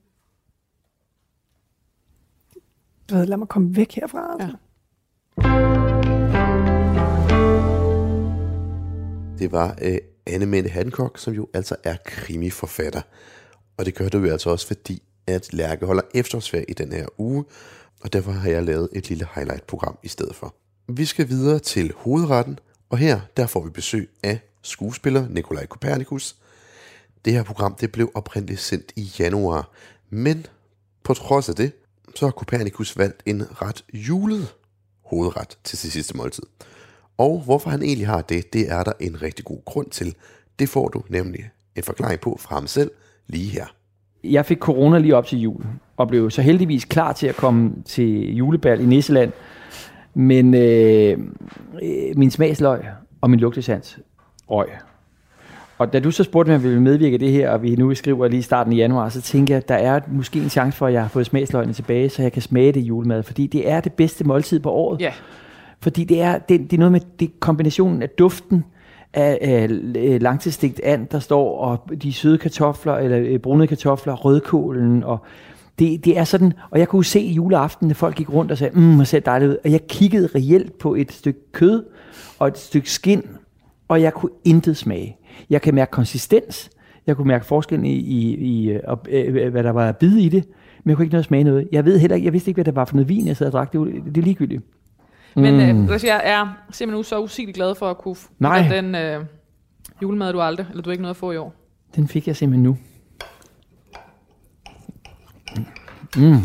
du 3.11 3.15
ved, 3.15 3.27
lad 3.27 3.37
mig 3.37 3.49
komme 3.49 3.77
væk 3.77 3.93
herfra. 3.93 4.37
Altså. 4.41 4.57
Det 9.39 9.53
var 9.53 9.79
øh, 9.83 9.99
Anne 10.27 10.47
Mette 10.47 10.71
Hancock, 10.71 11.19
som 11.19 11.35
jo 11.35 11.49
altså 11.55 11.77
er 11.85 11.97
krimiforfatter. 12.05 13.03
Og 13.77 13.87
det 13.87 13.95
gør 13.95 14.09
du 14.09 14.19
jo 14.19 14.33
altså 14.33 14.51
også, 14.51 14.67
fordi 14.67 15.03
at 15.27 15.53
Lærke 15.53 15.87
holder 15.87 16.03
efterårsferie 16.15 16.65
i 16.69 16.73
den 16.73 16.93
her 16.93 17.07
uge, 17.19 17.45
og 18.01 18.13
derfor 18.13 18.33
har 18.33 18.51
jeg 18.51 18.63
lavet 18.63 18.89
et 18.93 19.09
lille 19.09 19.27
highlight-program 19.35 19.99
i 20.03 20.09
stedet 20.09 20.35
for. 20.35 20.55
Vi 20.89 21.05
skal 21.05 21.29
videre 21.29 21.59
til 21.59 21.93
hovedretten, 21.97 22.59
og 22.89 22.99
her 22.99 23.21
der 23.37 23.47
får 23.47 23.65
vi 23.65 23.71
besøg 23.71 24.11
af 24.23 24.41
skuespiller 24.63 25.29
Nikolaj 25.29 25.67
Kopernikus. 25.67 26.37
Det 27.25 27.33
her 27.33 27.43
program 27.43 27.75
det 27.75 27.93
blev 27.93 28.11
oprindeligt 28.15 28.61
sendt 28.61 28.93
i 28.97 29.13
januar, 29.19 29.71
men 30.11 30.47
på 31.05 31.15
trods 31.15 31.49
af 31.49 31.55
det, 31.55 31.73
så 32.15 32.27
har 32.27 32.31
Kopernikus 32.31 32.99
valgt 32.99 33.23
en 33.27 33.63
ret 33.63 33.85
julet 33.93 34.55
hovedret 35.05 35.59
til 35.65 35.79
sit 35.79 35.93
sidste 35.93 36.17
måltid. 36.17 36.43
Og 37.19 37.43
hvorfor 37.45 37.71
han 37.71 37.83
egentlig 37.83 38.07
har 38.07 38.23
det, 38.23 38.53
det 38.53 38.73
er 38.73 38.83
der 38.85 38.93
en 39.01 39.23
rigtig 39.23 39.45
god 39.45 39.65
grund 39.65 39.91
til. 39.91 40.15
Det 40.59 40.69
får 40.69 40.89
du 40.89 41.03
nemlig 41.09 41.51
en 41.77 41.83
forklaring 41.83 42.21
på 42.21 42.37
fra 42.41 42.55
ham 42.55 42.67
selv 42.67 42.91
lige 43.27 43.51
her. 43.51 43.67
Jeg 44.25 44.47
fik 44.47 44.59
corona 44.59 44.99
lige 44.99 45.17
op 45.17 45.27
til 45.27 45.39
jul, 45.39 45.65
og 45.97 46.09
blev 46.09 46.31
så 46.31 46.43
heldigvis 46.43 46.85
klar 46.85 47.13
til 47.13 47.27
at 47.27 47.37
komme 47.37 47.73
til 47.85 48.37
julebal 48.37 48.81
i 48.81 48.87
Nisseland. 48.87 49.33
Men 50.15 50.55
øh, 50.55 51.19
øh 51.83 52.17
min 52.17 52.31
smagsløg 52.31 52.81
og 53.21 53.31
min 53.31 53.41
lugtesans 53.41 53.99
røg. 54.51 54.69
Og 55.81 55.93
da 55.93 56.01
du 56.01 56.11
så 56.11 56.25
spurgte 56.25 56.51
mig, 56.51 56.57
om 56.57 56.63
jeg 56.63 56.71
ville 56.71 56.83
medvirke 56.83 57.15
i 57.15 57.19
det 57.19 57.33
her, 57.33 57.51
og 57.51 57.63
vi 57.63 57.77
nu 57.77 57.95
skriver 57.95 58.29
lige 58.29 58.43
starten 58.43 58.73
i 58.73 58.77
januar, 58.77 59.09
så 59.09 59.23
tænker 59.23 59.55
jeg, 59.55 59.63
at 59.63 59.69
der 59.69 59.75
er 59.75 60.01
måske 60.09 60.39
en 60.39 60.51
chance 60.51 60.79
for, 60.79 60.87
at 60.87 60.93
jeg 60.93 61.03
har 61.03 61.09
fået 61.09 61.27
smagsløgene 61.27 61.73
tilbage, 61.73 62.09
så 62.09 62.23
jeg 62.23 62.33
kan 62.33 62.43
smage 62.43 62.73
det 62.73 62.81
julemad. 62.81 63.23
Fordi 63.23 63.47
det 63.47 63.71
er 63.71 63.81
det 63.81 63.93
bedste 63.93 64.25
måltid 64.25 64.61
på 64.61 64.71
året. 64.71 65.01
Ja. 65.01 65.13
Fordi 65.81 66.05
det 66.05 66.23
er, 66.23 66.39
det, 66.39 66.61
det 66.61 66.73
er 66.73 66.79
noget 66.79 66.93
med 66.93 67.01
det, 67.21 67.41
kombinationen 67.41 68.03
af 68.03 68.09
duften 68.09 68.65
af, 69.15 69.39
af 69.41 69.69
øh, 69.97 70.23
langtidsstegt 70.23 70.81
and, 70.85 71.07
der 71.07 71.19
står, 71.19 71.59
og 71.59 71.91
de 72.03 72.13
søde 72.13 72.39
kartofler, 72.39 72.95
eller 72.95 73.19
øh, 73.19 73.39
brune 73.39 73.67
kartofler, 73.67 74.15
rødkålen, 74.15 75.05
og 75.05 75.19
det, 75.79 76.05
det 76.05 76.19
er 76.19 76.25
sådan, 76.25 76.53
og 76.71 76.79
jeg 76.79 76.89
kunne 76.89 77.05
se 77.05 77.21
juleaften, 77.21 77.91
at 77.91 77.97
folk 77.97 78.17
gik 78.17 78.33
rundt 78.33 78.53
og 78.53 78.59
sagde, 78.59 78.81
mm, 78.81 78.95
hvor 78.95 79.05
ser 79.05 79.21
dejligt 79.21 79.51
ud, 79.51 79.57
og 79.65 79.71
jeg 79.71 79.87
kiggede 79.87 80.29
reelt 80.35 80.79
på 80.79 80.95
et 80.95 81.13
stykke 81.13 81.53
kød 81.53 81.85
og 82.39 82.49
et 82.49 82.59
stykke 82.59 82.91
skin, 82.91 83.23
og 83.89 84.03
jeg 84.03 84.15
kunne 84.15 84.33
intet 84.45 84.77
smage. 84.77 85.17
Jeg 85.51 85.63
kan 85.63 85.75
mærke 85.75 85.91
konsistens, 85.91 86.71
jeg 87.07 87.17
kunne 87.17 87.29
mærke 87.29 87.45
forskellen 87.47 87.87
i, 87.87 87.93
i, 87.95 88.35
i 88.35 88.71
øh, 88.71 88.81
op- 88.87 89.07
øh, 89.11 89.51
hvad 89.51 89.63
der 89.63 89.71
var 89.71 89.93
bid 89.93 90.17
i 90.17 90.29
det, 90.29 90.45
men 90.85 90.91
jeg 90.91 90.97
kunne 90.97 91.05
ikke 91.05 91.13
noget 91.15 91.25
smage 91.25 91.45
noget. 91.45 91.69
Jeg 91.73 91.85
ved 91.85 91.99
heller 91.99 92.15
ikke, 92.17 92.25
jeg 92.27 92.33
vidste 92.33 92.51
ikke, 92.51 92.57
hvad 92.57 92.65
det 92.65 92.75
var 92.77 92.85
for 92.85 92.95
noget 92.97 93.09
vin, 93.09 93.27
jeg 93.27 93.37
sad 93.37 93.47
og 93.47 93.53
drak. 93.53 93.73
Det, 93.73 93.81
var- 93.81 93.87
det 93.87 94.17
er 94.17 94.23
ligegyldigt. 94.23 94.63
Men 95.37 95.55
Mm. 95.77 95.85
øh, 95.85 95.93
altså, 95.93 96.07
jeg 96.07 96.21
er 96.25 96.65
simpelthen 96.71 96.99
nu 96.99 97.03
så 97.03 97.21
usigeligt 97.21 97.57
glad 97.57 97.75
for 97.75 97.91
at 97.91 97.99
kunne 97.99 98.17
Nej. 98.39 98.69
den 98.71 98.95
øh, 98.95 99.25
julemad, 100.03 100.33
du 100.33 100.41
aldrig, 100.41 100.67
eller 100.71 100.83
du 100.83 100.91
ikke 100.91 101.03
noget 101.03 101.15
at 101.15 101.17
få 101.17 101.33
i 101.33 101.37
år. 101.37 101.55
Den 101.97 102.09
fik 102.09 102.27
jeg 102.27 102.37
simpelthen 102.37 102.63
nu. 102.63 102.77
Mm. 106.17 106.37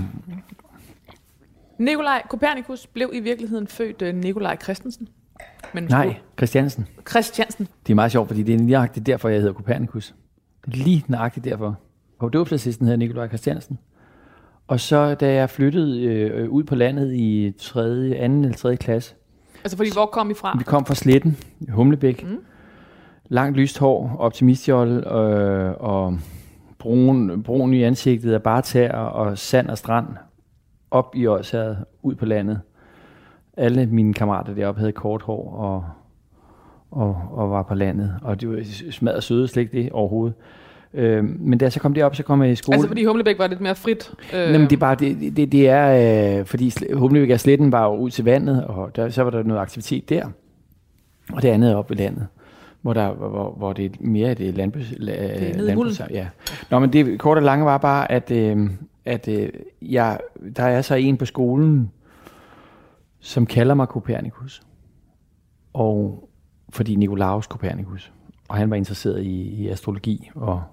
Nikolaj 1.79 2.21
Kopernikus 2.29 2.87
blev 2.87 3.09
i 3.13 3.19
virkeligheden 3.19 3.67
født 3.67 4.01
øh, 4.01 4.15
Nikolaj 4.15 4.57
Christensen. 4.63 5.07
Men 5.73 5.83
Nej, 5.83 6.15
Christiansen. 6.37 6.87
Christiansen. 7.09 7.67
Det 7.87 7.93
er 7.93 7.95
meget 7.95 8.11
sjovt, 8.11 8.27
fordi 8.27 8.43
det 8.43 8.55
er 8.55 8.59
nøjagtigt 8.59 9.05
derfor, 9.05 9.29
jeg 9.29 9.39
hedder 9.39 9.53
Copernicus. 9.53 10.15
Det 10.65 10.73
er 10.73 10.77
lige 10.83 11.03
nøjagtigt 11.07 11.45
derfor. 11.45 11.75
Og 12.19 12.33
dåbsassisten 12.33 12.85
hedder 12.85 12.97
Nikolaj 12.97 13.27
Christiansen. 13.27 13.79
Og 14.67 14.79
så 14.79 15.15
da 15.15 15.33
jeg 15.33 15.49
flyttede 15.49 16.01
øh, 16.01 16.49
ud 16.49 16.63
på 16.63 16.75
landet 16.75 17.13
i 17.13 17.53
3., 17.59 17.73
2. 17.81 17.85
eller 18.15 18.53
3. 18.57 18.75
klasse, 18.77 19.15
Altså, 19.63 19.77
fordi 19.77 19.89
hvor 19.93 20.05
kom 20.05 20.31
I 20.31 20.33
fra? 20.33 20.55
vi 20.57 20.63
kom 20.63 20.85
fra 20.85 20.95
Sletten, 20.95 21.37
Humlebæk. 21.69 22.23
Mm. 22.23 22.37
Langt 23.29 23.57
lyst 23.57 23.77
hår, 23.79 24.15
optimistjold 24.19 25.07
øh, 25.07 25.73
og 25.79 26.17
brun, 26.79 27.43
brun 27.43 27.73
i 27.73 27.83
ansigtet 27.83 28.33
af 28.33 28.43
bare 28.43 28.61
tær 28.61 28.91
og 28.91 29.37
sand 29.37 29.67
og 29.69 29.77
strand. 29.77 30.07
Op 30.91 31.15
i 31.15 31.27
Ådshavet, 31.27 31.77
ud 32.03 32.15
på 32.15 32.25
landet. 32.25 32.61
Alle 33.57 33.85
mine 33.85 34.13
kammerater 34.13 34.53
deroppe 34.53 34.79
havde 34.79 34.91
kort 34.91 35.21
hår 35.21 35.55
og, 35.55 35.85
og, 36.91 37.17
og 37.31 37.51
var 37.51 37.63
på 37.63 37.75
landet. 37.75 38.15
Og 38.21 38.41
det 38.41 38.49
var 38.49 38.63
smadret 38.91 39.23
søde 39.23 39.47
slet 39.47 39.61
ikke 39.63 39.77
det 39.77 39.91
overhovedet. 39.91 40.33
Øh, 40.93 41.23
men 41.23 41.59
da 41.59 41.65
jeg 41.65 41.71
så 41.71 41.79
kom 41.79 41.93
derop, 41.93 42.15
så 42.15 42.23
kom 42.23 42.43
jeg 42.43 42.51
i 42.51 42.55
skole. 42.55 42.75
Altså, 42.75 42.87
fordi 42.87 43.05
Humlebæk 43.05 43.39
var 43.39 43.47
lidt 43.47 43.61
mere 43.61 43.75
frit. 43.75 44.11
Øh, 44.33 44.39
Jamen, 44.39 44.61
det 44.61 44.73
er 44.73 44.77
bare, 44.77 44.95
det, 44.95 45.37
det, 45.37 45.51
det 45.51 45.69
er, 45.69 46.39
øh, 46.39 46.45
fordi 46.45 46.71
Humlebæk 46.93 47.29
og 47.29 47.39
Sletten 47.39 47.71
var 47.71 47.85
jo 47.85 47.95
ud 47.95 48.09
til 48.09 48.25
vandet, 48.25 48.65
og 48.65 48.95
der, 48.95 49.09
så 49.09 49.23
var 49.23 49.29
der 49.29 49.43
noget 49.43 49.61
aktivitet 49.61 50.09
der. 50.09 50.25
Og 51.33 51.41
det 51.41 51.49
andet 51.49 51.71
er 51.71 51.75
oppe 51.75 51.89
ved 51.89 51.97
landet, 51.97 52.27
hvor, 52.81 52.93
der, 52.93 53.13
hvor, 53.13 53.53
hvor 53.57 53.73
det 53.73 53.85
er 53.85 53.89
mere 53.99 54.33
det 54.33 54.55
landbrugs... 54.55 54.93
La, 54.97 55.11
nede 55.11 55.49
i 55.49 55.53
landbrugs 55.53 56.01
ja. 56.11 56.27
Nå, 56.69 56.79
men 56.79 56.93
det 56.93 57.19
korte 57.19 57.39
og 57.39 57.43
lange 57.43 57.65
var 57.65 57.77
bare, 57.77 58.11
at, 58.11 58.31
øh, 58.31 58.69
at 59.05 59.27
øh, 59.27 59.49
jeg, 59.81 60.19
der 60.55 60.63
er 60.63 60.81
så 60.81 60.95
en 60.95 61.17
på 61.17 61.25
skolen, 61.25 61.91
som 63.25 63.45
kalder 63.45 63.75
mig 63.75 63.87
Copernicus. 63.87 64.61
Og 65.73 66.29
fordi 66.69 66.95
Nikolaus 66.95 67.45
Copernicus. 67.45 68.11
Og 68.47 68.55
han 68.55 68.69
var 68.69 68.75
interesseret 68.75 69.23
i, 69.23 69.41
i 69.41 69.69
astrologi 69.69 70.29
og, 70.35 70.63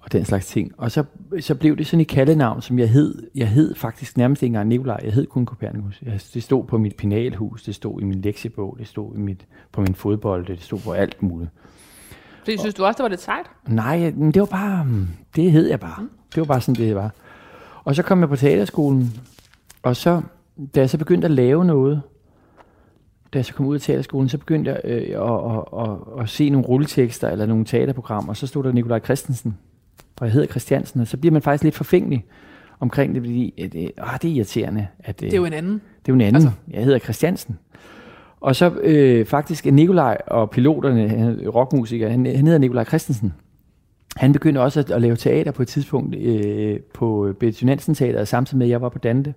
og 0.00 0.12
den 0.12 0.24
slags 0.24 0.46
ting. 0.46 0.72
Og 0.76 0.90
så, 0.90 1.04
så 1.40 1.54
blev 1.54 1.76
det 1.76 1.86
sådan 1.86 2.00
et 2.00 2.08
kaldenavn, 2.08 2.62
som 2.62 2.78
jeg 2.78 2.90
hed. 2.90 3.30
Jeg 3.34 3.48
hed 3.48 3.74
faktisk 3.74 4.16
nærmest 4.16 4.42
ikke 4.42 4.50
engang 4.50 4.68
Nikolaj, 4.68 5.00
jeg 5.04 5.12
hed 5.12 5.26
kun 5.26 5.46
Copernicus. 5.46 6.02
Jeg, 6.02 6.20
det 6.34 6.42
stod 6.42 6.64
på 6.64 6.78
mit 6.78 6.96
penalhus, 6.96 7.62
det 7.62 7.74
stod 7.74 8.00
i 8.00 8.04
min 8.04 8.20
lektiebog, 8.20 8.76
det 8.78 8.88
stod 8.88 9.14
i 9.14 9.18
mit, 9.18 9.46
på 9.72 9.80
min 9.80 9.94
fodbold, 9.94 10.46
det 10.46 10.62
stod 10.62 10.78
på 10.78 10.92
alt 10.92 11.22
muligt. 11.22 11.50
Fordi 12.38 12.58
synes 12.58 12.74
du 12.74 12.84
også, 12.84 12.96
det 12.98 13.02
var 13.02 13.08
lidt 13.08 13.22
sejt? 13.22 13.46
Nej, 13.68 14.12
men 14.16 14.32
det 14.32 14.40
var 14.40 14.46
bare, 14.46 14.84
mm, 14.84 15.08
det 15.36 15.52
hed 15.52 15.68
jeg 15.68 15.80
bare. 15.80 16.08
Det 16.34 16.40
var 16.40 16.44
bare 16.44 16.60
sådan, 16.60 16.74
det 16.74 16.94
var. 16.94 17.10
Og 17.84 17.94
så 17.94 18.02
kom 18.02 18.20
jeg 18.20 18.28
på 18.28 18.36
teaterskolen, 18.36 19.20
og 19.82 19.96
så, 19.96 20.22
da 20.74 20.80
jeg 20.80 20.90
så 20.90 20.98
begyndte 20.98 21.24
at 21.24 21.30
lave 21.30 21.64
noget, 21.64 22.02
da 23.32 23.38
jeg 23.38 23.44
så 23.44 23.54
kom 23.54 23.66
ud 23.66 23.74
af 23.74 23.80
teaterskolen, 23.80 24.28
så 24.28 24.38
begyndte 24.38 24.70
jeg 24.70 24.80
øh, 24.84 25.00
at, 25.00 25.56
at, 25.56 25.88
at, 25.90 26.22
at 26.22 26.28
se 26.28 26.50
nogle 26.50 26.66
rulletekster 26.66 27.28
eller 27.30 27.46
nogle 27.46 27.64
teaterprogrammer, 27.64 28.30
og 28.30 28.36
så 28.36 28.46
stod 28.46 28.64
der 28.64 28.72
Nikolaj 28.72 29.00
Christensen, 29.00 29.58
og 30.20 30.26
jeg 30.26 30.32
hedder 30.32 30.46
Christiansen, 30.46 31.00
og 31.00 31.06
så 31.06 31.16
bliver 31.16 31.32
man 31.32 31.42
faktisk 31.42 31.64
lidt 31.64 31.74
forfængelig 31.74 32.24
omkring 32.80 33.14
det, 33.14 33.22
fordi 33.22 33.54
øh, 33.58 33.72
det, 33.72 33.92
ah, 33.98 34.18
det 34.22 34.30
er 34.30 34.34
irriterende. 34.34 34.86
At, 34.98 35.22
øh, 35.22 35.26
Det 35.26 35.34
er 35.34 35.38
jo 35.38 35.44
en 35.44 35.52
anden. 35.52 35.72
det 35.72 35.80
er 35.80 36.08
jo 36.08 36.14
en 36.14 36.20
anden. 36.20 36.34
Altså. 36.34 36.50
Jeg 36.70 36.84
hedder 36.84 36.98
Christiansen. 36.98 37.58
Og 38.40 38.56
så 38.56 38.70
øh, 38.82 39.26
faktisk 39.26 39.66
Nikolaj 39.66 40.18
og 40.26 40.50
piloterne, 40.50 41.08
han 41.08 41.20
er 41.20 41.48
rockmusiker, 41.48 42.08
han, 42.08 42.26
han 42.26 42.46
hedder 42.46 42.58
Nikolaj 42.58 42.84
Christensen. 42.84 43.32
Han 44.16 44.32
begyndte 44.32 44.58
også 44.58 44.80
at, 44.80 44.90
at 44.90 45.02
lave 45.02 45.16
teater 45.16 45.52
på 45.52 45.62
et 45.62 45.68
tidspunkt 45.68 46.16
øh, 46.16 46.80
på 46.94 47.32
Betty 47.40 47.64
Nansen 47.64 47.94
Teateret, 47.94 48.28
samtidig 48.28 48.58
med, 48.58 48.66
at 48.66 48.70
jeg 48.70 48.80
var 48.82 48.88
på 48.88 48.98
Dante. 48.98 49.34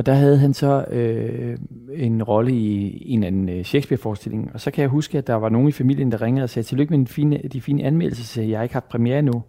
Og 0.00 0.06
der 0.06 0.14
havde 0.14 0.38
han 0.38 0.54
så 0.54 0.84
øh, 0.90 1.58
en 1.92 2.22
rolle 2.22 2.52
i 2.52 3.12
en 3.12 3.24
anden 3.24 3.48
øh, 3.48 3.64
Shakespeare-forestilling. 3.64 4.50
Og 4.54 4.60
så 4.60 4.70
kan 4.70 4.82
jeg 4.82 4.88
huske, 4.88 5.18
at 5.18 5.26
der 5.26 5.34
var 5.34 5.48
nogen 5.48 5.68
i 5.68 5.72
familien, 5.72 6.12
der 6.12 6.22
ringede 6.22 6.44
og 6.44 6.50
sagde, 6.50 6.68
tillykke 6.68 6.90
med 6.90 6.98
den 6.98 7.06
fine, 7.06 7.38
de 7.52 7.60
fine 7.60 7.82
anmeldelser, 7.82 8.24
så 8.24 8.42
jeg 8.42 8.58
har 8.58 8.62
ikke 8.62 8.74
haft 8.74 8.88
premiere 8.88 9.18
endnu. 9.18 9.42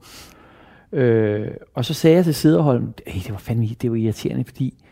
Øh, 0.91 1.47
og 1.73 1.85
så 1.85 1.93
sagde 1.93 2.15
jeg 2.15 2.23
til 2.23 2.35
Sederholm, 2.35 2.93
hey, 3.07 3.21
det 3.23 3.31
var 3.31 3.37
fandme 3.37 3.67
det 3.81 3.91
var 3.91 3.97
irriterende, 3.97 4.43
fordi 4.43 4.83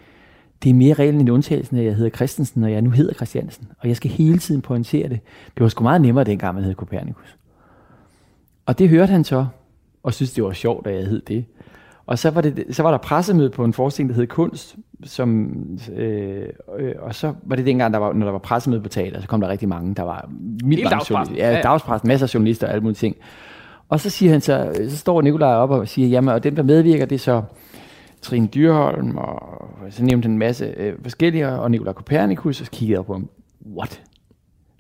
det 0.64 0.70
er 0.70 0.74
mere 0.74 0.94
reglen 0.94 1.20
end 1.20 1.30
undtagelsen, 1.30 1.78
at 1.78 1.86
jeg 1.86 1.96
hedder 1.96 2.10
Christensen, 2.10 2.64
og 2.64 2.72
jeg 2.72 2.82
nu 2.82 2.90
hedder 2.90 3.14
Christiansen. 3.14 3.68
Og 3.80 3.88
jeg 3.88 3.96
skal 3.96 4.12
hele 4.12 4.38
tiden 4.38 4.62
pointere 4.62 5.10
det. 5.10 5.20
Det 5.56 5.64
var 5.64 5.70
sgu 5.70 5.84
meget 5.84 6.02
nemmere 6.02 6.24
dengang, 6.24 6.56
man 6.56 6.64
hed 6.64 6.74
Copernicus. 6.74 7.38
Og 8.66 8.80
det 8.80 8.90
hørte 8.90 9.12
han 9.12 9.24
så, 9.24 9.46
og 10.04 10.14
synes 10.14 10.32
det 10.32 10.44
var 10.44 10.54
sjovt, 10.54 10.88
at 10.88 10.96
jeg 10.96 11.08
hed 11.08 11.22
det. 11.22 11.46
Og 12.10 12.20
så 12.20 12.30
var, 12.30 12.42
det, 12.42 12.66
så 12.72 12.84
var 12.84 12.92
der 12.92 12.98
pressemøde 12.98 13.50
på 13.50 13.64
en 13.64 13.74
forestilling, 13.74 14.10
der 14.10 14.16
hed 14.16 14.28
Kunst, 14.28 14.76
som, 15.04 15.52
øh, 15.96 16.44
øh, 16.80 16.94
og 17.00 17.16
så 17.16 17.34
var 17.44 17.56
det 17.56 17.66
dengang, 17.66 17.94
der 17.94 18.00
var, 18.00 18.14
når 18.14 18.26
der 18.26 18.32
var 18.32 18.40
pressemøde 18.40 18.82
på 18.82 18.90
teater, 18.90 19.22
så 19.22 19.28
kom 19.28 19.42
der 19.42 19.48
rigtig 19.48 19.70
mange. 19.70 19.96
Der 19.96 20.04
var 20.04 20.30
mange 20.64 20.84
dagspressen. 20.84 21.36
Ja, 21.36 21.52
Ja, 21.52 21.62
dagspressen, 21.62 22.08
masser 22.08 22.28
af 22.28 22.34
journalister 22.34 22.68
og 22.68 22.74
alle 22.74 22.84
mulige 22.84 22.96
ting. 22.96 23.16
Og 23.90 24.00
så 24.00 24.10
siger 24.10 24.32
han 24.32 24.42
så, 24.42 24.72
så 24.90 24.98
står 24.98 25.22
Nikolaj 25.22 25.54
op 25.54 25.70
og 25.70 25.88
siger, 25.88 26.08
jamen, 26.08 26.34
og 26.34 26.44
dem, 26.44 26.56
der 26.56 26.64
medvirker, 26.64 27.06
det 27.06 27.16
er 27.16 27.20
så 27.20 27.42
Trine 28.22 28.48
Dyrholm, 28.48 29.18
og 29.18 29.42
så 29.90 30.04
nævnte 30.04 30.26
han 30.26 30.32
en 30.32 30.40
masse 30.40 30.74
øh, 30.78 30.94
forskellige, 31.02 31.50
og 31.50 31.72
Nikolaj 31.72 31.94
Kopernikus, 31.94 32.60
og 32.60 32.66
så 32.66 32.72
kiggede 32.72 32.98
jeg 32.98 33.06
på 33.06 33.14
ham, 33.14 33.30
what? 33.76 34.02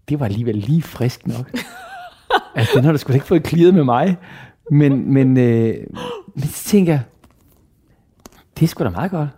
Det 0.10 0.20
var 0.20 0.26
alligevel 0.26 0.56
lige 0.56 0.82
frisk 0.82 1.28
nok. 1.28 1.52
altså, 2.56 2.72
den 2.76 2.84
har 2.84 2.92
du 2.92 2.98
sgu 2.98 3.08
da 3.08 3.13
ikke 3.13 3.26
fået 3.26 3.48
clearet 3.48 3.74
med 3.74 3.84
mig. 3.84 4.18
Men, 4.72 5.13
men, 5.13 5.38
øh, 5.38 5.76
men 6.36 6.44
så 6.44 6.70
tænker 6.70 6.94
jeg, 6.94 7.02
det 8.60 8.63
er 8.63 8.67
sgu 8.67 8.84
da 8.84 8.89
meget 8.89 9.12
godt. 9.12 9.30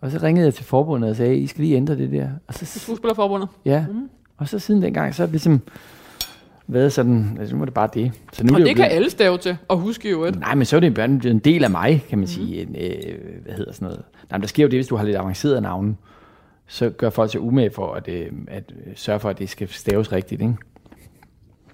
Og 0.00 0.10
så 0.10 0.18
ringede 0.22 0.44
jeg 0.46 0.54
til 0.54 0.64
forbundet 0.64 1.10
og 1.10 1.16
sagde, 1.16 1.36
I 1.36 1.46
skal 1.46 1.64
lige 1.64 1.76
ændre 1.76 1.96
det 1.96 2.12
der. 2.12 2.28
Og 2.46 2.54
så, 2.54 2.66
Skuespillerforbundet. 2.66 3.48
ja. 3.64 3.86
Og 4.36 4.48
så 4.48 4.58
siden 4.58 4.82
dengang, 4.82 5.14
så 5.14 5.22
er 5.22 5.26
det 5.26 5.32
ligesom 5.32 5.60
været 6.66 6.92
sådan, 6.92 7.36
altså 7.40 7.54
nu 7.54 7.58
var 7.58 7.64
det 7.64 7.74
bare 7.74 7.88
det. 7.94 8.12
Så 8.32 8.44
nu 8.44 8.50
er 8.50 8.54
Og 8.54 8.58
det, 8.58 8.66
det 8.66 8.76
kan 8.76 8.82
blevet, 8.82 8.96
alle 8.96 9.10
stave 9.10 9.38
til, 9.38 9.56
og 9.68 9.78
huske 9.78 10.10
jo 10.10 10.24
et. 10.24 10.40
Nej, 10.40 10.54
men 10.54 10.64
så 10.64 10.76
er 10.76 10.80
det 10.80 10.94
bare 10.94 11.04
en 11.04 11.38
del 11.38 11.64
af 11.64 11.70
mig, 11.70 12.04
kan 12.08 12.18
man 12.18 12.28
sige. 12.28 12.62
En, 12.62 12.76
øh, 12.76 13.42
hvad 13.42 13.54
hedder 13.54 13.72
sådan 13.72 13.86
noget? 13.86 14.02
Nej, 14.30 14.38
men 14.38 14.40
der 14.40 14.48
sker 14.48 14.62
jo 14.62 14.68
det, 14.68 14.76
hvis 14.76 14.86
du 14.86 14.96
har 14.96 15.04
lidt 15.04 15.16
avancerede 15.16 15.60
navne, 15.60 15.96
så 16.66 16.90
gør 16.90 17.10
folk 17.10 17.30
sig 17.30 17.40
umage 17.40 17.70
for 17.74 17.94
at, 17.94 18.08
øh, 18.08 18.32
at 18.48 18.72
øh, 18.86 18.92
sørge 18.96 19.20
for, 19.20 19.30
at 19.30 19.38
det 19.38 19.48
skal 19.48 19.68
staves 19.68 20.12
rigtigt. 20.12 20.40
Ikke? 20.40 20.54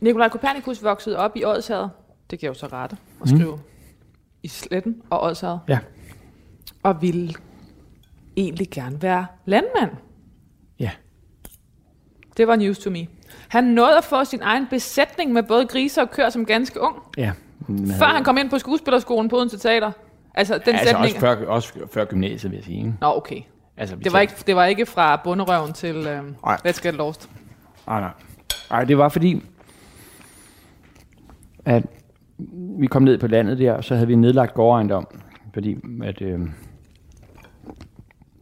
Nikolaj 0.00 0.28
Kopernikus 0.28 0.82
voksede 0.82 1.16
op 1.16 1.36
i 1.36 1.44
Odshavet. 1.44 1.90
Det 2.30 2.38
kan 2.38 2.46
jeg 2.46 2.48
jo 2.48 2.58
så 2.58 2.66
rette 2.66 2.96
og 3.20 3.28
skrive. 3.28 3.52
Mm. 3.52 3.60
I 4.42 4.48
Sletten 4.48 4.96
og 5.10 5.22
Odshavet. 5.22 5.60
Ja. 5.68 5.78
Og 6.86 7.02
ville 7.02 7.34
egentlig 8.36 8.70
gerne 8.70 9.02
være 9.02 9.26
landmand. 9.44 9.90
Ja. 10.80 10.90
Det 12.36 12.48
var 12.48 12.56
news 12.56 12.78
to 12.78 12.90
me. 12.90 13.06
Han 13.48 13.64
nåede 13.64 13.98
at 13.98 14.04
få 14.04 14.24
sin 14.24 14.42
egen 14.42 14.66
besætning 14.70 15.32
med 15.32 15.42
både 15.42 15.66
griser 15.66 16.02
og 16.02 16.10
køer 16.10 16.30
som 16.30 16.46
ganske 16.46 16.80
ung. 16.80 16.96
ja. 17.16 17.32
Man 17.68 17.88
Før 17.98 18.06
han 18.06 18.24
kom 18.24 18.38
ind 18.38 18.50
på 18.50 18.58
skuespillerskolen 18.58 19.28
på 19.28 19.36
Odense 19.36 19.58
Teater. 19.58 19.92
Altså, 20.34 20.58
den 20.58 20.74
altså 20.74 20.84
sætning... 20.84 21.04
også 21.04 21.18
før, 21.18 21.46
også 21.46 21.72
før 21.92 22.04
gymnasiet, 22.04 22.52
vil 22.52 22.56
jeg 22.56 22.64
sige. 22.64 22.94
Nå, 23.00 23.16
okay. 23.16 23.40
Altså, 23.76 23.96
Det 23.96 24.12
var, 24.12 24.20
ikke, 24.20 24.34
det 24.46 24.56
var 24.56 24.64
ikke 24.64 24.86
fra 24.86 25.20
bunderøven 25.24 25.72
til 25.72 25.96
øh. 25.96 26.22
Let's 26.44 26.82
Get 26.82 26.94
Lost. 26.94 27.30
Nej, 27.86 28.00
nej. 28.00 28.10
Nej, 28.70 28.84
det 28.84 28.98
var 28.98 29.08
fordi, 29.08 29.42
at 31.64 31.82
vi 32.78 32.86
kom 32.86 33.02
ned 33.02 33.18
på 33.18 33.26
landet 33.26 33.58
der, 33.58 33.72
og 33.72 33.84
så 33.84 33.94
havde 33.94 34.06
vi 34.06 34.14
nedlagt 34.14 34.54
gårdejendom, 34.54 35.06
fordi 35.54 35.76
at, 36.04 36.22
øh, 36.22 36.40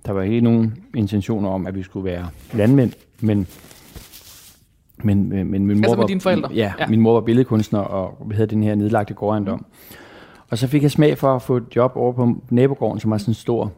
der 0.06 0.12
var 0.12 0.22
ikke 0.22 0.40
nogen 0.40 0.74
intentioner 0.94 1.48
om, 1.48 1.66
at 1.66 1.74
vi 1.74 1.82
skulle 1.82 2.04
være 2.04 2.28
landmænd, 2.54 2.92
men 3.20 3.46
men, 5.04 5.28
men, 5.28 5.50
men 5.50 5.66
min 5.66 5.76
mor 5.76 5.84
Altså 5.84 5.96
med 5.96 6.02
var, 6.02 6.06
dine 6.06 6.20
forældre? 6.20 6.50
Ja, 6.54 6.72
Ja. 6.78 6.86
min 6.86 7.00
mor 7.00 7.12
var 7.12 7.20
billedkunstner, 7.20 7.78
og 7.78 8.26
vi 8.28 8.34
havde 8.34 8.46
den 8.46 8.62
her 8.62 8.74
nedlagte 8.74 9.14
gårdejendom. 9.14 9.66
Og 10.50 10.58
så 10.58 10.66
fik 10.66 10.82
jeg 10.82 10.90
smag 10.90 11.18
for 11.18 11.34
at 11.34 11.42
få 11.42 11.56
et 11.56 11.64
job 11.76 11.92
over 11.96 12.12
på 12.12 12.34
nabogården, 12.50 13.00
som 13.00 13.10
var 13.10 13.18
sådan 13.18 13.30
en 13.30 13.34
stor, 13.34 13.72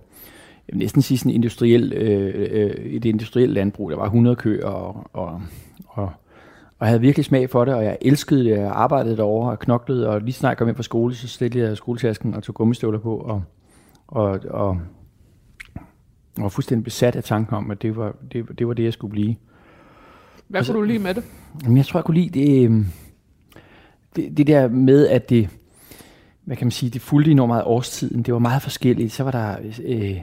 jeg 0.69 0.73
vil 0.73 0.79
næsten 0.79 1.03
sige 1.03 1.19
sådan 1.19 1.33
industriel, 1.33 1.93
øh, 1.93 2.35
øh, 2.51 2.71
et 2.71 3.05
industrielt 3.05 3.53
landbrug. 3.53 3.91
Der 3.91 3.97
var 3.97 4.05
100 4.05 4.37
køer, 4.37 4.67
og, 4.67 5.07
og, 5.13 5.43
og, 5.87 6.03
og 6.05 6.11
jeg 6.81 6.89
havde 6.89 7.01
virkelig 7.01 7.25
smag 7.25 7.51
for 7.51 7.65
det, 7.65 7.75
og 7.75 7.85
jeg 7.85 7.99
elskede 8.01 8.45
det. 8.45 8.51
Jeg 8.51 8.71
arbejdede 8.71 9.17
derovre 9.17 9.51
og 9.51 9.59
knoklede, 9.59 10.09
og 10.09 10.21
lige 10.21 10.33
snart 10.33 10.51
jeg 10.51 10.57
kom 10.59 10.69
ind 10.69 10.77
på 10.77 10.83
skole, 10.83 11.15
så 11.15 11.29
stillede 11.29 11.69
jeg 11.69 11.77
skoletasken 11.77 12.35
og 12.35 12.43
tog 12.43 12.55
gummistøvler 12.55 12.99
på, 12.99 13.17
og, 13.17 13.43
og, 14.09 14.41
og, 14.51 14.79
og 16.37 16.43
var 16.43 16.49
fuldstændig 16.49 16.85
besat 16.85 17.17
af 17.17 17.25
tanken 17.25 17.57
om, 17.57 17.71
at 17.71 17.83
det 17.83 17.97
var 17.97 18.17
det, 18.33 18.59
det, 18.59 18.69
var 18.69 18.75
det 18.75 18.85
jeg 18.85 18.93
skulle 18.93 19.11
blive. 19.11 19.35
Hvad 20.49 20.61
Altså- 20.61 20.73
kunne 20.73 20.83
du 20.83 20.87
lide 20.89 20.99
med 20.99 21.15
det? 21.15 21.25
Jamen, 21.65 21.77
jeg 21.77 21.87
tror, 21.87 21.99
jeg 22.01 22.05
kunne 22.05 22.21
lide 22.21 22.41
det, 22.41 22.65
øhm, 22.65 22.87
det, 24.17 24.37
det 24.37 24.47
der 24.47 24.69
med, 24.69 25.09
at 25.09 25.31
det, 25.31 25.49
hvad 26.45 26.57
kan 26.57 26.67
man 26.67 26.71
sige, 26.73 26.91
det 26.91 27.01
fulgte 27.01 27.31
enormt 27.31 27.49
meget 27.49 27.65
årstiden. 27.65 28.23
Det 28.23 28.35
var 28.35 28.41
meget 28.41 28.63
forskelligt. 28.63 29.13
Så 29.13 29.25
var 29.25 29.31
der 29.31 29.57
øh, 29.85 30.17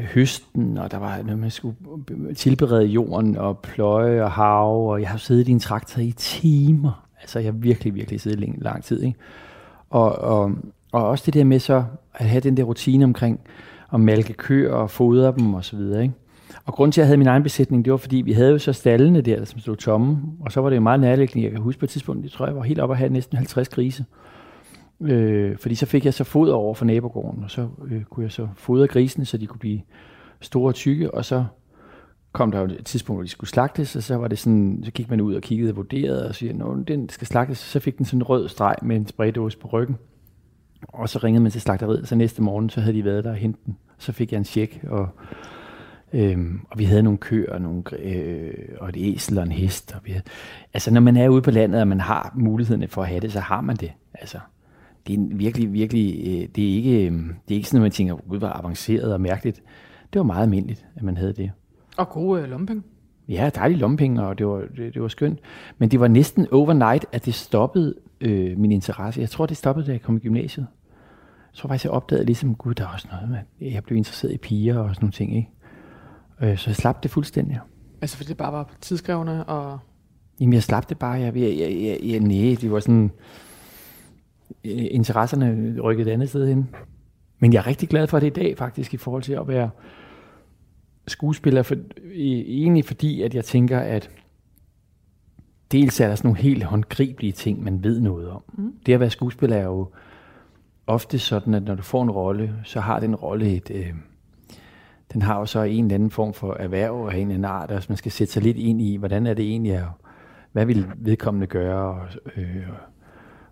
høsten, 0.00 0.78
og 0.78 0.90
der 0.90 0.98
var 0.98 1.22
noget, 1.22 1.38
man 1.38 1.50
skulle 1.50 1.76
tilberede 2.36 2.84
jorden, 2.84 3.36
og 3.36 3.58
pløje 3.58 4.22
og 4.22 4.32
have, 4.32 4.90
og 4.90 5.00
jeg 5.00 5.08
har 5.08 5.18
siddet 5.18 5.48
i 5.48 5.50
en 5.50 5.60
traktor 5.60 6.00
i 6.00 6.12
timer. 6.16 7.08
Altså, 7.20 7.38
jeg 7.38 7.46
har 7.46 7.52
virkelig, 7.58 7.94
virkelig 7.94 8.20
siddet 8.20 8.40
længe, 8.40 8.62
lang 8.62 8.84
tid, 8.84 9.02
ikke? 9.02 9.18
Og, 9.90 10.18
og, 10.18 10.52
og 10.92 11.08
også 11.08 11.22
det 11.26 11.34
der 11.34 11.44
med 11.44 11.58
så 11.58 11.84
at 12.14 12.26
have 12.28 12.40
den 12.40 12.56
der 12.56 12.62
rutine 12.62 13.04
omkring 13.04 13.40
at 13.92 14.00
malke 14.00 14.32
køer 14.32 14.72
og 14.72 14.90
fodre 14.90 15.34
dem 15.38 15.54
og 15.54 15.64
så 15.64 15.76
videre, 15.76 16.02
ikke? 16.02 16.14
Og 16.64 16.74
grunden 16.74 16.92
til, 16.92 17.00
at 17.00 17.02
jeg 17.02 17.06
havde 17.06 17.18
min 17.18 17.26
egen 17.26 17.42
besætning, 17.42 17.84
det 17.84 17.90
var, 17.90 17.96
fordi 17.96 18.16
vi 18.16 18.32
havde 18.32 18.50
jo 18.50 18.58
så 18.58 18.72
stallene 18.72 19.20
der, 19.20 19.44
som 19.44 19.60
stod 19.60 19.76
tomme, 19.76 20.18
og 20.40 20.52
så 20.52 20.60
var 20.60 20.68
det 20.68 20.76
jo 20.76 20.80
meget 20.80 21.00
nærliggende. 21.00 21.44
Jeg 21.44 21.52
kan 21.52 21.60
huske 21.60 21.80
på 21.80 21.86
et 21.86 21.90
tidspunkt, 21.90 22.24
jeg 22.24 22.30
tror, 22.30 22.46
jeg 22.46 22.56
var 22.56 22.62
helt 22.62 22.80
oppe 22.80 22.92
at 22.92 22.98
have 22.98 23.12
næsten 23.12 23.36
50 23.36 23.68
grise. 23.68 24.04
Øh, 25.00 25.56
fordi 25.56 25.74
så 25.74 25.86
fik 25.86 26.04
jeg 26.04 26.14
så 26.14 26.24
foder 26.24 26.54
over 26.54 26.74
for 26.74 26.84
nabogården, 26.84 27.44
og 27.44 27.50
så 27.50 27.68
øh, 27.90 28.04
kunne 28.04 28.24
jeg 28.24 28.32
så 28.32 28.48
fodre 28.56 28.86
grisene, 28.86 29.24
så 29.24 29.38
de 29.38 29.46
kunne 29.46 29.58
blive 29.58 29.80
store 30.40 30.70
og 30.70 30.74
tykke, 30.74 31.14
og 31.14 31.24
så 31.24 31.44
kom 32.32 32.50
der 32.50 32.60
jo 32.60 32.64
et 32.64 32.86
tidspunkt, 32.86 33.18
hvor 33.18 33.22
de 33.24 33.28
skulle 33.28 33.50
slagtes, 33.50 33.96
og 33.96 34.02
så 34.02 34.16
var 34.16 34.28
det 34.28 34.38
sådan, 34.38 34.82
så 34.84 34.90
gik 34.90 35.10
man 35.10 35.20
ud 35.20 35.34
og 35.34 35.42
kiggede 35.42 35.70
og 35.70 35.76
vurderede, 35.76 36.28
og 36.28 36.34
siger, 36.34 36.80
at 36.80 36.88
den 36.88 37.08
skal 37.08 37.26
slagtes, 37.26 37.58
så 37.58 37.80
fik 37.80 37.98
den 37.98 38.06
sådan 38.06 38.18
en 38.18 38.22
rød 38.22 38.48
streg 38.48 38.76
med 38.82 38.96
en 38.96 39.06
spraydåse 39.06 39.58
på 39.58 39.68
ryggen. 39.68 39.96
Og 40.82 41.08
så 41.08 41.18
ringede 41.18 41.42
man 41.42 41.52
til 41.52 41.60
slagteriet, 41.60 42.08
så 42.08 42.14
næste 42.14 42.42
morgen, 42.42 42.70
så 42.70 42.80
havde 42.80 42.96
de 42.96 43.04
været 43.04 43.24
der 43.24 43.30
og 43.30 43.36
hentet 43.36 43.66
den. 43.66 43.76
Så 43.98 44.12
fik 44.12 44.32
jeg 44.32 44.38
en 44.38 44.44
check, 44.44 44.84
og, 44.88 45.08
øhm, 46.12 46.60
og 46.70 46.78
vi 46.78 46.84
havde 46.84 47.02
nogle 47.02 47.18
køer, 47.18 47.52
og, 47.52 47.60
nogle, 47.60 47.82
øh, 47.98 48.54
og 48.80 48.88
et 48.88 48.96
æsel 48.98 49.38
og 49.38 49.44
en 49.44 49.52
hest. 49.52 49.92
Og 49.94 50.00
vi 50.04 50.10
havde, 50.10 50.24
altså, 50.74 50.94
når 50.94 51.00
man 51.00 51.16
er 51.16 51.28
ude 51.28 51.42
på 51.42 51.50
landet, 51.50 51.80
og 51.80 51.88
man 51.88 52.00
har 52.00 52.32
muligheden 52.36 52.88
for 52.88 53.02
at 53.02 53.08
have 53.08 53.20
det, 53.20 53.32
så 53.32 53.40
har 53.40 53.60
man 53.60 53.76
det. 53.76 53.92
Altså, 54.14 54.38
det 55.06 55.14
er 55.14 55.36
virkelig, 55.36 55.72
virkelig, 55.72 56.18
øh, 56.18 56.48
det 56.56 56.70
er 56.70 56.76
ikke, 56.76 57.06
øh, 57.06 57.12
det 57.12 57.54
er 57.54 57.56
ikke 57.56 57.68
sådan, 57.68 57.80
at 57.80 57.82
man 57.82 57.90
tænker, 57.90 58.16
gud, 58.16 58.38
hvor 58.38 58.48
avanceret 58.48 59.12
og 59.14 59.20
mærkeligt. 59.20 59.62
Det 60.12 60.18
var 60.18 60.24
meget 60.24 60.42
almindeligt, 60.42 60.86
at 60.96 61.02
man 61.02 61.16
havde 61.16 61.32
det. 61.32 61.50
Og 61.96 62.08
gode 62.08 62.42
øh, 62.42 62.48
lompenge. 62.48 62.82
Ja, 63.28 63.50
dejlige 63.54 63.78
lompenge, 63.78 64.22
og 64.22 64.38
det 64.38 64.46
var, 64.46 64.62
det, 64.76 64.94
det 64.94 65.02
var 65.02 65.08
skønt. 65.08 65.38
Men 65.78 65.88
det 65.88 66.00
var 66.00 66.08
næsten 66.08 66.46
overnight, 66.52 67.06
at 67.12 67.24
det 67.24 67.34
stoppede 67.34 67.94
øh, 68.20 68.58
min 68.58 68.72
interesse. 68.72 69.20
Jeg 69.20 69.30
tror, 69.30 69.46
det 69.46 69.56
stoppede, 69.56 69.86
da 69.86 69.92
jeg 69.92 70.02
kom 70.02 70.16
i 70.16 70.20
gymnasiet. 70.20 70.66
Jeg 71.52 71.54
tror 71.54 71.68
faktisk, 71.68 71.84
jeg 71.84 71.92
opdagede 71.92 72.24
ligesom, 72.24 72.54
gud, 72.54 72.74
der 72.74 72.84
er 72.84 72.88
også 72.88 73.08
noget 73.12 73.28
med, 73.28 73.70
jeg 73.70 73.84
blev 73.84 73.96
interesseret 73.96 74.32
i 74.32 74.38
piger 74.38 74.78
og 74.78 74.94
sådan 74.94 75.04
nogle 75.04 75.12
ting, 75.12 75.36
ikke? 75.36 75.48
Øh, 76.40 76.58
så 76.58 76.70
jeg 76.70 76.76
slap 76.76 77.02
det 77.02 77.10
fuldstændig. 77.10 77.58
Altså 78.00 78.16
fordi 78.16 78.28
det 78.28 78.36
bare 78.36 78.52
var 78.52 78.70
tidsskrevne 78.80 79.44
og... 79.44 79.78
Jamen, 80.40 80.52
jeg 80.52 80.62
slap 80.62 80.88
det 80.88 80.98
bare. 80.98 81.12
Jeg, 81.12 81.36
jeg, 81.36 81.58
jeg, 81.58 81.78
jeg, 81.82 81.98
jeg 82.02 82.20
nej, 82.20 82.56
det 82.60 82.70
var 82.70 82.80
sådan... 82.80 83.10
øh, 84.64 84.86
Interesserne 84.90 85.80
rykkede 85.80 86.10
et 86.10 86.12
andet 86.12 86.28
sted 86.28 86.48
hen. 86.48 86.68
Men 87.38 87.52
jeg 87.52 87.58
er 87.58 87.66
rigtig 87.66 87.88
glad 87.88 88.06
for 88.06 88.20
det 88.20 88.26
i 88.26 88.30
dag, 88.30 88.58
faktisk, 88.58 88.94
i 88.94 88.96
forhold 88.96 89.22
til 89.22 89.32
at 89.32 89.48
være 89.48 89.70
skuespiller. 91.06 91.62
For, 91.62 91.76
egentlig 92.14 92.84
fordi, 92.84 93.22
at 93.22 93.34
jeg 93.34 93.44
tænker, 93.44 93.78
at 93.78 94.10
dels 95.72 96.00
er 96.00 96.08
der 96.08 96.14
sådan 96.14 96.28
nogle 96.28 96.42
helt 96.42 96.64
håndgribelige 96.64 97.32
ting, 97.32 97.64
man 97.64 97.84
ved 97.84 98.00
noget 98.00 98.30
om. 98.30 98.42
Mm. 98.52 98.72
Det 98.86 98.92
at 98.92 99.00
være 99.00 99.10
skuespiller 99.10 99.56
er 99.56 99.64
jo 99.64 99.88
ofte 100.86 101.18
sådan, 101.18 101.54
at 101.54 101.62
når 101.62 101.74
du 101.74 101.82
får 101.82 102.02
en 102.02 102.10
rolle, 102.10 102.54
så 102.64 102.80
har 102.80 103.00
den 103.00 103.14
rolle 103.14 103.56
et... 103.56 103.70
Øh, 103.74 103.92
den 105.12 105.22
har 105.22 105.38
jo 105.38 105.46
så 105.46 105.62
en 105.62 105.84
eller 105.84 105.94
anden 105.94 106.10
form 106.10 106.34
for 106.34 106.56
erhverv 106.60 107.08
af 107.12 107.14
en 107.14 107.20
eller 107.20 107.34
anden 107.34 107.44
art, 107.44 107.70
og 107.70 107.82
man 107.88 107.96
skal 107.96 108.12
sætte 108.12 108.32
sig 108.32 108.42
lidt 108.42 108.56
ind 108.56 108.82
i, 108.82 108.96
hvordan 108.96 109.26
er 109.26 109.34
det 109.34 109.44
egentlig, 109.44 109.72
er, 109.72 109.98
hvad 110.52 110.66
vil 110.66 110.86
vedkommende 110.96 111.46
gøre, 111.46 111.94
og, 111.94 112.08
øh, 112.36 112.66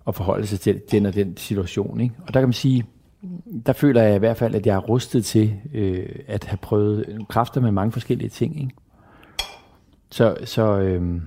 og 0.04 0.14
forholde 0.14 0.46
sig 0.46 0.60
til 0.60 0.82
den 0.90 1.06
og 1.06 1.14
den 1.14 1.36
situation. 1.36 2.00
Ikke? 2.00 2.14
Og 2.26 2.34
der 2.34 2.40
kan 2.40 2.48
man 2.48 2.52
sige, 2.52 2.84
der 3.66 3.72
føler 3.72 4.02
jeg 4.02 4.16
i 4.16 4.18
hvert 4.18 4.36
fald, 4.36 4.54
at 4.54 4.66
jeg 4.66 4.74
er 4.74 4.80
rustet 4.80 5.24
til 5.24 5.54
øh, 5.74 6.08
at 6.26 6.44
have 6.44 6.58
prøvet 6.62 7.26
kræfter 7.28 7.60
med 7.60 7.70
mange 7.70 7.92
forskellige 7.92 8.28
ting. 8.28 8.60
Ikke? 8.60 8.74
Så, 10.10 10.36
så 10.44 10.78
øh, 10.78 11.20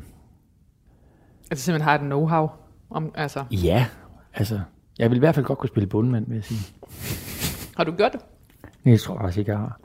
Altså 1.51 1.65
simpelthen 1.65 1.89
har 1.89 1.95
et 1.95 2.01
know-how 2.01 2.49
om... 2.89 3.11
Altså, 3.15 3.43
ja, 3.51 3.85
altså, 4.33 4.59
jeg 4.99 5.09
vil 5.09 5.15
i 5.15 5.19
hvert 5.19 5.35
fald 5.35 5.45
godt 5.45 5.59
kunne 5.59 5.69
spille 5.69 5.87
bundmand, 5.87 6.27
vil 6.27 6.35
jeg 6.35 6.43
sige. 6.43 6.59
har 7.77 7.83
du 7.83 7.91
gjort 7.91 8.11
det? 8.11 8.21
Jeg 8.85 8.99
tror 8.99 9.17
faktisk 9.17 9.37
ikke, 9.37 9.51
jeg 9.51 9.59
har. 9.59 9.79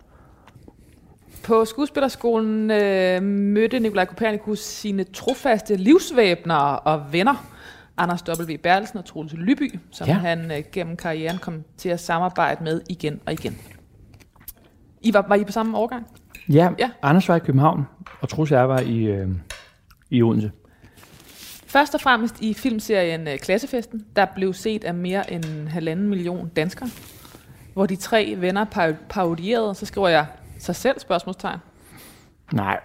På 1.45 1.65
skuespillerskolen 1.65 2.71
øh, 2.71 3.23
mødte 3.23 3.81
Nikolaj 3.81 4.05
Kopernikus 4.05 4.59
sine 4.59 5.05
trofaste 5.05 5.77
livsvæbner 5.77 6.55
og 6.55 7.13
venner, 7.13 7.47
Anders 7.97 8.25
W. 8.29 8.57
Bertelsen 8.63 8.99
og 8.99 9.05
Troels 9.05 9.33
Lyby, 9.33 9.79
som 9.91 10.07
ja. 10.07 10.15
Han 10.15 10.51
øh, 10.51 10.63
gennem 10.73 10.97
karrieren 10.97 11.39
kom 11.39 11.63
til 11.77 11.89
at 11.89 12.01
samarbejde 12.01 12.65
med 12.65 12.81
igen 12.91 13.21
og 13.27 13.33
igen. 13.33 13.59
I 15.01 15.15
var, 15.15 15.25
var 15.29 15.35
I 15.35 15.45
på 15.45 15.53
samme 15.53 15.79
årgang? 15.79 16.07
Ja, 16.49 16.71
Ja. 16.79 16.91
Anders 17.03 17.29
var 17.29 17.37
i 17.37 17.39
København, 17.39 17.85
og 18.21 18.29
Troels 18.29 18.51
jeg 18.51 18.69
var 18.69 18.81
i, 18.81 18.99
øh, 18.99 19.29
i 20.11 20.23
Odense. 20.23 20.51
Først 21.75 21.95
og 21.95 22.01
fremmest 22.01 22.41
i 22.41 22.55
filmserien 22.55 23.29
øh, 23.29 23.39
Klassefesten, 23.39 24.05
der 24.17 24.27
blev 24.35 24.53
set 24.53 24.85
af 24.85 24.95
mere 24.95 25.33
end 25.33 25.45
en 25.45 25.69
halvanden 25.69 26.09
million 26.09 26.49
danskere, 26.49 26.89
hvor 27.73 27.87
de 27.87 27.97
tre 27.97 28.35
venner 28.39 28.65
par- 28.65 28.95
parodierede, 29.09 29.75
så 29.75 29.87
skriver 29.87 30.09
jeg 30.09 30.27
sig 30.59 30.77
selv 30.77 31.01
spørgsmålstegn. 31.01 31.59
Nej, 32.53 32.81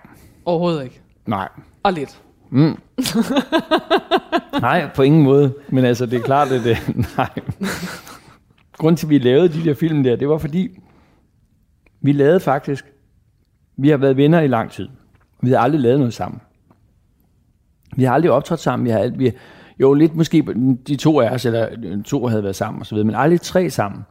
Overhovedet 0.45 0.83
ikke. 0.83 1.01
nej. 1.25 1.47
Og 1.83 1.93
lidt. 1.93 2.21
Nej, 4.61 4.89
på 4.95 5.01
ingen 5.01 5.23
måde. 5.23 5.53
Men 5.69 5.85
altså, 5.85 6.05
det 6.05 6.19
er 6.19 6.23
klart, 6.23 6.51
at 6.51 6.63
det, 6.63 6.77
nej. 7.17 7.29
Grunden 8.77 8.97
til, 8.97 9.05
at 9.05 9.09
vi 9.09 9.17
lavede 9.17 9.49
de 9.49 9.63
der 9.63 9.73
film 9.73 10.03
der, 10.03 10.15
det 10.15 10.29
var 10.29 10.37
fordi, 10.37 10.79
vi 12.01 12.11
lavede 12.11 12.39
faktisk, 12.39 12.85
vi 13.77 13.89
har 13.89 13.97
været 13.97 14.17
venner 14.17 14.39
i 14.39 14.47
lang 14.47 14.71
tid. 14.71 14.87
Vi 15.41 15.49
har 15.49 15.59
aldrig 15.59 15.81
lavet 15.81 15.99
noget 15.99 16.13
sammen. 16.13 16.41
Vi 17.95 18.03
har 18.03 18.13
aldrig 18.13 18.31
optrådt 18.31 18.59
sammen. 18.59 18.85
Vi 18.85 18.89
har, 18.89 18.99
ald- 18.99 19.17
vi, 19.17 19.31
jo, 19.79 19.93
lidt 19.93 20.15
måske 20.15 20.45
de 20.87 20.95
to 20.95 21.21
af 21.21 21.29
os, 21.29 21.45
eller 21.45 21.67
øh, 21.83 22.03
to 22.03 22.27
havde 22.27 22.43
været 22.43 22.55
sammen 22.55 22.81
osv., 22.81 22.97
men 22.97 23.15
aldrig 23.15 23.41
tre 23.41 23.69
sammen. 23.69 24.01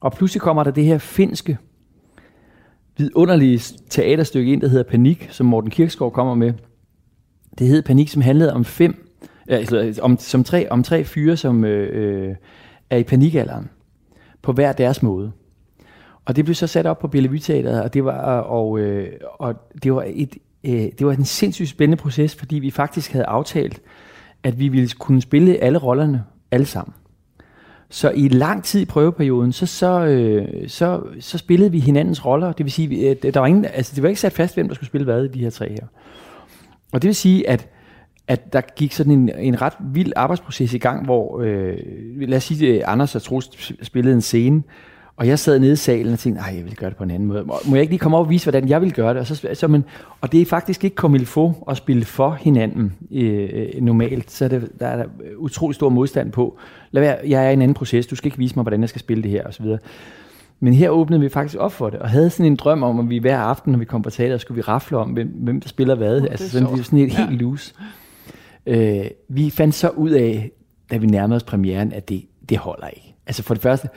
Og 0.00 0.12
pludselig 0.12 0.40
kommer 0.40 0.64
der 0.64 0.70
det 0.70 0.84
her 0.84 0.98
finske, 0.98 1.58
vidunderlige 2.96 3.60
teaterstykke 3.90 4.52
ind, 4.52 4.60
der 4.60 4.68
hedder 4.68 4.90
Panik, 4.90 5.28
som 5.30 5.46
Morten 5.46 5.70
Kirksgaard 5.70 6.12
kommer 6.12 6.34
med. 6.34 6.52
Det 7.58 7.66
hed 7.66 7.82
Panik, 7.82 8.08
som 8.08 8.22
handlede 8.22 8.52
om 8.52 8.64
fem, 8.64 9.08
altså, 9.48 9.98
om, 10.02 10.18
som 10.18 10.44
tre, 10.44 10.70
om 10.70 10.82
tre 10.82 11.04
fyre, 11.04 11.36
som 11.36 11.64
øh, 11.64 12.28
øh, 12.28 12.34
er 12.90 12.96
i 12.96 13.02
panikalderen, 13.02 13.70
på 14.42 14.52
hver 14.52 14.72
deres 14.72 15.02
måde. 15.02 15.32
Og 16.24 16.36
det 16.36 16.44
blev 16.44 16.54
så 16.54 16.66
sat 16.66 16.86
op 16.86 16.98
på 16.98 17.08
Bellevue 17.08 17.38
Teateret, 17.38 17.82
og 17.82 17.94
det 17.94 18.04
var, 18.04 18.40
og, 18.40 18.78
øh, 18.78 19.08
og 19.38 19.54
det 19.82 19.94
var, 19.94 20.04
et, 20.06 20.34
øh, 20.64 20.88
det 20.98 21.06
var 21.06 21.12
en 21.12 21.24
sindssygt 21.24 21.68
spændende 21.68 22.02
proces, 22.02 22.34
fordi 22.34 22.58
vi 22.58 22.70
faktisk 22.70 23.12
havde 23.12 23.26
aftalt, 23.26 23.80
at 24.42 24.58
vi 24.58 24.68
ville 24.68 24.88
kunne 24.88 25.22
spille 25.22 25.56
alle 25.56 25.78
rollerne 25.78 26.24
alle 26.50 26.66
sammen. 26.66 26.94
Så 27.90 28.10
i 28.10 28.28
lang 28.28 28.64
tid 28.64 28.80
i 28.80 28.84
prøveperioden, 28.84 29.52
så, 29.52 29.66
så, 29.66 30.04
øh, 30.06 30.68
så, 30.68 31.02
så 31.20 31.38
spillede 31.38 31.70
vi 31.70 31.78
hinandens 31.78 32.26
roller. 32.26 32.52
Det 32.52 32.64
vil 32.64 32.72
sige, 32.72 33.10
at 33.10 33.24
øh, 33.24 33.34
der 33.34 33.40
var 33.40 33.46
ingen, 33.46 33.64
altså 33.64 33.92
det 33.94 34.02
var 34.02 34.08
ikke 34.08 34.20
sat 34.20 34.32
fast, 34.32 34.54
hvem 34.54 34.68
der 34.68 34.74
skulle 34.74 34.86
spille 34.86 35.04
hvad 35.04 35.24
i 35.24 35.28
de 35.28 35.38
her 35.38 35.50
tre 35.50 35.68
her. 35.68 35.86
Og 36.92 37.02
det 37.02 37.08
vil 37.08 37.14
sige, 37.14 37.48
at, 37.48 37.68
at 38.28 38.52
der 38.52 38.60
gik 38.76 38.92
sådan 38.92 39.12
en, 39.12 39.30
en 39.38 39.62
ret 39.62 39.72
vild 39.80 40.12
arbejdsproces 40.16 40.74
i 40.74 40.78
gang, 40.78 41.04
hvor, 41.04 41.40
øh, 41.40 41.76
lad 42.16 42.36
os 42.36 42.44
sige, 42.44 42.76
at 42.76 42.88
Anders 42.88 43.14
og 43.14 43.22
Trost 43.22 43.72
spillede 43.82 44.14
en 44.14 44.20
scene, 44.20 44.62
og 45.22 45.28
jeg 45.28 45.38
sad 45.38 45.58
nede 45.58 45.72
i 45.72 45.76
salen 45.76 46.12
og 46.12 46.18
tænkte, 46.18 46.42
nej, 46.42 46.54
jeg 46.56 46.64
vil 46.64 46.76
gøre 46.76 46.90
det 46.90 46.96
på 46.96 47.04
en 47.04 47.10
anden 47.10 47.28
måde. 47.28 47.44
Må 47.44 47.60
jeg 47.72 47.80
ikke 47.80 47.92
lige 47.92 47.98
komme 47.98 48.16
op 48.16 48.26
og 48.26 48.30
vise, 48.30 48.44
hvordan 48.44 48.68
jeg 48.68 48.80
vil 48.80 48.92
gøre 48.92 49.14
det? 49.14 49.20
Og, 49.20 49.26
så, 49.26 49.48
så, 49.54 49.68
men, 49.68 49.84
og 50.20 50.32
det 50.32 50.40
er 50.42 50.46
faktisk 50.46 50.84
ikke 50.84 50.94
comme 50.94 51.18
il 51.18 51.26
faut 51.26 51.54
at 51.68 51.76
spille 51.76 52.04
for 52.04 52.30
hinanden 52.40 52.92
øh, 53.10 53.80
normalt. 53.80 54.30
Så 54.30 54.48
det, 54.48 54.68
der 54.80 54.86
er 54.86 54.96
der 54.96 55.04
utrolig 55.36 55.74
stor 55.74 55.88
modstand 55.88 56.32
på. 56.32 56.58
Lad 56.90 57.02
være, 57.02 57.18
jeg 57.26 57.46
er 57.46 57.50
i 57.50 57.52
en 57.52 57.62
anden 57.62 57.74
proces. 57.74 58.06
Du 58.06 58.16
skal 58.16 58.26
ikke 58.26 58.38
vise 58.38 58.56
mig, 58.56 58.62
hvordan 58.62 58.80
jeg 58.80 58.88
skal 58.88 59.00
spille 59.00 59.22
det 59.22 59.30
her 59.30 59.46
osv. 59.46 59.66
Men 60.60 60.74
her 60.74 60.90
åbnede 60.90 61.20
vi 61.20 61.28
faktisk 61.28 61.58
op 61.58 61.72
for 61.72 61.90
det, 61.90 61.98
og 61.98 62.10
havde 62.10 62.30
sådan 62.30 62.46
en 62.46 62.56
drøm 62.56 62.82
om, 62.82 63.00
at 63.00 63.10
vi 63.10 63.18
hver 63.18 63.38
aften, 63.38 63.72
når 63.72 63.78
vi 63.78 63.84
kom 63.84 64.02
på 64.02 64.10
teater, 64.10 64.38
skulle 64.38 64.56
vi 64.56 64.62
rafle 64.62 64.98
om, 64.98 65.10
hvem, 65.10 65.28
hvem 65.28 65.60
der 65.60 65.68
spiller 65.68 65.94
hvad. 65.94 66.20
er 66.20 66.26
altså 66.26 66.50
sådan, 66.50 66.68
det 66.68 66.78
er 66.78 66.84
sådan 66.84 66.98
et 66.98 67.12
helt 67.12 67.32
loose. 67.32 67.74
Øh, 68.66 69.04
vi 69.28 69.50
fandt 69.50 69.74
så 69.74 69.88
ud 69.88 70.10
af, 70.10 70.50
da 70.90 70.96
vi 70.96 71.06
nærmede 71.06 71.36
os 71.36 71.44
premieren, 71.44 71.92
at 71.92 72.08
det, 72.08 72.24
det 72.48 72.58
holder 72.58 72.88
ikke. 72.88 73.14
Altså 73.26 73.42
for 73.42 73.54
det 73.54 73.62
første, 73.62 73.88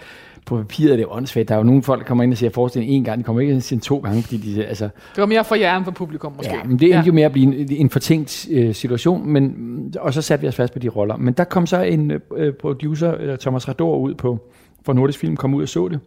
på 0.45 0.57
papiret 0.57 0.91
er 0.91 0.97
det 0.97 1.05
åndssvagt. 1.09 1.49
Der 1.49 1.55
er 1.55 1.59
jo 1.59 1.63
nogle 1.63 1.83
folk, 1.83 2.01
der 2.01 2.07
kommer 2.07 2.23
ind 2.23 2.31
og 2.31 2.37
ser 2.37 2.49
forestillingen 2.49 2.97
en 2.97 3.03
gang, 3.03 3.17
de 3.17 3.23
kommer 3.23 3.41
ikke 3.41 3.53
ind 3.53 3.61
og 3.61 3.69
den 3.69 3.79
to 3.79 3.97
gange, 3.97 4.23
fordi 4.23 4.37
de, 4.37 4.65
altså, 4.65 4.83
Det 4.83 5.21
var 5.21 5.25
mere 5.25 5.45
for 5.45 5.55
jer 5.55 5.77
end 5.77 5.85
for 5.85 5.91
publikum, 5.91 6.33
måske. 6.37 6.53
Ja, 6.53 6.63
men 6.63 6.79
det 6.79 6.85
endte 6.85 6.97
ja. 6.97 7.03
jo 7.03 7.13
med 7.13 7.23
at 7.23 7.31
blive 7.31 7.59
en, 7.59 7.67
en 7.71 7.89
fortænkt 7.89 8.47
øh, 8.51 8.73
situation, 8.73 9.29
men, 9.29 9.93
og 9.99 10.13
så 10.13 10.21
satte 10.21 10.41
vi 10.41 10.47
os 10.47 10.55
fast 10.55 10.73
på 10.73 10.79
de 10.79 10.89
roller. 10.89 11.17
Men 11.17 11.33
der 11.33 11.43
kom 11.43 11.65
så 11.65 11.81
en 11.81 12.11
øh, 12.35 12.53
producer, 12.53 13.15
øh, 13.19 13.37
Thomas 13.37 13.67
Rador, 13.67 13.97
ud 13.97 14.13
på, 14.13 14.49
for 14.85 14.93
Nordisk 14.93 15.19
Film, 15.19 15.35
kom 15.35 15.53
ud 15.53 15.61
og 15.61 15.69
så 15.69 15.87
det. 15.87 15.99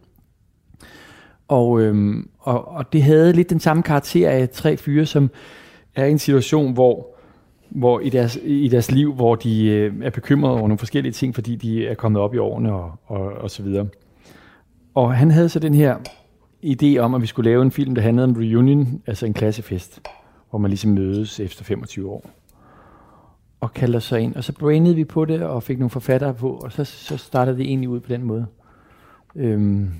Og, 1.49 1.81
øhm, 1.81 2.29
og, 2.39 2.69
og 2.69 2.93
det 2.93 3.03
havde 3.03 3.33
lidt 3.33 3.51
den 3.51 3.61
samme 3.61 3.83
karakter 3.83 4.31
af 4.31 4.49
tre 4.49 4.77
fyre, 4.77 5.07
som 5.07 5.31
er 5.97 6.05
i 6.05 6.11
en 6.11 6.19
situation, 6.19 6.73
hvor, 6.73 7.07
hvor 7.69 8.01
i, 8.01 8.09
deres, 8.09 8.39
i 8.45 8.69
deres 8.69 8.91
liv, 8.91 9.15
hvor 9.15 9.35
de 9.35 9.67
øh, 9.67 9.93
er 10.03 10.11
bekymrede 10.11 10.53
over 10.53 10.63
nogle 10.63 10.79
forskellige 10.79 11.13
ting, 11.13 11.35
fordi 11.35 11.57
de 11.57 11.87
er 11.87 11.95
kommet 11.95 12.23
op 12.23 12.35
i 12.35 12.39
årene 12.39 12.73
og, 12.73 12.93
og, 13.07 13.21
og 13.21 13.51
så 13.51 13.63
videre. 13.63 13.87
Og 14.99 15.15
han 15.15 15.31
havde 15.31 15.49
så 15.49 15.59
den 15.59 15.75
her 15.75 15.97
idé 16.65 16.99
om, 16.99 17.15
at 17.15 17.23
vi 17.23 17.27
skulle 17.27 17.51
lave 17.51 17.63
en 17.63 17.71
film, 17.71 17.95
der 17.95 18.03
handlede 18.03 18.25
om 18.25 18.33
reunion, 18.33 19.03
altså 19.07 19.27
en 19.27 19.35
klassefest, 19.35 20.01
hvor 20.51 20.59
man 20.59 20.69
ligesom 20.71 20.91
mødes 20.91 21.41
efter 21.41 21.65
25 21.65 22.11
år. 22.11 22.31
Og 23.61 23.75
kaldte 23.75 23.97
os 23.97 24.05
så 24.05 24.17
ind, 24.17 24.35
og 24.35 24.45
så 24.45 24.53
brainede 24.53 24.95
vi 24.95 25.05
på 25.05 25.25
det, 25.25 25.43
og 25.43 25.63
fik 25.63 25.79
nogle 25.79 25.91
forfattere 25.91 26.35
på, 26.35 26.51
og 26.51 26.73
så, 26.73 26.85
så 26.85 27.17
startede 27.17 27.57
det 27.57 27.67
egentlig 27.67 27.89
ud 27.89 28.01
på 28.01 28.09
den 28.09 28.23
måde. 28.23 28.47
Øhm, 29.37 29.91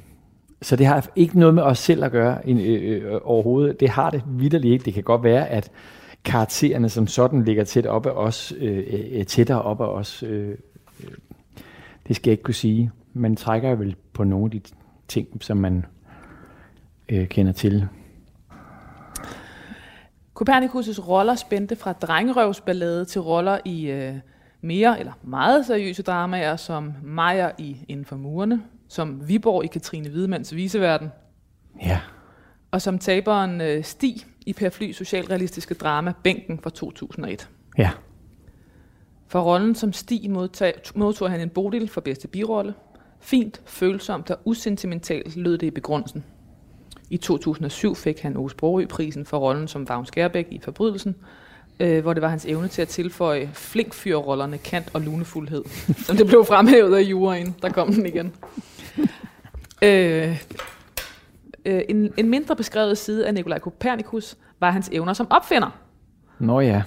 så 0.63 0.77
det 0.77 0.87
har 0.87 1.07
ikke 1.17 1.39
noget 1.39 1.55
med 1.55 1.63
os 1.63 1.79
selv 1.79 2.05
at 2.05 2.13
gøre 2.13 2.49
en, 2.49 2.61
øh, 2.61 3.13
øh, 3.13 3.21
overhovedet. 3.25 3.81
Det 3.81 3.89
har 3.89 4.11
det 4.11 4.23
vidderligt 4.27 4.73
ikke. 4.73 4.85
Det 4.85 4.95
kan 4.95 5.03
godt 5.03 5.23
være, 5.23 5.49
at 5.49 5.71
karaktererne 6.25 6.89
som 6.89 7.07
sådan 7.07 7.45
ligger 7.45 7.65
tæt 7.65 7.87
op 7.87 8.07
af 8.07 8.11
os, 8.11 8.53
øh, 8.59 8.85
øh, 9.13 9.27
tættere 9.27 9.63
op 9.63 9.81
af 9.81 9.89
os. 9.89 10.23
Øh, 10.23 10.49
øh, 10.49 11.11
det 12.09 12.17
skal 12.17 12.31
jeg 12.31 12.33
ikke 12.33 12.43
kunne 12.43 12.55
sige. 12.55 12.91
Man 13.13 13.37
trækker 13.37 13.75
vel 13.75 13.97
på 14.13 14.25
nogle 14.25 14.45
af 14.45 14.51
de 14.51 14.61
ting, 15.09 15.43
som 15.43 15.57
man 15.57 15.87
øh, 17.09 17.29
kender 17.29 17.53
til. 17.53 17.89
Copernicus' 20.41 21.01
roller 21.09 21.35
spændte 21.35 21.77
fra 21.77 21.93
drengerøvsballade 21.93 23.05
til 23.05 23.21
roller 23.21 23.59
i 23.65 23.91
øh, 23.91 24.15
mere 24.61 24.99
eller 24.99 25.13
meget 25.23 25.67
seriøse 25.67 26.03
dramaer, 26.03 26.57
som 26.57 26.93
Maja 27.03 27.51
i 27.59 27.77
Inden 27.89 28.05
for 28.07 28.17
murene, 28.17 28.63
som 28.89 29.29
Viborg 29.29 29.65
i 29.65 29.67
Katrine 29.67 30.09
Hvidemands 30.09 30.55
viseverden, 30.55 31.09
Ja. 31.83 32.01
og 32.71 32.83
som 32.83 32.99
taberen 32.99 33.61
øh, 33.61 33.85
Stig 33.85 34.15
i 34.47 34.53
Per 34.53 34.71
Fly 34.71 34.93
socialrealistiske 34.93 35.75
drama 35.75 36.13
Bænken 36.23 36.59
fra 36.59 36.71
2001. 36.71 37.49
Ja. 37.79 37.91
For 39.27 39.41
rollen 39.41 39.75
som 39.75 39.93
Stig 39.93 40.31
modtag, 40.31 40.75
modtog 40.95 41.31
han 41.31 41.41
en 41.41 41.51
Bodil 41.51 41.89
for 41.89 42.01
bedste 42.01 42.29
birolle. 42.29 42.75
Fint, 43.21 43.61
følsomt 43.65 44.31
og 44.31 44.39
usentimentalt 44.45 45.37
lød 45.37 45.59
det 45.59 45.67
i 45.67 45.71
begrundelsen. 45.71 46.25
I 47.11 47.17
2007 47.17 47.95
fik 47.95 48.21
han 48.21 48.37
Ove 48.37 48.51
Sprogø-prisen 48.51 49.27
for 49.27 49.39
rollen 49.39 49.69
som 49.69 49.89
Vagn 49.89 50.07
Skærbæk 50.07 50.47
i 50.51 50.61
Forbrydelsen, 50.63 51.17
øh, 51.81 52.03
hvor 52.03 52.13
det 52.13 52.23
var 52.23 52.29
hans 52.29 52.47
evne 52.47 52.69
til 52.69 52.83
at 52.83 52.89
tilføje 52.89 53.51
flinkfyrrollerne 53.53 54.59
kant 54.59 54.91
og 54.95 55.01
lunefuldhed, 55.01 55.65
som 56.07 56.17
det 56.17 56.27
blev 56.27 56.45
fremhævet 56.45 56.97
af 56.97 57.03
juryen. 57.03 57.55
Der 57.63 57.69
kom 57.69 57.93
den 57.93 58.07
igen. 58.07 58.33
øh, 59.83 60.43
øh, 61.65 61.83
en, 61.89 62.13
en 62.17 62.29
mindre 62.29 62.57
beskrevet 62.57 62.99
side 62.99 63.27
af 63.27 63.35
Nikolaj 63.35 63.59
Kopernikus 63.59 64.37
var 64.61 64.71
hans 64.71 64.89
evner 64.93 65.13
som 65.13 65.27
opfinder. 65.31 65.71
Nå 66.39 66.61
ja. 66.61 66.83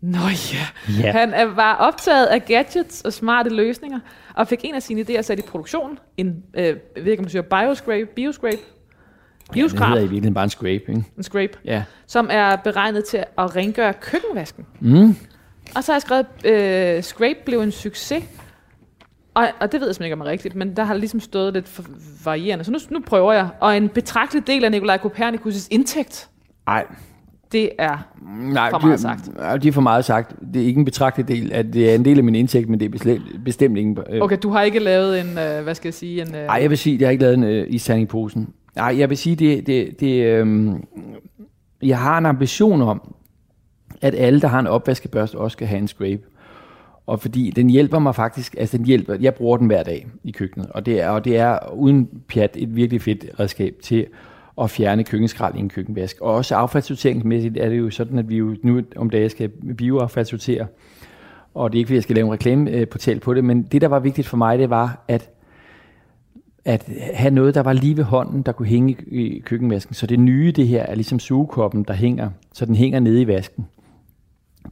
Nå 0.00 0.18
ja. 0.52 0.92
Ja. 1.02 1.12
Han 1.12 1.34
er, 1.34 1.44
var 1.44 1.74
optaget 1.74 2.26
af 2.26 2.44
gadgets 2.44 3.02
og 3.02 3.12
smarte 3.12 3.50
løsninger, 3.50 3.98
og 4.34 4.48
fik 4.48 4.60
en 4.64 4.74
af 4.74 4.82
sine 4.82 5.00
idéer 5.00 5.20
sat 5.22 5.38
i 5.38 5.42
produktion. 5.42 5.98
En, 6.16 6.42
øh, 6.54 6.64
jeg 6.64 6.76
ved 6.96 7.06
ikke 7.10 7.20
om 7.20 7.24
du 7.24 7.30
siger 7.30 7.42
bioscrape, 7.42 8.06
bioscrape, 8.16 8.56
Ja, 8.56 9.62
det 9.62 9.62
hedder 9.62 9.66
i 9.66 9.76
bioscrap, 9.78 9.98
virkeligheden 9.98 10.34
bare 10.34 10.44
en 10.44 10.50
scrape, 10.50 10.68
ikke? 10.74 11.04
en 11.16 11.22
scrape, 11.22 11.52
Ja. 11.64 11.82
som 12.06 12.28
er 12.30 12.56
beregnet 12.56 13.04
til 13.04 13.16
at 13.38 13.56
rengøre 13.56 13.92
køkkenvasken. 13.94 14.66
Mm. 14.80 15.16
Og 15.76 15.84
så 15.84 15.92
har 15.92 15.94
jeg 15.96 16.02
skrevet, 16.02 16.26
øh, 16.96 17.02
scrape 17.02 17.38
blev 17.46 17.60
en 17.60 17.72
succes, 17.72 18.24
og, 19.34 19.48
og 19.60 19.72
det 19.72 19.80
ved 19.80 19.88
jeg 19.88 19.94
simpelthen 19.94 20.04
ikke 20.04 20.14
om 20.14 20.20
er 20.20 20.24
rigtigt, 20.30 20.54
men 20.54 20.76
der 20.76 20.84
har 20.84 20.94
ligesom 20.94 21.20
stået 21.20 21.52
lidt 21.52 21.80
varierende. 22.24 22.64
Så 22.64 22.70
nu, 22.70 22.78
nu 22.90 23.00
prøver 23.06 23.32
jeg. 23.32 23.48
Og 23.60 23.76
en 23.76 23.88
betragtelig 23.88 24.46
del 24.46 24.64
af 24.64 24.70
Nikolaj 24.70 24.98
Kopernikus' 24.98 25.68
indtægt, 25.70 26.28
Ej, 26.66 26.86
det 27.52 27.70
er 27.78 28.08
nej, 28.52 28.70
For 28.70 28.78
det- 28.78 28.86
meget 28.86 29.00
sagt. 29.00 29.34
nej, 29.36 29.56
Det 29.56 29.68
er 29.68 29.72
for 29.72 29.80
meget 29.80 30.04
sagt. 30.04 30.34
Det 30.54 30.62
er 30.62 30.66
ikke 30.66 30.78
en 30.78 30.84
betragtelig 30.84 31.28
del. 31.28 31.52
At 31.52 31.66
det 31.72 31.90
er 31.90 31.94
en 31.94 32.04
del 32.04 32.18
af 32.18 32.24
min 32.24 32.34
indtægt, 32.34 32.68
men 32.68 32.80
det 32.80 32.86
er 32.86 32.90
bestemt, 32.90 33.22
bestemt 33.44 33.78
ikke... 33.78 33.94
Øh, 34.10 34.20
Okay, 34.22 34.36
du 34.42 34.50
har 34.50 34.62
ikke 34.62 34.78
lavet 34.78 35.20
en, 35.20 35.26
øh, 35.38 35.62
hvad 35.64 35.74
skal 35.74 35.88
jeg 35.88 35.94
sige, 35.94 36.22
en... 36.22 36.34
Øh, 36.34 36.40
Ej, 36.46 36.58
jeg 36.62 36.70
vil 36.70 36.78
sige, 36.78 36.96
jeg 37.00 37.06
har 37.06 37.10
ikke 37.10 37.22
lavet 37.22 37.34
en 37.34 37.44
øh, 37.44 37.66
isterning 37.68 38.02
i 38.02 38.06
posen. 38.06 38.48
Nej, 38.76 38.94
jeg 38.98 39.08
vil 39.10 39.16
sige, 39.18 39.36
det, 39.36 39.66
det, 39.66 40.00
det 40.00 40.24
øhm, 40.24 40.84
jeg 41.82 41.98
har 41.98 42.18
en 42.18 42.26
ambition 42.26 42.82
om, 42.82 43.14
at 44.02 44.14
alle, 44.14 44.40
der 44.40 44.48
har 44.48 44.58
en 44.60 44.66
opvaskebørste, 44.66 45.36
også 45.38 45.52
skal 45.54 45.66
have 45.66 45.78
en 45.78 45.88
scrape. 45.88 46.22
Og 47.06 47.20
fordi 47.20 47.50
den 47.56 47.70
hjælper 47.70 47.98
mig 47.98 48.14
faktisk, 48.14 48.54
altså 48.58 48.76
den 48.78 48.86
hjælper, 48.86 49.14
jeg 49.20 49.34
bruger 49.34 49.56
den 49.56 49.66
hver 49.66 49.82
dag 49.82 50.06
i 50.24 50.30
køkkenet, 50.30 50.66
og 50.70 50.86
det 50.86 51.00
er, 51.00 51.08
og 51.08 51.24
det 51.24 51.36
er 51.36 51.58
uden 51.74 52.08
pjat 52.28 52.50
et 52.56 52.76
virkelig 52.76 53.02
fedt 53.02 53.24
redskab 53.40 53.74
til 53.82 54.06
at 54.62 54.70
fjerne 54.70 55.04
køkkenskrald 55.04 55.54
i 55.54 55.58
en 55.58 55.68
køkkenvask. 55.68 56.20
Og 56.20 56.34
også 56.34 56.54
affaldssorteringsmæssigt 56.54 57.56
er 57.56 57.68
det 57.68 57.78
jo 57.78 57.90
sådan, 57.90 58.18
at 58.18 58.28
vi 58.28 58.36
jo 58.36 58.56
nu 58.62 58.82
om 58.96 59.10
dagen 59.10 59.30
skal 59.30 59.48
bioaffaldssortere, 59.78 60.66
og 61.54 61.72
det 61.72 61.78
er 61.78 61.80
ikke, 61.80 61.88
fordi 61.88 61.94
jeg 61.94 62.02
skal 62.02 62.16
lave 62.16 62.26
en 62.26 62.32
reklameportal 62.32 63.20
på 63.20 63.34
det, 63.34 63.44
men 63.44 63.62
det, 63.62 63.80
der 63.80 63.88
var 63.88 63.98
vigtigt 63.98 64.26
for 64.26 64.36
mig, 64.36 64.58
det 64.58 64.70
var, 64.70 65.04
at 65.08 65.30
at 66.66 66.88
have 67.14 67.34
noget, 67.34 67.54
der 67.54 67.62
var 67.62 67.72
lige 67.72 67.96
ved 67.96 68.04
hånden, 68.04 68.42
der 68.42 68.52
kunne 68.52 68.68
hænge 68.68 68.96
i 69.06 69.38
køkkenvasken. 69.38 69.94
Så 69.94 70.06
det 70.06 70.20
nye, 70.20 70.52
det 70.56 70.68
her, 70.68 70.82
er 70.82 70.94
ligesom 70.94 71.18
sugekoppen, 71.18 71.84
der 71.84 71.94
hænger, 71.94 72.30
så 72.52 72.66
den 72.66 72.74
hænger 72.74 73.00
nede 73.00 73.22
i 73.22 73.26
vasken. 73.26 73.66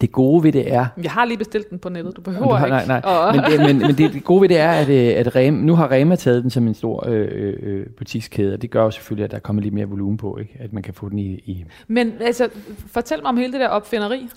Det 0.01 0.13
gode 0.13 0.45
ved 0.45 0.53
det 0.53 0.73
er, 0.73 0.87
Jeg 1.03 1.11
har 1.11 1.25
lige 1.25 1.39
bestilt 1.39 1.71
den 1.71 1.79
på 1.79 1.89
nettet, 1.89 2.17
du 2.17 2.21
behøver 2.21 2.55
har, 2.55 2.67
ikke. 2.67 2.89
nej, 2.89 3.01
nej, 3.01 3.13
Og, 3.13 3.35
men, 3.37 3.45
det, 3.45 3.61
men, 3.61 3.79
men 3.79 3.99
det, 3.99 4.13
det 4.13 4.25
gode 4.25 4.41
ved 4.41 4.49
det 4.49 4.59
er, 4.59 4.71
at, 4.71 4.89
øh, 4.89 5.13
at 5.17 5.37
Rema, 5.37 5.59
nu 5.59 5.75
har 5.75 5.91
Rema 5.91 6.17
taget 6.17 6.43
den 6.43 6.51
som 6.51 6.67
en 6.69 6.75
stor 6.75 7.09
øh, 7.09 7.55
øh, 7.63 7.87
butikskæde, 7.99 8.55
og 8.55 8.63
det 8.63 8.71
gør 8.71 8.83
jo 8.83 8.91
selvfølgelig, 8.91 9.25
at 9.25 9.31
der 9.31 9.39
kommer 9.39 9.63
lidt 9.63 9.75
mere 9.75 9.87
volumen 9.87 10.17
på, 10.17 10.39
ikke? 10.39 10.57
at 10.61 10.73
man 10.73 10.83
kan 10.83 10.95
få 10.95 11.09
den 11.09 11.19
i, 11.19 11.33
i 11.35 11.65
men 11.89 12.13
altså, 12.21 12.49
fortæl 12.87 13.19
mig 13.23 13.29
om 13.29 13.37
hele 13.37 13.53
det 13.53 13.61
der 13.61 13.69
opfinderi. 13.69 14.29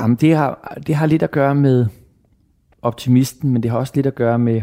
Jamen, 0.00 0.16
det, 0.16 0.36
har, 0.36 0.78
det 0.86 0.94
har 0.94 1.06
lidt 1.06 1.22
at 1.22 1.30
gøre 1.30 1.54
med 1.54 1.86
optimisten, 2.82 3.50
men 3.50 3.62
det 3.62 3.70
har 3.70 3.78
også 3.78 3.92
lidt 3.96 4.06
at 4.06 4.14
gøre 4.14 4.38
med 4.38 4.62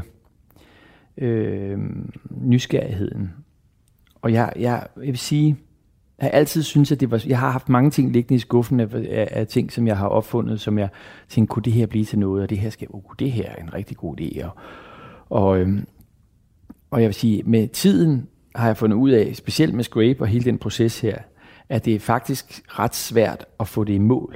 øh, 1.17 1.77
nysgerrigheden. 2.29 3.33
Og 4.21 4.33
jeg, 4.33 4.53
jeg, 4.55 4.87
jeg 4.97 5.07
vil 5.07 5.17
sige, 5.17 5.57
jeg 6.19 6.25
har 6.25 6.31
altid 6.31 6.63
synes, 6.63 6.91
at 6.91 6.99
det 6.99 7.11
var, 7.11 7.23
jeg 7.27 7.39
har 7.39 7.51
haft 7.51 7.69
mange 7.69 7.91
ting 7.91 8.11
liggende 8.11 8.35
i 8.35 8.39
skuffen 8.39 8.79
af, 8.79 8.87
af, 8.93 9.27
af 9.31 9.47
ting, 9.47 9.71
som 9.71 9.87
jeg 9.87 9.97
har 9.97 10.07
opfundet, 10.07 10.61
som 10.61 10.79
jeg 10.79 10.89
tænkte, 11.29 11.51
kunne 11.51 11.63
det 11.63 11.73
her 11.73 11.85
blive 11.85 12.05
til 12.05 12.19
noget, 12.19 12.43
og 12.43 12.49
det 12.49 12.57
her 12.57 12.69
skal, 12.69 12.87
uh, 12.89 13.03
det 13.19 13.31
her 13.31 13.49
er 13.49 13.63
en 13.63 13.73
rigtig 13.73 13.97
god 13.97 14.21
idé. 14.21 14.45
Og, 14.45 14.53
og, 15.29 15.59
øhm, 15.59 15.85
og 16.91 17.01
jeg 17.01 17.07
vil 17.07 17.13
sige, 17.13 17.43
med 17.45 17.67
tiden 17.67 18.27
har 18.55 18.67
jeg 18.67 18.77
fundet 18.77 18.97
ud 18.97 19.09
af, 19.09 19.35
specielt 19.35 19.73
med 19.73 19.83
Scrape 19.83 20.21
og 20.21 20.27
hele 20.27 20.45
den 20.45 20.57
proces 20.57 20.99
her, 20.99 21.17
at 21.69 21.85
det 21.85 21.95
er 21.95 21.99
faktisk 21.99 22.61
ret 22.67 22.95
svært 22.95 23.45
at 23.59 23.67
få 23.67 23.83
det 23.83 23.93
i 23.93 23.97
mål. 23.97 24.35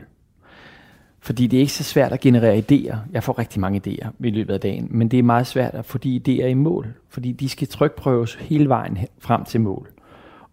Fordi 1.20 1.48
det 1.48 1.58
er 1.58 1.62
ikke 1.62 1.74
så 1.74 1.84
svært 1.84 2.12
at 2.12 2.20
generere 2.20 2.58
idéer. 2.58 2.98
Jeg 3.12 3.24
får 3.24 3.40
rigtig 3.40 3.62
mange 3.62 3.82
idéer 3.88 4.10
i 4.20 4.30
løbet 4.30 4.54
af 4.54 4.60
dagen, 4.60 4.88
men 4.92 5.08
det 5.08 5.20
er 5.20 5.24
meget 5.24 5.48
svært 5.48 5.74
at 5.74 5.86
få 5.86 5.98
de 5.98 6.22
idéer 6.28 6.46
i 6.46 6.54
mål, 6.54 6.94
fordi 7.10 7.32
de 7.32 7.50
skal 7.50 7.68
trykprøves 7.68 8.36
hele 8.36 8.70
vejen 8.70 8.98
frem 9.20 9.46
til 9.46 9.62
mål. 9.62 9.93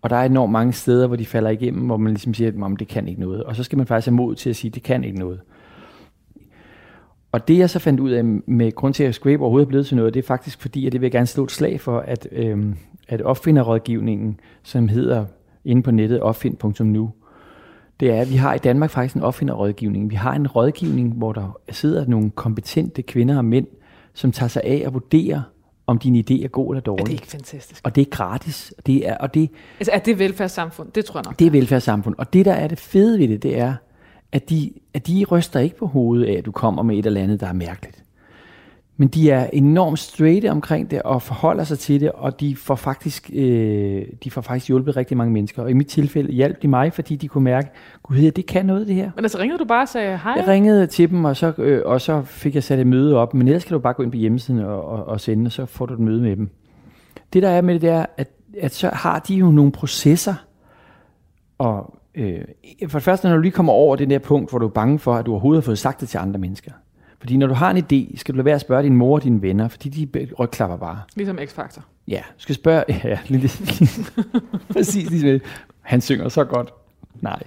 Og 0.02 0.10
der 0.10 0.16
er 0.16 0.24
enormt 0.24 0.52
mange 0.52 0.72
steder, 0.72 1.06
hvor 1.06 1.16
de 1.16 1.26
falder 1.26 1.50
igennem, 1.50 1.86
hvor 1.86 1.96
man 1.96 2.12
ligesom 2.12 2.34
siger, 2.34 2.48
at 2.48 2.78
det 2.78 2.88
kan 2.88 3.08
ikke 3.08 3.20
noget. 3.20 3.44
Og 3.44 3.56
så 3.56 3.62
skal 3.62 3.78
man 3.78 3.86
faktisk 3.86 4.06
have 4.06 4.16
mod 4.16 4.34
til 4.34 4.50
at 4.50 4.56
sige, 4.56 4.68
at 4.68 4.74
det 4.74 4.82
kan 4.82 5.04
ikke 5.04 5.18
noget. 5.18 5.40
Og 7.32 7.48
det 7.48 7.58
jeg 7.58 7.70
så 7.70 7.78
fandt 7.78 8.00
ud 8.00 8.10
af 8.10 8.24
med 8.24 8.74
grund 8.74 8.94
til, 8.94 9.04
at 9.04 9.14
Scrape 9.14 9.42
overhovedet 9.42 9.66
er 9.66 9.68
blevet 9.68 9.86
til 9.86 9.96
noget, 9.96 10.14
det 10.14 10.22
er 10.22 10.26
faktisk 10.26 10.60
fordi, 10.60 10.86
at 10.86 10.92
det 10.92 11.00
vil 11.00 11.06
jeg 11.06 11.12
gerne 11.12 11.26
slå 11.26 11.44
et 11.44 11.50
slag 11.50 11.80
for, 11.80 11.98
at, 11.98 12.28
øhm, 12.32 12.74
at 13.08 13.22
opfinderrådgivningen, 13.22 14.40
som 14.62 14.88
hedder 14.88 15.24
inde 15.64 15.82
på 15.82 15.90
nettet 15.90 16.20
opfind.nu, 16.20 17.10
det 18.00 18.10
er, 18.10 18.20
at 18.20 18.30
vi 18.30 18.36
har 18.36 18.54
i 18.54 18.58
Danmark 18.58 18.90
faktisk 18.90 19.16
en 19.16 19.22
opfinderrådgivning. 19.22 20.10
Vi 20.10 20.14
har 20.14 20.34
en 20.34 20.46
rådgivning, 20.46 21.12
hvor 21.12 21.32
der 21.32 21.58
sidder 21.70 22.06
nogle 22.06 22.30
kompetente 22.30 23.02
kvinder 23.02 23.36
og 23.36 23.44
mænd, 23.44 23.66
som 24.14 24.32
tager 24.32 24.48
sig 24.48 24.62
af 24.64 24.82
at 24.86 24.94
vurdere, 24.94 25.42
om 25.90 25.98
din 25.98 26.16
idé 26.16 26.44
er 26.44 26.48
god 26.48 26.66
eller 26.74 26.80
Er 26.80 26.84
dårlig. 26.84 27.06
det 27.06 27.12
ikke 27.12 27.26
fantastisk? 27.26 27.80
Og 27.84 27.94
det 27.94 28.00
er 28.00 28.10
gratis. 28.10 28.74
Det 28.86 29.08
er, 29.08 29.16
og 29.16 29.34
det, 29.34 29.50
Altså, 29.80 29.92
er 29.92 29.98
det 29.98 30.18
velfærdssamfund? 30.18 30.88
Det 30.92 31.04
tror 31.04 31.18
jeg 31.20 31.24
nok. 31.24 31.38
det 31.38 31.46
er 31.46 31.50
velfærdssamfund. 31.50 32.14
Og 32.18 32.32
det, 32.32 32.44
der 32.44 32.52
er 32.52 32.68
det 32.68 32.78
fede 32.78 33.18
ved 33.18 33.28
det, 33.28 33.42
det 33.42 33.58
er, 33.58 33.74
at 34.32 34.50
de, 34.50 34.72
at 34.94 35.06
de 35.06 35.24
ryster 35.30 35.60
ikke 35.60 35.76
på 35.76 35.86
hovedet 35.86 36.26
af, 36.26 36.32
at 36.38 36.46
du 36.46 36.52
kommer 36.52 36.82
med 36.82 36.98
et 36.98 37.06
eller 37.06 37.20
andet, 37.22 37.40
der 37.40 37.46
er 37.46 37.52
mærkeligt. 37.52 38.04
Men 39.00 39.08
de 39.08 39.30
er 39.30 39.50
enormt 39.52 39.98
straight 39.98 40.44
omkring 40.44 40.90
det, 40.90 41.02
og 41.02 41.22
forholder 41.22 41.64
sig 41.64 41.78
til 41.78 42.00
det, 42.00 42.12
og 42.12 42.40
de 42.40 42.56
får 42.56 42.74
faktisk, 42.74 43.30
øh, 43.34 44.06
de 44.24 44.30
får 44.30 44.40
faktisk 44.40 44.68
hjulpet 44.68 44.96
rigtig 44.96 45.16
mange 45.16 45.32
mennesker. 45.32 45.62
Og 45.62 45.70
i 45.70 45.72
mit 45.72 45.86
tilfælde 45.86 46.32
hjalp 46.32 46.62
de 46.62 46.68
mig, 46.68 46.92
fordi 46.92 47.16
de 47.16 47.28
kunne 47.28 47.44
mærke, 47.44 47.70
gud, 48.02 48.30
det 48.30 48.46
kan 48.46 48.66
noget, 48.66 48.86
det 48.86 48.94
her. 48.94 49.10
Men 49.16 49.24
altså, 49.24 49.38
ringede 49.38 49.58
du 49.58 49.64
bare 49.64 49.82
og 49.82 49.88
sagde 49.88 50.18
hej? 50.18 50.32
Jeg 50.36 50.48
ringede 50.48 50.86
til 50.86 51.10
dem, 51.10 51.24
og 51.24 51.36
så, 51.36 51.52
øh, 51.58 51.82
og 51.84 52.00
så 52.00 52.22
fik 52.22 52.54
jeg 52.54 52.62
sat 52.62 52.78
et 52.78 52.86
møde 52.86 53.16
op. 53.16 53.34
Men 53.34 53.48
ellers 53.48 53.64
kan 53.64 53.72
du 53.72 53.78
bare 53.78 53.92
gå 53.92 54.02
ind 54.02 54.12
på 54.12 54.18
hjemmesiden 54.18 54.60
og, 54.60 54.84
og, 54.84 55.04
og 55.04 55.20
sende, 55.20 55.48
og 55.48 55.52
så 55.52 55.66
får 55.66 55.86
du 55.86 55.94
et 55.94 56.00
møde 56.00 56.22
med 56.22 56.36
dem. 56.36 56.50
Det 57.32 57.42
der 57.42 57.48
er 57.48 57.60
med 57.60 57.74
det, 57.74 57.82
det 57.82 57.90
er, 57.90 58.06
at, 58.16 58.30
at 58.58 58.74
så 58.74 58.90
har 58.92 59.18
de 59.18 59.34
jo 59.34 59.50
nogle 59.50 59.72
processer. 59.72 60.34
Og 61.58 61.98
øh, 62.14 62.40
for 62.88 62.98
det 62.98 63.04
første, 63.04 63.28
når 63.28 63.36
du 63.36 63.42
lige 63.42 63.52
kommer 63.52 63.72
over 63.72 63.96
det 63.96 64.10
der 64.10 64.18
punkt, 64.18 64.50
hvor 64.50 64.58
du 64.58 64.66
er 64.66 64.70
bange 64.70 64.98
for, 64.98 65.14
at 65.14 65.26
du 65.26 65.30
overhovedet 65.30 65.62
har 65.62 65.66
fået 65.66 65.78
sagt 65.78 66.00
det 66.00 66.08
til 66.08 66.18
andre 66.18 66.38
mennesker. 66.38 66.72
Fordi 67.20 67.36
når 67.36 67.46
du 67.46 67.54
har 67.54 67.70
en 67.70 67.76
idé, 67.76 68.18
skal 68.18 68.34
du 68.34 68.36
lade 68.36 68.44
være 68.44 68.54
at 68.54 68.60
spørge 68.60 68.82
din 68.82 68.96
mor 68.96 69.14
og 69.14 69.22
dine 69.22 69.42
venner, 69.42 69.68
fordi 69.68 69.88
de 69.88 70.28
rygklapper 70.38 70.76
bare. 70.76 71.00
Ligesom 71.16 71.38
X-Factor. 71.38 71.80
Ja, 72.08 72.20
du 72.36 72.42
skal 72.42 72.54
spørge... 72.54 72.84
Ja, 73.04 73.18
lige, 73.28 73.42
præcis 74.72 75.10
ligesom 75.10 75.28
det. 75.30 75.42
Han 75.80 76.00
synger 76.00 76.28
så 76.28 76.44
godt. 76.44 76.72
Nej. 77.20 77.42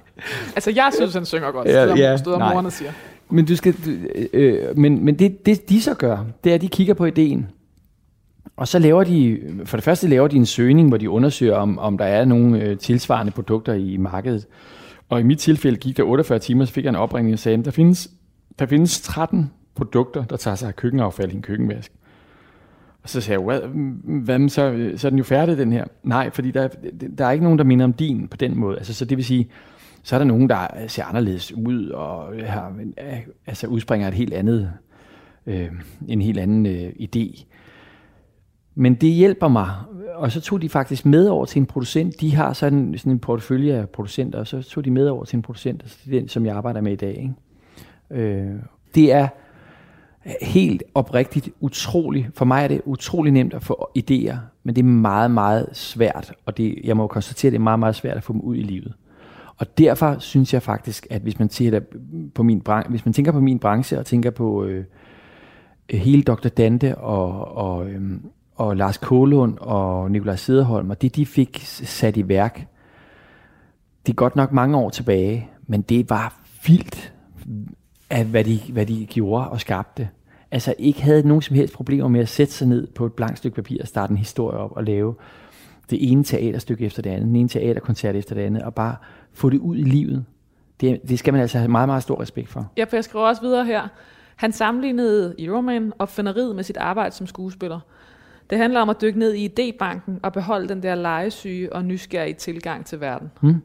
Altså, 0.55 0.71
jeg 0.75 0.91
synes, 0.95 1.13
han 1.13 1.25
synger 1.25 1.51
godt, 1.51 1.67
Ja, 1.67 1.71
selvom 1.71 1.97
ja, 1.97 2.15
nej. 2.37 2.53
moren 2.53 2.65
og 2.65 2.71
siger. 2.71 2.91
Men, 3.29 3.45
du 3.45 3.55
skal, 3.55 3.73
du, 3.85 3.91
øh, 4.33 4.77
men, 4.77 5.05
men 5.05 5.19
det, 5.19 5.45
det, 5.45 5.69
de 5.69 5.81
så 5.81 5.93
gør, 5.93 6.25
det 6.43 6.49
er, 6.49 6.55
at 6.55 6.61
de 6.61 6.67
kigger 6.67 6.93
på 6.93 7.05
ideen. 7.05 7.47
Og 8.57 8.67
så 8.67 8.79
laver 8.79 9.03
de, 9.03 9.39
for 9.65 9.77
det 9.77 9.83
første 9.83 10.07
laver 10.07 10.27
de 10.27 10.35
en 10.35 10.45
søgning, 10.45 10.87
hvor 10.87 10.97
de 10.97 11.09
undersøger, 11.09 11.55
om, 11.55 11.79
om 11.79 11.97
der 11.97 12.05
er 12.05 12.25
nogle 12.25 12.61
øh, 12.61 12.77
tilsvarende 12.77 13.31
produkter 13.31 13.73
i 13.73 13.97
markedet. 13.97 14.45
Og 15.09 15.19
i 15.19 15.23
mit 15.23 15.39
tilfælde 15.39 15.77
gik 15.77 15.97
der 15.97 16.03
48 16.03 16.39
timer, 16.39 16.65
så 16.65 16.73
fik 16.73 16.83
jeg 16.83 16.89
en 16.89 16.95
opringning 16.95 17.33
og 17.33 17.39
sagde, 17.39 17.63
der 17.63 17.71
findes, 17.71 18.09
der 18.59 18.65
findes 18.65 19.01
13 19.01 19.51
produkter, 19.75 20.23
der 20.23 20.37
tager 20.37 20.55
sig 20.55 20.67
af 20.67 20.75
køkkenaffald 20.75 21.31
i 21.31 21.35
en 21.35 21.41
køkkenvask. 21.41 21.91
Og 23.03 23.09
så 23.09 23.21
sagde 23.21 23.41
jeg, 23.41 23.45
hvad, 23.45 23.61
hvad 24.23 24.49
så, 24.49 24.91
så 24.95 25.07
er 25.07 25.09
den 25.09 25.17
jo 25.17 25.23
færdig, 25.23 25.57
den 25.57 25.71
her. 25.71 25.85
Nej, 26.03 26.29
fordi 26.29 26.51
der, 26.51 26.67
der 27.17 27.25
er 27.25 27.31
ikke 27.31 27.43
nogen, 27.43 27.59
der 27.59 27.65
minder 27.65 27.85
om 27.85 27.93
din 27.93 28.27
på 28.27 28.37
den 28.37 28.57
måde. 28.57 28.77
Altså, 28.77 28.93
så 28.93 29.05
det 29.05 29.17
vil 29.17 29.25
sige, 29.25 29.49
så 30.03 30.15
er 30.15 30.19
der 30.19 30.25
nogen, 30.25 30.49
der 30.49 30.67
ser 30.87 31.03
anderledes 31.03 31.51
ud, 31.51 31.89
og 31.89 32.33
har, 32.45 32.73
altså 33.47 33.67
udspringer 33.67 34.07
et 34.07 34.13
helt 34.13 34.33
andet, 34.33 34.71
øh, 35.45 35.71
en 36.07 36.21
helt 36.21 36.39
anden 36.39 36.65
øh, 36.65 36.89
idé. 36.99 37.45
Men 38.75 38.95
det 38.95 39.09
hjælper 39.09 39.47
mig, 39.47 39.69
og 40.15 40.31
så 40.31 40.41
tog 40.41 40.61
de 40.61 40.69
faktisk 40.69 41.05
med 41.05 41.27
over 41.27 41.45
til 41.45 41.59
en 41.59 41.65
producent. 41.65 42.21
De 42.21 42.35
har 42.35 42.53
sådan, 42.53 42.97
sådan 42.97 43.11
en 43.11 43.19
portefølje 43.19 43.73
af 43.73 43.89
producenter, 43.89 44.39
og 44.39 44.47
så 44.47 44.61
tog 44.61 44.85
de 44.85 44.91
med 44.91 45.07
over 45.07 45.25
til 45.25 45.37
en 45.37 45.41
producent, 45.41 45.81
altså 45.83 45.97
det 46.05 46.13
den, 46.13 46.27
som 46.27 46.45
jeg 46.45 46.55
arbejder 46.55 46.81
med 46.81 46.91
i 46.91 46.95
dag. 46.95 47.17
Ikke? 48.11 48.23
Øh, 48.23 48.55
det 48.95 49.11
er 49.13 49.27
helt 50.41 50.83
oprigtigt 50.95 51.49
utrolig, 51.59 52.29
for 52.35 52.45
mig 52.45 52.63
er 52.63 52.67
det 52.67 52.81
utrolig 52.85 53.31
nemt 53.33 53.53
at 53.53 53.63
få 53.63 53.89
idéer, 53.97 54.35
men 54.63 54.75
det 54.75 54.81
er 54.81 54.87
meget, 54.87 55.31
meget 55.31 55.69
svært, 55.73 56.33
og 56.45 56.57
det, 56.57 56.79
jeg 56.83 56.97
må 56.97 57.03
jo 57.03 57.07
konstatere, 57.07 57.49
at 57.49 57.51
det 57.51 57.59
er 57.59 57.63
meget, 57.63 57.79
meget 57.79 57.95
svært 57.95 58.17
at 58.17 58.23
få 58.23 58.33
dem 58.33 58.41
ud 58.41 58.55
i 58.55 58.61
livet. 58.61 58.93
Og 59.57 59.77
derfor 59.77 60.15
synes 60.19 60.53
jeg 60.53 60.61
faktisk, 60.61 61.07
at 61.09 61.21
hvis 61.21 61.39
man, 61.39 61.49
tænker 61.49 61.79
på 62.35 62.43
min, 62.43 62.61
branche, 62.61 62.89
hvis 62.89 63.05
man 63.05 63.13
tænker 63.13 63.31
på 63.31 63.39
min 63.39 63.59
branche, 63.59 63.99
og 63.99 64.05
tænker 64.05 64.29
på 64.29 64.63
øh, 64.63 64.85
hele 65.89 66.23
Dr. 66.23 66.47
Dante 66.47 66.97
og, 66.97 67.57
og, 67.57 67.89
øh, 67.89 68.01
og 68.55 68.77
Lars 68.77 68.97
Kålund 68.97 69.57
og 69.57 70.11
Nikolaj 70.11 70.35
Sederholm, 70.35 70.89
og 70.89 71.01
det 71.01 71.15
de 71.15 71.25
fik 71.25 71.59
sat 71.65 72.17
i 72.17 72.27
værk, 72.27 72.67
det 74.05 74.11
er 74.11 74.15
godt 74.15 74.35
nok 74.35 74.51
mange 74.51 74.77
år 74.77 74.89
tilbage, 74.89 75.49
men 75.67 75.81
det 75.81 76.09
var 76.09 76.39
vildt, 76.67 77.13
af 78.13 78.25
hvad 78.25 78.43
de, 78.43 78.59
hvad 78.69 78.85
de 78.85 79.05
gjorde 79.05 79.49
og 79.49 79.61
skabte. 79.61 80.09
Altså 80.51 80.75
ikke 80.77 81.01
havde 81.01 81.27
nogen 81.27 81.41
som 81.41 81.55
helst 81.55 81.73
problemer 81.73 82.07
med 82.07 82.19
at 82.19 82.29
sætte 82.29 82.53
sig 82.53 82.67
ned 82.67 82.87
på 82.87 83.05
et 83.05 83.13
blankt 83.13 83.37
stykke 83.37 83.55
papir 83.55 83.81
og 83.81 83.87
starte 83.87 84.11
en 84.11 84.17
historie 84.17 84.57
op 84.57 84.71
og 84.71 84.83
lave 84.83 85.15
det 85.89 86.11
ene 86.11 86.23
teaterstykke 86.23 86.85
efter 86.85 87.01
det 87.01 87.09
andet, 87.09 87.27
den 87.27 87.35
ene 87.35 87.49
teaterkoncert 87.49 88.15
efter 88.15 88.35
det 88.35 88.41
andet, 88.41 88.63
og 88.63 88.73
bare 88.73 88.95
få 89.33 89.49
det 89.49 89.59
ud 89.59 89.77
i 89.77 89.81
livet. 89.81 90.25
Det, 90.81 91.01
det 91.09 91.19
skal 91.19 91.33
man 91.33 91.41
altså 91.41 91.57
have 91.57 91.71
meget, 91.71 91.89
meget 91.89 92.03
stor 92.03 92.21
respekt 92.21 92.49
for. 92.49 92.71
Ja, 92.77 92.83
for 92.83 92.95
jeg 92.95 93.03
skriver 93.03 93.25
også 93.25 93.41
videre 93.41 93.65
her. 93.65 93.87
Han 94.35 94.51
sammenlignede 94.51 95.35
Euroman 95.39 95.93
opfinderiet 95.99 96.55
med 96.55 96.63
sit 96.63 96.77
arbejde 96.77 97.15
som 97.15 97.27
skuespiller. 97.27 97.79
Det 98.49 98.57
handler 98.57 98.81
om 98.81 98.89
at 98.89 99.01
dykke 99.01 99.19
ned 99.19 99.33
i 99.33 99.47
idébanken 99.47 100.11
og 100.23 100.33
beholde 100.33 100.69
den 100.69 100.83
der 100.83 100.95
legesyge 100.95 101.73
og 101.73 101.85
nysgerrige 101.85 102.33
tilgang 102.33 102.85
til 102.85 103.01
verden. 103.01 103.31
Hmm. 103.41 103.61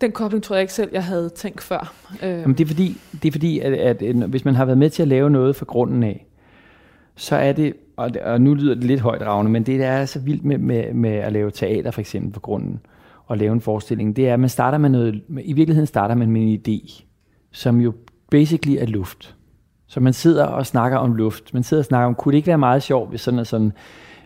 Den 0.00 0.12
kobling 0.12 0.42
tror 0.42 0.56
jeg 0.56 0.60
ikke 0.60 0.72
selv, 0.72 0.90
jeg 0.92 1.04
havde 1.04 1.28
tænkt 1.28 1.62
før. 1.62 1.94
Øh, 2.22 2.30
Jamen, 2.30 2.56
det 2.56 2.64
er 2.64 2.68
fordi, 2.68 2.96
det 3.22 3.28
er 3.28 3.32
fordi 3.32 3.58
at, 3.58 3.72
at, 3.72 4.02
at 4.02 4.14
hvis 4.16 4.44
man 4.44 4.54
har 4.54 4.64
været 4.64 4.78
med 4.78 4.90
til 4.90 5.02
at 5.02 5.08
lave 5.08 5.30
noget 5.30 5.56
fra 5.56 5.66
grunden 5.66 6.02
af, 6.02 6.26
så 7.14 7.36
er 7.36 7.52
det, 7.52 7.74
og, 7.96 8.10
og 8.24 8.40
nu 8.40 8.54
lyder 8.54 8.74
det 8.74 8.84
lidt 8.84 9.00
højt 9.00 9.22
ravne, 9.22 9.50
men 9.50 9.62
det 9.62 9.80
der 9.80 9.86
er 9.86 10.04
så 10.04 10.18
vildt 10.18 10.44
med, 10.44 10.58
med, 10.58 10.92
med 10.92 11.10
at 11.10 11.32
lave 11.32 11.50
teater 11.50 11.90
for 11.90 12.00
eksempel 12.00 12.32
på 12.32 12.40
grunden, 12.40 12.80
og 13.26 13.38
lave 13.38 13.52
en 13.52 13.60
forestilling, 13.60 14.16
det 14.16 14.28
er, 14.28 14.34
at 14.34 14.40
man 14.40 14.48
starter 14.48 14.78
med 14.78 14.90
noget, 14.90 15.22
i 15.42 15.52
virkeligheden 15.52 15.86
starter 15.86 16.14
man 16.14 16.30
med 16.30 16.42
en 16.42 16.60
idé, 16.66 17.02
som 17.52 17.80
jo 17.80 17.92
basically 18.30 18.76
er 18.80 18.86
luft. 18.86 19.36
Så 19.86 20.00
man 20.00 20.12
sidder 20.12 20.44
og 20.44 20.66
snakker 20.66 20.98
om 20.98 21.14
luft. 21.14 21.54
Man 21.54 21.62
sidder 21.62 21.80
og 21.80 21.84
snakker 21.84 22.06
om, 22.06 22.14
kunne 22.14 22.32
det 22.32 22.36
ikke 22.36 22.46
være 22.46 22.58
meget 22.58 22.82
sjovt, 22.82 23.10
hvis 23.10 23.20
sådan 23.20 23.40
og 23.40 23.46
sådan. 23.46 23.72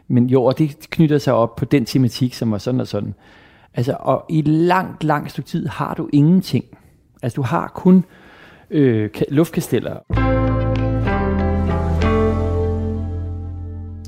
Men 0.09 0.27
jo, 0.27 0.45
og 0.45 0.59
det 0.59 0.87
knytter 0.91 1.18
sig 1.18 1.35
op 1.35 1.57
på 1.57 1.64
den 1.64 1.85
tematik, 1.85 2.35
som 2.35 2.51
var 2.51 2.59
sådan 2.59 2.81
og 2.81 2.87
sådan. 2.87 3.14
Altså, 3.75 3.97
og 4.01 4.25
i 4.29 4.39
et 4.39 4.49
langt, 4.49 5.05
langt 5.05 5.31
stykke 5.31 5.49
tid 5.51 5.66
har 5.66 5.95
du 5.95 6.09
ingenting. 6.12 6.64
Altså, 7.23 7.37
du 7.37 7.43
har 7.43 7.73
kun 7.75 8.05
øh, 8.71 9.11
luftkasteller. 9.29 9.99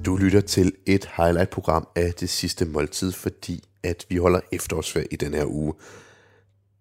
Du 0.06 0.16
lytter 0.16 0.40
til 0.40 0.72
et 0.86 1.08
highlight-program 1.16 1.88
af 1.96 2.14
det 2.14 2.28
sidste 2.28 2.64
måltid, 2.64 3.12
fordi 3.12 3.64
at 3.82 4.06
vi 4.08 4.16
holder 4.16 4.40
efterårsferie 4.52 5.06
i 5.10 5.16
den 5.16 5.34
her 5.34 5.44
uge. 5.46 5.74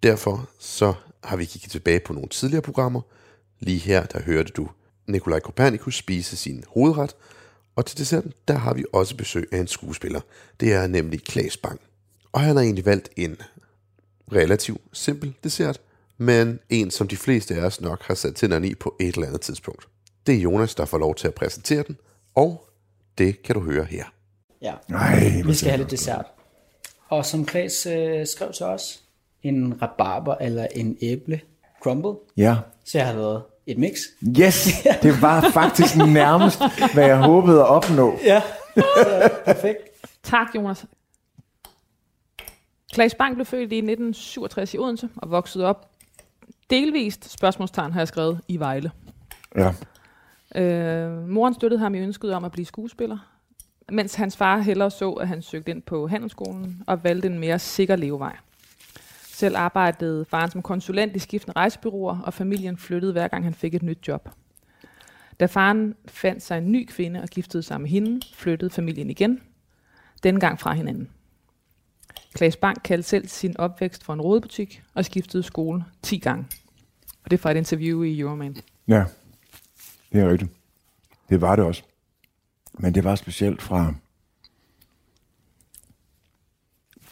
Derfor 0.03 0.49
så 0.59 0.93
har 1.23 1.37
vi 1.37 1.45
kigget 1.45 1.71
tilbage 1.71 1.99
på 1.99 2.13
nogle 2.13 2.29
tidligere 2.29 2.61
programmer. 2.61 3.01
Lige 3.59 3.79
her, 3.79 4.05
der 4.05 4.21
hørte 4.21 4.51
du 4.51 4.67
Nikolaj 5.07 5.39
Kopernikus 5.39 5.95
spise 5.95 6.37
sin 6.37 6.63
hovedret, 6.67 7.15
og 7.75 7.85
til 7.85 7.97
desserten, 7.97 8.33
der 8.47 8.53
har 8.53 8.73
vi 8.73 8.85
også 8.93 9.17
besøg 9.17 9.49
af 9.51 9.57
en 9.57 9.67
skuespiller. 9.67 10.21
Det 10.59 10.73
er 10.73 10.87
nemlig 10.87 11.23
Klaas 11.23 11.57
Bang. 11.57 11.79
Og 12.31 12.41
han 12.41 12.55
har 12.55 12.63
egentlig 12.63 12.85
valgt 12.85 13.09
en 13.17 13.37
relativt 14.31 14.81
simpel 14.93 15.33
dessert, 15.43 15.81
men 16.17 16.59
en, 16.69 16.91
som 16.91 17.07
de 17.07 17.17
fleste 17.17 17.55
af 17.55 17.65
os 17.65 17.81
nok 17.81 18.03
har 18.03 18.13
sat 18.13 18.35
tænderne 18.35 18.67
i 18.67 18.75
på 18.75 18.95
et 18.99 19.15
eller 19.15 19.27
andet 19.27 19.41
tidspunkt. 19.41 19.87
Det 20.27 20.35
er 20.35 20.39
Jonas, 20.39 20.75
der 20.75 20.85
får 20.85 20.97
lov 20.97 21.15
til 21.15 21.27
at 21.27 21.33
præsentere 21.33 21.83
den, 21.87 21.97
og 22.35 22.67
det 23.17 23.43
kan 23.43 23.55
du 23.55 23.61
høre 23.61 23.83
her. 23.83 24.03
Ja, 24.61 24.73
Nej, 24.87 25.41
vi 25.45 25.53
skal 25.53 25.69
have 25.69 25.77
lidt 25.77 25.91
dessert. 25.91 26.25
Og 27.09 27.25
som 27.25 27.45
Klaas 27.45 27.85
øh, 27.85 28.27
skrev 28.27 28.53
til 28.53 28.65
os, 28.65 29.03
en 29.43 29.81
rabarber 29.81 30.35
eller 30.35 30.67
en 30.75 30.97
æble 31.01 31.41
crumble. 31.83 32.13
Ja. 32.37 32.57
Så 32.85 32.97
jeg 32.97 33.07
har 33.07 33.13
lavet 33.13 33.43
et 33.67 33.77
mix. 33.77 33.99
Yes, 34.39 34.69
det 35.03 35.21
var 35.21 35.49
faktisk 35.53 35.95
nærmest, 35.95 36.61
hvad 36.93 37.05
jeg 37.05 37.17
håbede 37.17 37.59
at 37.59 37.67
opnå. 37.67 38.19
Ja, 38.23 38.41
så 38.75 39.29
perfekt. 39.45 39.79
Tak, 40.23 40.47
Jonas. 40.55 40.85
Klaas 42.93 43.15
Bang 43.15 43.35
blev 43.35 43.45
født 43.45 43.71
i 43.71 43.77
1967 43.77 44.73
i 44.73 44.77
Odense 44.77 45.09
og 45.15 45.31
voksede 45.31 45.65
op 45.65 45.91
delvist, 46.71 47.31
spørgsmålstegn 47.31 47.91
har 47.91 47.99
jeg 47.99 48.07
skrevet, 48.07 48.41
i 48.47 48.57
Vejle. 48.59 48.91
Ja. 49.55 49.73
Øh, 50.55 51.29
moren 51.29 51.53
støttede 51.53 51.79
ham 51.79 51.95
i 51.95 51.99
ønsket 51.99 52.33
om 52.33 52.45
at 52.45 52.51
blive 52.51 52.65
skuespiller, 52.65 53.17
mens 53.91 54.15
hans 54.15 54.37
far 54.37 54.57
hellere 54.57 54.91
så, 54.91 55.11
at 55.11 55.27
han 55.27 55.41
søgte 55.41 55.71
ind 55.71 55.81
på 55.81 56.07
handelsskolen 56.07 56.83
og 56.87 57.03
valgte 57.03 57.27
en 57.27 57.39
mere 57.39 57.59
sikker 57.59 57.95
levevej. 57.95 58.35
Selv 59.21 59.57
arbejdede 59.57 60.25
faren 60.25 60.51
som 60.51 60.61
konsulent 60.61 61.15
i 61.15 61.19
skiftende 61.19 61.55
rejsebyråer, 61.55 62.19
og 62.19 62.33
familien 62.33 62.77
flyttede 62.77 63.11
hver 63.11 63.27
gang 63.27 63.43
han 63.43 63.53
fik 63.53 63.75
et 63.75 63.83
nyt 63.83 64.07
job. 64.07 64.29
Da 65.39 65.45
faren 65.45 65.95
fandt 66.07 66.43
sig 66.43 66.57
en 66.57 66.71
ny 66.71 66.87
kvinde 66.87 67.21
og 67.21 67.27
giftede 67.27 67.63
sig 67.63 67.81
med 67.81 67.89
hende, 67.89 68.21
flyttede 68.33 68.69
familien 68.69 69.09
igen, 69.09 69.41
denne 70.23 70.39
gang 70.39 70.59
fra 70.59 70.73
hinanden. 70.73 71.09
Klaas 72.33 72.57
Bang 72.57 72.83
kaldte 72.83 73.09
selv 73.09 73.27
sin 73.27 73.57
opvækst 73.57 74.03
for 74.03 74.13
en 74.13 74.21
rådebutik 74.21 74.83
og 74.93 75.05
skiftede 75.05 75.43
skole 75.43 75.83
10 76.01 76.17
gange. 76.17 76.45
Og 77.23 77.31
det 77.31 77.37
er 77.37 77.41
fra 77.41 77.51
et 77.51 77.57
interview 77.57 78.03
i 78.03 78.19
Euroman. 78.19 78.57
Ja, 78.87 79.05
det 80.13 80.21
er 80.21 80.29
rigtigt. 80.29 80.51
Det 81.29 81.41
var 81.41 81.55
det 81.55 81.65
også. 81.65 81.83
Men 82.73 82.95
det 82.95 83.03
var 83.03 83.15
specielt 83.15 83.61
fra 83.61 83.93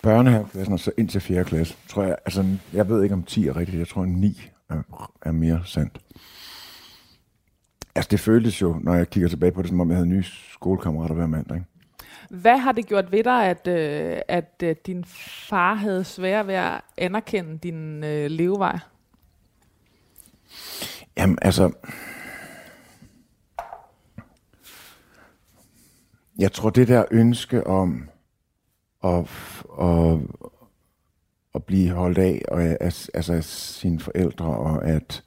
børnehaveklassen 0.02 0.74
og 0.74 0.80
så 0.80 0.92
ind 0.98 1.10
til 1.10 1.22
4. 1.22 1.44
klasse. 1.44 1.76
Tror 1.88 2.04
jeg, 2.04 2.16
altså, 2.26 2.58
jeg 2.74 2.90
ved 2.90 3.04
ikke 3.04 3.14
om 3.14 3.24
10 3.24 3.48
er 3.48 3.56
rigtigt, 3.56 3.80
jeg 3.80 3.88
tror 3.88 4.06
9 4.06 4.42
er, 4.70 5.12
er 5.22 5.32
mere 5.32 5.62
sandt. 5.66 6.00
Altså, 7.96 8.10
det 8.12 8.20
føltes 8.20 8.62
jo, 8.62 8.80
når 8.84 8.94
jeg 8.94 9.10
kigger 9.10 9.30
tilbage 9.30 9.52
på 9.52 9.62
det, 9.62 9.70
som 9.70 9.80
om 9.80 9.90
jeg 9.90 9.98
havde 9.98 10.10
nye 10.10 10.26
skolekammerater 10.54 11.16
hver 11.16 11.28
mandag. 11.28 11.58
Ikke? 11.58 11.68
Hvad 12.30 12.58
har 12.58 12.72
det 12.72 12.88
gjort 12.88 13.12
ved 13.12 13.24
dig, 13.24 13.46
at, 13.46 13.68
øh, 13.68 14.22
at 14.28 14.64
øh, 14.64 14.76
din 14.86 15.06
far 15.50 15.74
havde 15.74 16.04
svært 16.04 16.48
ved 16.48 16.54
at 16.54 16.82
anerkende 16.98 17.58
din 17.58 18.04
øh, 18.04 18.32
levevej? 18.32 18.80
Jamen, 21.18 21.38
altså... 21.42 21.72
Jeg 26.38 26.52
tror, 26.52 26.70
det 26.70 26.88
der 26.88 27.06
ønske 27.12 27.68
om 27.68 28.10
at, 29.04 29.26
at, 29.82 30.18
at 31.56 31.64
blive 31.64 31.92
holdt 31.92 32.18
af 32.18 32.42
og, 32.48 32.64
af, 32.64 32.78
altså 33.14 33.34
af 33.34 33.44
sine 33.44 34.00
forældre, 34.00 34.46
og 34.46 34.88
at 34.88 35.24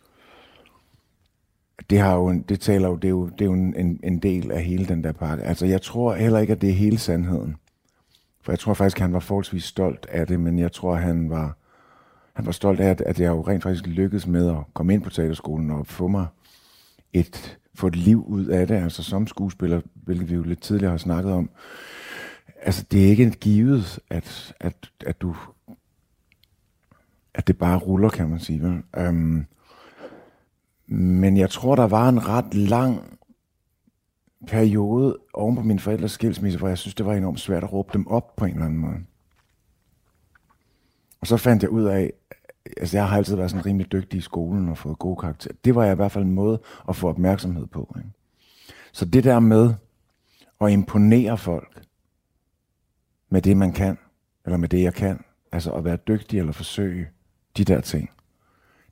det, 1.93 2.01
har 2.01 2.15
jo, 2.15 2.29
en- 2.29 2.43
det 2.43 2.61
taler 2.61 2.89
jo, 2.89 2.97
det 2.97 3.05
er 3.05 3.11
jo, 3.11 3.27
det 3.27 3.41
er 3.41 3.45
jo 3.45 3.53
en, 3.53 4.01
en 4.03 4.19
del 4.19 4.51
af 4.53 4.63
hele 4.63 4.87
den 4.87 5.05
der 5.05 5.13
pakke. 5.13 5.45
Altså, 5.45 5.67
jeg 5.67 5.83
tror 5.83 6.15
heller 6.15 6.39
ikke, 6.39 6.53
at 6.53 6.61
det 6.61 6.69
er 6.69 6.75
hele 6.75 6.99
sandheden. 6.99 7.57
For 8.43 8.53
jeg 8.53 8.59
tror 8.59 8.75
faktisk, 8.75 8.97
at 8.97 9.01
han 9.03 9.13
var 9.13 9.21
forholdsvis 9.21 9.65
stolt 9.65 10.07
af 10.11 10.27
det, 10.27 10.41
men 10.41 10.59
jeg 10.59 10.73
tror, 10.73 10.95
han 10.95 11.31
var, 11.31 11.57
han 12.33 12.47
var 12.47 12.53
stolt 12.53 12.81
af, 12.81 12.89
at, 12.91 13.01
at 13.01 13.21
jeg 13.21 13.29
jo 13.29 13.41
rent 13.43 13.63
faktisk 13.63 13.87
lykkedes 13.87 14.27
med 14.27 14.49
at 14.51 14.57
komme 14.75 14.95
ind 14.95 15.03
på 15.03 15.11
teaterskolen 15.11 15.71
og 15.71 15.87
få 15.87 16.09
mig 16.09 16.27
et, 17.13 17.59
få 17.75 17.87
et 17.87 17.97
liv 17.97 18.25
ud 18.27 18.47
af 18.47 18.67
det, 18.67 18.75
altså 18.75 19.03
som 19.03 19.27
skuespiller, 19.27 19.81
hvilket 19.95 20.31
vi 20.31 20.35
jo 20.35 20.43
lidt 20.43 20.63
tidligere 20.63 20.91
har 20.91 20.99
snakket 20.99 21.33
om. 21.33 21.51
Altså, 22.63 22.85
det 22.93 23.05
er 23.05 23.09
ikke 23.09 23.25
et 23.25 23.41
givet, 23.41 23.99
at, 24.11 24.55
at, 24.61 24.75
at 25.07 25.21
du 25.21 25.37
at 27.35 27.47
det 27.47 27.59
bare 27.59 27.79
ruller, 27.79 28.09
kan 28.09 28.29
man 28.29 28.41
sige. 28.41 28.63
Vel? 28.63 28.83
Um, 29.09 29.47
men 30.87 31.37
jeg 31.37 31.51
tror, 31.51 31.77
der 31.77 31.87
var 31.87 32.09
en 32.09 32.29
ret 32.29 32.55
lang 32.55 33.19
periode 34.47 35.19
oven 35.35 35.57
på 35.57 35.63
min 35.63 35.79
forældres 35.79 36.13
skilsmisse, 36.13 36.59
hvor 36.59 36.69
jeg 36.69 36.79
synes, 36.79 36.95
det 36.95 37.07
var 37.07 37.15
enormt 37.15 37.41
svært 37.41 37.65
at 37.65 37.73
råbe 37.73 37.91
dem 37.93 38.07
op 38.07 38.37
på 38.37 38.45
en 38.45 38.53
eller 38.53 38.65
anden 38.65 38.79
måde. 38.79 38.99
Og 41.21 41.27
så 41.27 41.37
fandt 41.37 41.63
jeg 41.63 41.71
ud 41.71 41.85
af, 41.85 42.13
altså 42.77 42.97
jeg 42.97 43.09
har 43.09 43.17
altid 43.17 43.37
været 43.37 43.51
sådan 43.51 43.67
rimelig 43.67 43.93
dygtig 43.93 44.19
i 44.19 44.21
skolen 44.21 44.69
og 44.69 44.79
fået 44.79 44.99
gode 44.99 45.17
karakterer. 45.17 45.55
Det 45.65 45.75
var 45.75 45.91
i 45.91 45.95
hvert 45.95 46.13
fald 46.13 46.25
en 46.25 46.33
måde 46.33 46.61
at 46.89 46.97
få 46.97 47.09
opmærksomhed 47.09 47.67
på. 47.67 47.95
Ikke? 47.99 48.11
Så 48.93 49.05
det 49.05 49.25
der 49.25 49.41
med 49.41 49.75
at 50.61 50.71
imponere 50.71 51.39
folk 51.39 51.83
med 53.29 53.43
det, 53.43 53.57
man 53.57 53.73
kan, 53.73 53.99
eller 54.45 54.57
med 54.57 54.69
det, 54.69 54.83
jeg 54.83 54.95
kan, 54.95 55.25
altså 55.53 55.73
at 55.73 55.85
være 55.85 55.97
dygtig 55.97 56.39
eller 56.39 56.53
forsøge 56.53 57.09
de 57.57 57.65
der 57.65 57.81
ting, 57.81 58.11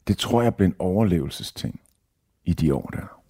det 0.09 0.19
tror 0.19 0.43
jeg 0.43 0.55
blev 0.55 0.67
en 0.67 0.75
overlevelsesting 0.79 1.81
i 2.45 2.53
de 2.53 2.75
år 2.75 2.91
der. 2.93 3.21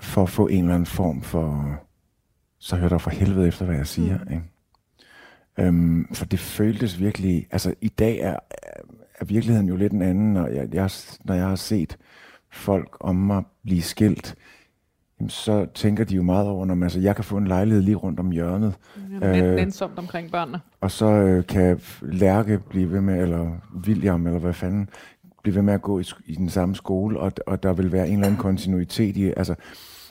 For 0.00 0.22
at 0.22 0.30
få 0.30 0.46
en 0.46 0.58
eller 0.58 0.74
anden 0.74 0.86
form 0.86 1.22
for, 1.22 1.76
så 2.58 2.76
hør 2.76 2.88
der 2.88 2.98
for 2.98 3.10
helvede 3.10 3.48
efter, 3.48 3.64
hvad 3.64 3.76
jeg 3.76 3.86
siger. 3.86 4.18
Mm. 4.24 4.32
Ikke? 4.32 4.44
Øhm, 5.58 6.14
for 6.14 6.24
det 6.24 6.40
føltes 6.40 7.00
virkelig, 7.00 7.46
altså 7.50 7.74
i 7.80 7.88
dag 7.88 8.18
er, 8.18 8.36
er 9.14 9.24
virkeligheden 9.24 9.68
jo 9.68 9.76
lidt 9.76 9.92
en 9.92 10.02
anden, 10.02 10.32
når 10.32 10.46
jeg, 10.46 10.74
jeg, 10.74 10.90
når 11.24 11.34
jeg 11.34 11.46
har 11.46 11.56
set 11.56 11.98
folk 12.50 12.96
om 13.00 13.16
mig 13.16 13.42
blive 13.62 13.82
skilt, 13.82 14.34
jamen, 15.20 15.30
så 15.30 15.66
tænker 15.74 16.04
de 16.04 16.14
jo 16.14 16.22
meget 16.22 16.48
over, 16.48 16.66
når 16.66 16.74
man, 16.74 16.82
altså, 16.82 17.00
jeg 17.00 17.14
kan 17.14 17.24
få 17.24 17.36
en 17.36 17.46
lejlighed 17.46 17.82
lige 17.82 17.94
rundt 17.96 18.20
om 18.20 18.30
hjørnet, 18.30 18.74
Øh, 19.22 19.38
Øh. 19.38 19.56
Nænsomt 19.56 19.98
omkring 19.98 20.30
børnene. 20.30 20.60
og 20.80 20.90
så 20.90 21.06
øh, 21.06 21.46
kan 21.46 21.80
Lærke 22.02 22.58
blive 22.58 22.92
ved 22.92 23.00
med, 23.00 23.22
eller 23.22 23.50
William, 23.86 24.26
eller 24.26 24.38
hvad 24.38 24.52
fanden, 24.52 24.88
blive 25.42 25.54
ved 25.54 25.62
med 25.62 25.74
at 25.74 25.82
gå 25.82 26.00
i, 26.00 26.04
i 26.26 26.34
den 26.34 26.48
samme 26.48 26.74
skole, 26.74 27.20
og, 27.20 27.32
og 27.46 27.62
der 27.62 27.72
vil 27.72 27.92
være 27.92 28.08
en 28.08 28.14
eller 28.14 28.26
anden 28.26 28.40
kontinuitet 28.40 29.16
i, 29.16 29.32
altså, 29.36 29.54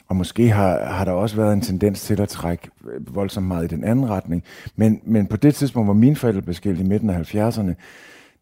og 0.08 0.16
måske 0.16 0.50
har, 0.50 0.86
har 0.86 1.06
der 1.06 1.12
også 1.12 1.36
været 1.36 1.54
en 1.54 1.62
tendens 1.62 2.02
til 2.02 2.22
at 2.22 2.30
trække 2.30 2.70
øh, 2.90 3.16
voldsomt 3.16 3.48
meget 3.48 3.72
i 3.72 3.76
den 3.76 3.84
anden 3.84 4.10
retning. 4.10 4.44
Men, 4.76 5.02
men 5.04 5.28
på 5.28 5.38
det 5.38 5.56
tidspunkt, 5.56 5.88
hvor 5.88 5.94
mine 5.94 6.16
forældre 6.16 6.42
blev 6.42 6.54
skilt 6.54 6.80
i 6.80 6.84
midten 6.84 7.10
af 7.10 7.36
70'erne, 7.36 7.74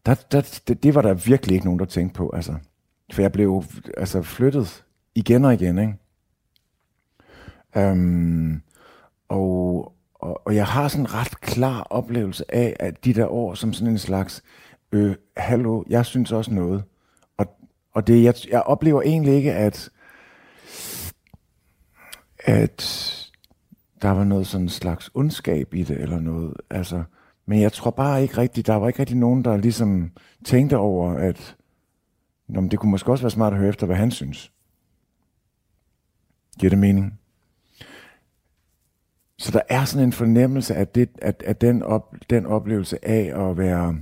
der, 0.06 0.14
der, 0.32 0.60
det, 0.68 0.82
det 0.82 0.94
var 0.94 1.02
der 1.02 1.14
virkelig 1.14 1.54
ikke 1.54 1.66
nogen, 1.66 1.78
der 1.78 1.84
tænkte 1.86 2.14
på. 2.14 2.30
Altså. 2.34 2.54
For 3.12 3.22
jeg 3.22 3.32
blev 3.32 3.64
altså, 3.96 4.22
flyttet 4.22 4.84
igen 5.14 5.44
og 5.44 5.54
igen. 5.54 5.78
Ikke? 5.78 5.94
Øhm, 7.76 8.62
og, 9.28 9.92
og, 10.14 10.46
og 10.46 10.54
jeg 10.54 10.66
har 10.66 10.88
sådan 10.88 11.04
en 11.04 11.14
ret 11.14 11.40
klar 11.40 11.82
oplevelse 11.82 12.54
af, 12.54 12.76
at 12.80 13.04
de 13.04 13.14
der 13.14 13.26
år 13.26 13.54
som 13.54 13.72
sådan 13.72 13.92
en 13.92 13.98
slags, 13.98 14.42
øh, 14.92 15.16
hallo, 15.36 15.84
jeg 15.88 16.06
synes 16.06 16.32
også 16.32 16.54
noget. 16.54 16.84
Og, 17.36 17.46
og 17.94 18.06
det, 18.06 18.22
jeg, 18.22 18.34
jeg 18.50 18.62
oplever 18.62 19.02
egentlig 19.02 19.34
ikke, 19.34 19.52
at, 19.52 19.90
at 22.38 23.04
der 24.02 24.10
var 24.10 24.24
noget 24.24 24.46
sådan 24.46 24.64
en 24.64 24.68
slags 24.68 25.10
ondskab 25.14 25.74
i 25.74 25.82
det, 25.82 26.00
eller 26.00 26.20
noget. 26.20 26.54
Altså, 26.70 27.02
men 27.46 27.60
jeg 27.60 27.72
tror 27.72 27.90
bare 27.90 28.22
ikke 28.22 28.38
rigtigt, 28.38 28.66
der 28.66 28.74
var 28.74 28.88
ikke 28.88 29.00
rigtig 29.00 29.16
nogen, 29.16 29.44
der 29.44 29.56
ligesom 29.56 30.10
tænkte 30.44 30.76
over, 30.76 31.12
at 31.12 31.56
Nå, 32.48 32.60
men 32.60 32.70
det 32.70 32.78
kunne 32.78 32.90
måske 32.90 33.10
også 33.10 33.24
være 33.24 33.30
smart 33.30 33.52
at 33.52 33.58
høre 33.58 33.68
efter, 33.68 33.86
hvad 33.86 33.96
han 33.96 34.10
synes. 34.10 34.52
Giver 36.60 36.70
det 36.70 36.78
mening? 36.78 37.20
Så 39.38 39.52
der 39.52 39.60
er 39.68 39.84
sådan 39.84 40.06
en 40.06 40.12
fornemmelse 40.12 40.74
af, 40.74 40.88
det, 40.88 41.08
at, 41.22 41.42
at 41.46 41.60
den, 41.60 41.82
op, 41.82 42.14
den 42.30 42.46
oplevelse 42.46 43.08
af 43.08 43.48
at 43.48 43.58
være 43.58 43.96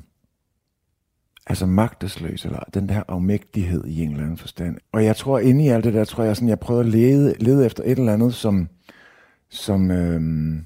altså 1.46 1.66
magtesløs, 1.66 2.44
eller 2.44 2.60
den 2.74 2.88
der 2.88 3.02
afmægtighed 3.08 3.84
i 3.84 4.02
en 4.02 4.10
eller 4.10 4.22
anden 4.22 4.38
forstand. 4.38 4.76
Og 4.92 5.04
jeg 5.04 5.16
tror, 5.16 5.38
inde 5.38 5.64
i 5.64 5.68
alt 5.68 5.84
det 5.84 5.94
der, 5.94 6.04
tror 6.04 6.24
jeg, 6.24 6.36
sådan, 6.36 6.48
jeg 6.48 6.60
prøver 6.60 6.80
at 6.80 6.86
lede, 6.86 7.34
lede 7.38 7.66
efter 7.66 7.82
et 7.86 7.98
eller 7.98 8.12
andet, 8.12 8.34
som, 8.34 8.68
som, 9.48 9.90
øhm, 9.90 10.64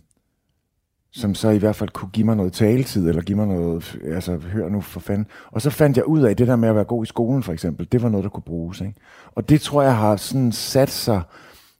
som 1.13 1.35
så 1.35 1.49
i 1.49 1.59
hvert 1.59 1.77
fald 1.77 1.91
kunne 1.91 2.11
give 2.11 2.27
mig 2.27 2.37
noget 2.37 2.53
taletid, 2.53 3.09
eller 3.09 3.23
give 3.23 3.37
mig 3.37 3.47
noget, 3.47 3.99
altså 4.05 4.37
hør 4.37 4.69
nu 4.69 4.81
for 4.81 5.01
fanden. 5.01 5.27
Og 5.51 5.63
så 5.63 5.71
fandt 5.71 5.97
jeg 5.97 6.07
ud 6.07 6.21
af, 6.21 6.37
det 6.37 6.47
der 6.47 6.57
med 6.57 6.69
at 6.69 6.75
være 6.75 6.85
god 6.85 7.05
i 7.05 7.07
skolen 7.07 7.43
for 7.43 7.53
eksempel, 7.53 7.89
det 7.93 8.03
var 8.03 8.09
noget, 8.09 8.25
der 8.25 8.31
kunne 8.31 8.43
bruges. 8.43 8.81
Ikke? 8.81 8.95
Og 9.35 9.49
det 9.49 9.61
tror 9.61 9.83
jeg 9.83 9.97
har 9.97 10.17
sådan 10.17 10.53
sat 10.53 10.91
sig, 10.91 11.23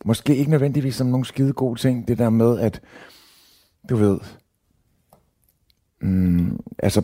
måske 0.05 0.37
ikke 0.37 0.51
nødvendigvis 0.51 0.95
som 0.95 1.07
nogle 1.07 1.27
skide 1.27 1.53
gode 1.53 1.81
ting, 1.81 2.09
det 2.09 2.19
der 2.19 2.31
med, 2.31 2.59
at 2.59 2.83
du 3.89 3.97
ved, 3.97 4.19
mm, 6.01 6.59
altså 6.79 7.03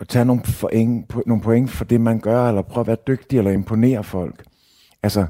at 0.00 0.08
tage 0.08 0.24
nogle 0.24 0.42
point, 0.60 1.26
nogle 1.26 1.42
point 1.42 1.70
for 1.70 1.84
det, 1.84 2.00
man 2.00 2.20
gør, 2.20 2.48
eller 2.48 2.62
prøve 2.62 2.82
at 2.82 2.86
være 2.86 2.96
dygtig, 3.06 3.38
eller 3.38 3.50
imponere 3.50 4.04
folk. 4.04 4.44
Altså, 5.02 5.26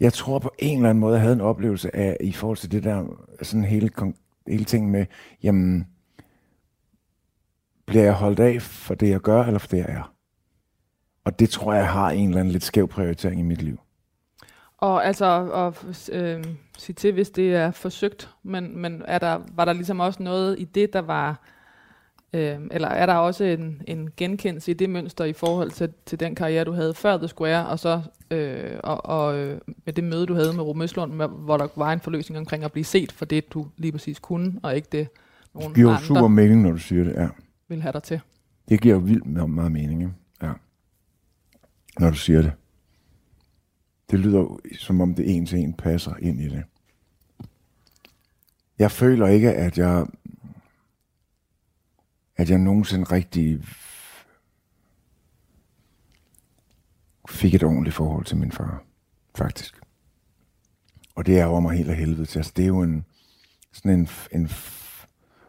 jeg 0.00 0.12
tror 0.12 0.38
på 0.38 0.50
en 0.58 0.78
eller 0.78 0.90
anden 0.90 1.00
måde, 1.00 1.14
jeg 1.14 1.20
havde 1.22 1.34
en 1.34 1.40
oplevelse 1.40 1.96
af, 1.96 2.16
i 2.20 2.32
forhold 2.32 2.56
til 2.56 2.72
det 2.72 2.84
der, 2.84 3.04
sådan 3.42 3.64
hele, 3.64 3.90
hele 4.48 4.64
ting 4.64 4.90
med, 4.90 5.06
jamen, 5.42 5.86
bliver 7.86 8.04
jeg 8.04 8.14
holdt 8.14 8.40
af 8.40 8.62
for 8.62 8.94
det, 8.94 9.08
jeg 9.08 9.20
gør, 9.20 9.42
eller 9.42 9.58
for 9.58 9.68
det, 9.68 9.78
jeg 9.78 9.86
er? 9.88 10.12
Og 11.24 11.38
det 11.38 11.50
tror 11.50 11.74
jeg 11.74 11.88
har 11.88 12.10
en 12.10 12.28
eller 12.28 12.40
anden 12.40 12.52
lidt 12.52 12.64
skæv 12.64 12.88
prioritering 12.88 13.40
i 13.40 13.42
mit 13.42 13.62
liv. 13.62 13.80
Og 14.78 15.06
altså 15.06 15.50
at 15.52 16.10
øh, 16.12 16.44
sige 16.78 16.94
til, 16.94 17.12
hvis 17.12 17.30
det 17.30 17.54
er 17.54 17.70
forsøgt, 17.70 18.30
men, 18.42 18.78
men 18.78 19.02
er 19.04 19.18
der, 19.18 19.40
var 19.52 19.64
der 19.64 19.72
ligesom 19.72 20.00
også 20.00 20.22
noget 20.22 20.58
i 20.58 20.64
det, 20.64 20.92
der 20.92 21.00
var, 21.00 21.40
øh, 22.32 22.58
eller 22.70 22.88
er 22.88 23.06
der 23.06 23.14
også 23.14 23.44
en, 23.44 23.82
en 23.86 24.10
genkendelse 24.16 24.70
i 24.70 24.74
det 24.74 24.90
mønster 24.90 25.24
i 25.24 25.32
forhold 25.32 25.70
til, 25.70 25.92
til 26.06 26.20
den 26.20 26.34
karriere, 26.34 26.64
du 26.64 26.72
havde 26.72 26.94
før 26.94 27.16
The 27.16 27.28
Square, 27.28 27.66
og 27.66 27.78
så 27.78 28.02
øh, 28.30 28.80
og, 28.82 29.06
og 29.06 29.38
øh, 29.38 29.60
med 29.84 29.92
det 29.92 30.04
møde, 30.04 30.26
du 30.26 30.34
havde 30.34 30.52
med 30.52 30.62
Rom 30.62 30.82
Østlund, 30.82 31.12
hvor 31.28 31.56
der 31.56 31.68
var 31.76 31.92
en 31.92 32.00
forløsning 32.00 32.38
omkring 32.38 32.64
at 32.64 32.72
blive 32.72 32.84
set 32.84 33.12
for 33.12 33.24
det, 33.24 33.52
du 33.52 33.66
lige 33.76 33.92
præcis 33.92 34.18
kunne, 34.18 34.60
og 34.62 34.76
ikke 34.76 34.88
det, 34.92 35.08
nogen 35.54 35.68
Det 35.68 35.76
giver 35.76 35.90
andre 35.90 36.04
super 36.04 36.28
mening, 36.28 36.62
når 36.62 36.70
du 36.70 36.78
siger 36.78 37.04
det, 37.04 37.14
ja. 37.14 37.28
ville 37.68 37.82
have 37.82 37.92
dig 37.92 38.02
til. 38.02 38.20
Det 38.68 38.80
giver 38.80 38.98
vildt 38.98 39.26
meget, 39.26 39.72
mening? 39.72 40.16
Ja. 40.42 40.52
Når 41.98 42.10
du 42.10 42.16
siger 42.16 42.42
det. 42.42 42.52
Det 44.10 44.18
lyder 44.18 44.58
som 44.78 45.00
om 45.00 45.14
det 45.14 45.36
en 45.36 45.46
til 45.46 45.58
en 45.58 45.74
passer 45.74 46.14
ind 46.16 46.40
i 46.40 46.48
det. 46.48 46.64
Jeg 48.78 48.90
føler 48.90 49.26
ikke, 49.26 49.52
at 49.52 49.78
jeg 49.78 50.06
at 52.36 52.50
jeg 52.50 52.58
nogensinde 52.58 53.04
rigtig 53.04 53.60
fik 57.28 57.54
et 57.54 57.62
ordentligt 57.62 57.96
forhold 57.96 58.24
til 58.24 58.36
min 58.36 58.52
far, 58.52 58.82
faktisk. 59.34 59.80
Og 61.14 61.26
det 61.26 61.38
er 61.38 61.46
over 61.46 61.60
mig 61.60 61.76
helt 61.76 61.90
af 61.90 61.96
helvede 61.96 62.26
til. 62.26 62.38
Altså, 62.38 62.52
det 62.56 62.62
er 62.62 62.66
jo 62.66 62.82
en, 62.82 63.04
sådan 63.72 63.90
en, 63.90 64.08
en 64.32 64.48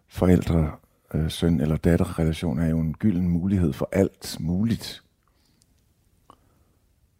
forældre, 0.07 0.71
øh, 1.13 1.31
søn 1.31 1.61
eller 1.61 1.77
datter 1.77 2.19
relation 2.19 2.59
er 2.59 2.67
jo 2.67 2.79
en 2.79 2.93
gylden 2.93 3.29
mulighed 3.29 3.73
for 3.73 3.89
alt 3.91 4.37
muligt. 4.39 5.03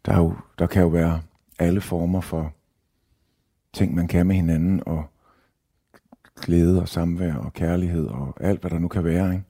Der, 0.06 0.12
er 0.12 0.18
jo, 0.18 0.36
der 0.58 0.66
kan 0.66 0.82
jo 0.82 0.88
være 0.88 1.22
alle 1.58 1.80
former 1.80 2.20
for 2.20 2.52
ting, 3.72 3.94
man 3.94 4.08
kan 4.08 4.26
med 4.26 4.36
hinanden, 4.36 4.82
og 4.86 5.04
glæde 6.40 6.80
og 6.80 6.88
samvær 6.88 7.34
og 7.34 7.52
kærlighed 7.52 8.06
og 8.06 8.36
alt, 8.40 8.60
hvad 8.60 8.70
der 8.70 8.78
nu 8.78 8.88
kan 8.88 9.04
være. 9.04 9.32
Ikke? 9.32 9.44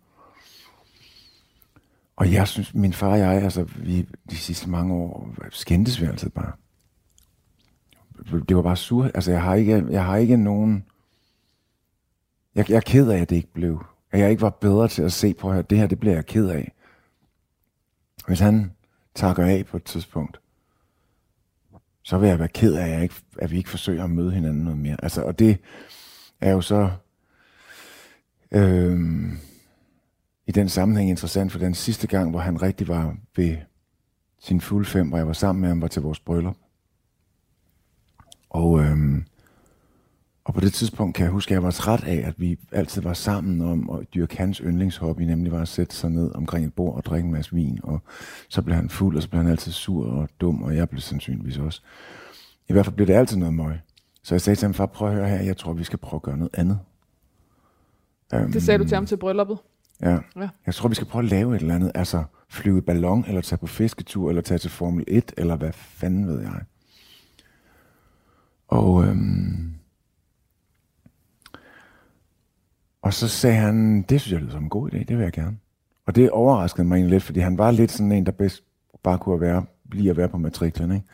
Og 2.17 2.33
jeg 2.33 2.49
synes, 2.49 2.75
min 2.75 2.93
far 2.93 3.11
og 3.11 3.19
jeg, 3.19 3.43
altså 3.43 3.63
vi, 3.63 4.09
de 4.31 4.37
sidste 4.37 4.71
mange 4.71 4.95
år, 4.95 5.35
skændtes 5.51 6.01
vi 6.01 6.07
altid 6.07 6.31
bare. 6.31 6.53
Det 8.49 8.57
var 8.57 8.63
bare 8.63 8.77
sur. 8.77 9.05
Altså 9.05 9.31
jeg 9.31 9.43
har 9.43 9.55
ikke, 9.55 9.87
jeg 9.91 10.05
har 10.05 10.17
ikke 10.17 10.37
nogen... 10.37 10.85
Jeg, 12.55 12.71
jeg 12.71 12.77
er 12.77 12.81
ked 12.81 13.11
af, 13.11 13.19
at 13.19 13.31
det 13.31 13.37
ikke 13.37 13.53
blev. 13.53 13.85
At 14.11 14.21
jeg 14.21 14.31
ikke 14.31 14.43
var 14.43 14.51
bedre 14.51 14.89
til 14.89 15.03
at 15.03 15.13
se 15.13 15.35
på, 15.35 15.51
at 15.51 15.71
det 15.71 15.79
her, 15.79 15.87
det 15.87 16.01
bliver 16.01 16.15
jeg 16.15 16.27
ked 16.27 16.49
af. 16.49 16.73
Hvis 18.27 18.41
han 18.41 18.73
takker 19.15 19.45
af 19.45 19.67
på 19.67 19.77
et 19.77 19.85
tidspunkt, 19.85 20.41
så 22.09 22.19
vil 22.19 22.29
jeg 22.29 22.39
være 22.39 22.49
ked 22.49 22.75
af, 22.75 22.85
at, 22.85 22.91
jeg 22.91 23.03
ikke, 23.03 23.15
at 23.39 23.51
vi 23.51 23.57
ikke 23.57 23.71
forsøger 23.71 24.05
at 24.05 24.11
møde 24.11 24.31
hinanden 24.31 24.65
noget 24.65 24.79
mere. 24.79 24.97
Altså, 25.03 25.23
og 25.23 25.39
det 25.39 25.59
er 26.41 26.53
jo 26.53 26.61
så 26.61 26.91
øh, 28.51 29.01
i 30.47 30.53
den 30.53 30.69
sammenhæng 30.69 31.11
interessant, 31.11 31.53
for 31.53 31.59
den 31.59 31.75
sidste 31.75 32.07
gang, 32.07 32.31
hvor 32.31 32.39
han 32.39 32.63
rigtig 32.63 32.89
var 32.89 33.17
ved 33.37 33.57
sin 34.41 34.61
fuld 34.61 34.87
fem, 34.87 35.09
hvor 35.09 35.17
jeg 35.19 35.27
var 35.27 35.33
sammen 35.33 35.61
med 35.61 35.69
ham, 35.69 35.81
var 35.81 35.89
til 35.89 36.03
vores 36.03 36.21
bryllup. 36.21 36.57
Og, 38.51 38.81
øh, 38.81 39.23
og 40.49 40.55
på 40.55 40.61
det 40.61 40.73
tidspunkt 40.73 41.15
kan 41.17 41.25
jeg 41.25 41.33
huske, 41.33 41.51
at 41.51 41.55
jeg 41.55 41.63
var 41.63 41.71
træt 41.71 42.05
af, 42.05 42.23
at 42.27 42.41
vi 42.41 42.59
altid 42.73 43.03
var 43.03 43.13
sammen 43.13 43.61
om 43.61 43.91
at 43.91 44.15
dyrke 44.15 44.39
hans 44.39 44.59
yndlingshobby, 44.59 45.23
nemlig 45.23 45.53
var 45.53 45.63
at 45.63 45.69
sætte 45.69 45.97
sig 45.97 46.11
ned 46.11 46.35
omkring 46.35 46.67
et 46.67 46.75
bord 46.75 46.95
og 46.97 47.05
drikke 47.05 47.27
en 47.27 47.33
masse 47.33 47.55
vin. 47.55 47.81
Og 47.83 48.03
så 48.49 48.63
blev 48.63 48.77
han 48.77 48.89
fuld, 48.89 49.17
og 49.17 49.23
så 49.23 49.29
blev 49.29 49.43
han 49.43 49.51
altid 49.51 49.73
sur 49.73 50.07
og 50.07 50.29
dum, 50.41 50.63
og 50.63 50.77
jeg 50.77 50.89
blev 50.89 51.01
sandsynligvis 51.01 51.59
også. 51.59 51.83
I 52.69 52.73
hvert 52.73 52.85
fald 52.85 52.97
blev 52.97 53.07
det 53.07 53.13
altid 53.15 53.37
noget 53.37 53.55
møg. 53.55 53.79
Så 54.23 54.35
jeg 54.35 54.41
sagde 54.41 54.57
til 54.57 54.67
ham, 54.67 54.75
far, 54.75 54.87
prøv 54.87 55.09
at 55.09 55.15
høre 55.15 55.29
her, 55.29 55.43
jeg 55.43 55.57
tror, 55.57 55.73
vi 55.73 55.85
skal 55.85 55.99
prøve 55.99 56.19
at 56.19 56.23
gøre 56.23 56.37
noget 56.37 56.55
andet. 56.55 56.79
Um, 58.35 58.53
Det 58.53 58.63
sagde 58.63 58.79
du 58.79 58.85
til 58.85 58.95
ham 58.95 59.07
til 59.07 59.17
brylluppet. 59.17 59.59
Ja. 60.03 60.19
Ja. 60.37 60.49
Jeg 60.67 60.75
tror, 60.75 60.89
vi 60.89 60.95
skal 60.95 61.07
prøve 61.07 61.23
at 61.25 61.31
lave 61.31 61.57
et 61.57 61.61
eller 61.61 61.75
andet. 61.75 61.93
Altså 61.95 62.25
flyve 62.49 62.79
i 62.79 62.81
ballon, 62.81 63.25
eller 63.29 63.41
tage 63.41 63.59
på 63.59 63.67
fisketur, 63.67 64.29
eller 64.29 64.43
tage 64.43 64.59
til 64.59 64.71
Formel 64.71 65.05
1, 65.09 65.33
eller 65.37 65.57
hvad 65.57 65.73
fanden 65.73 66.27
ved 66.27 66.41
jeg. 66.41 66.61
Og, 68.69 69.05
øhm, 69.05 69.78
og 73.03 73.15
så 73.15 73.29
sagde 73.29 73.57
han, 73.57 74.03
det 74.03 74.21
synes 74.21 74.33
jeg 74.33 74.41
lyder 74.41 74.53
som 74.53 74.63
en 74.63 74.69
god 74.69 74.91
idé, 74.93 74.99
det 74.99 75.17
vil 75.17 75.23
jeg 75.23 75.33
gerne. 75.33 75.57
Og 76.07 76.15
det 76.17 76.31
overraskede 76.31 76.87
mig 76.87 76.97
egentlig 76.97 77.11
lidt, 77.11 77.23
fordi 77.23 77.41
han 77.41 77.59
var 77.59 77.71
lidt 77.71 77.91
sådan 77.91 78.13
en, 78.13 78.27
der 78.27 78.33
bedst 78.33 78.65
bare 79.03 79.19
kunne 79.19 79.41
være, 79.41 79.65
lige 79.93 80.11
at 80.11 80.17
være 80.17 80.29
på 80.29 80.39
matriklen. 80.39 80.93
Ikke? 80.93 81.07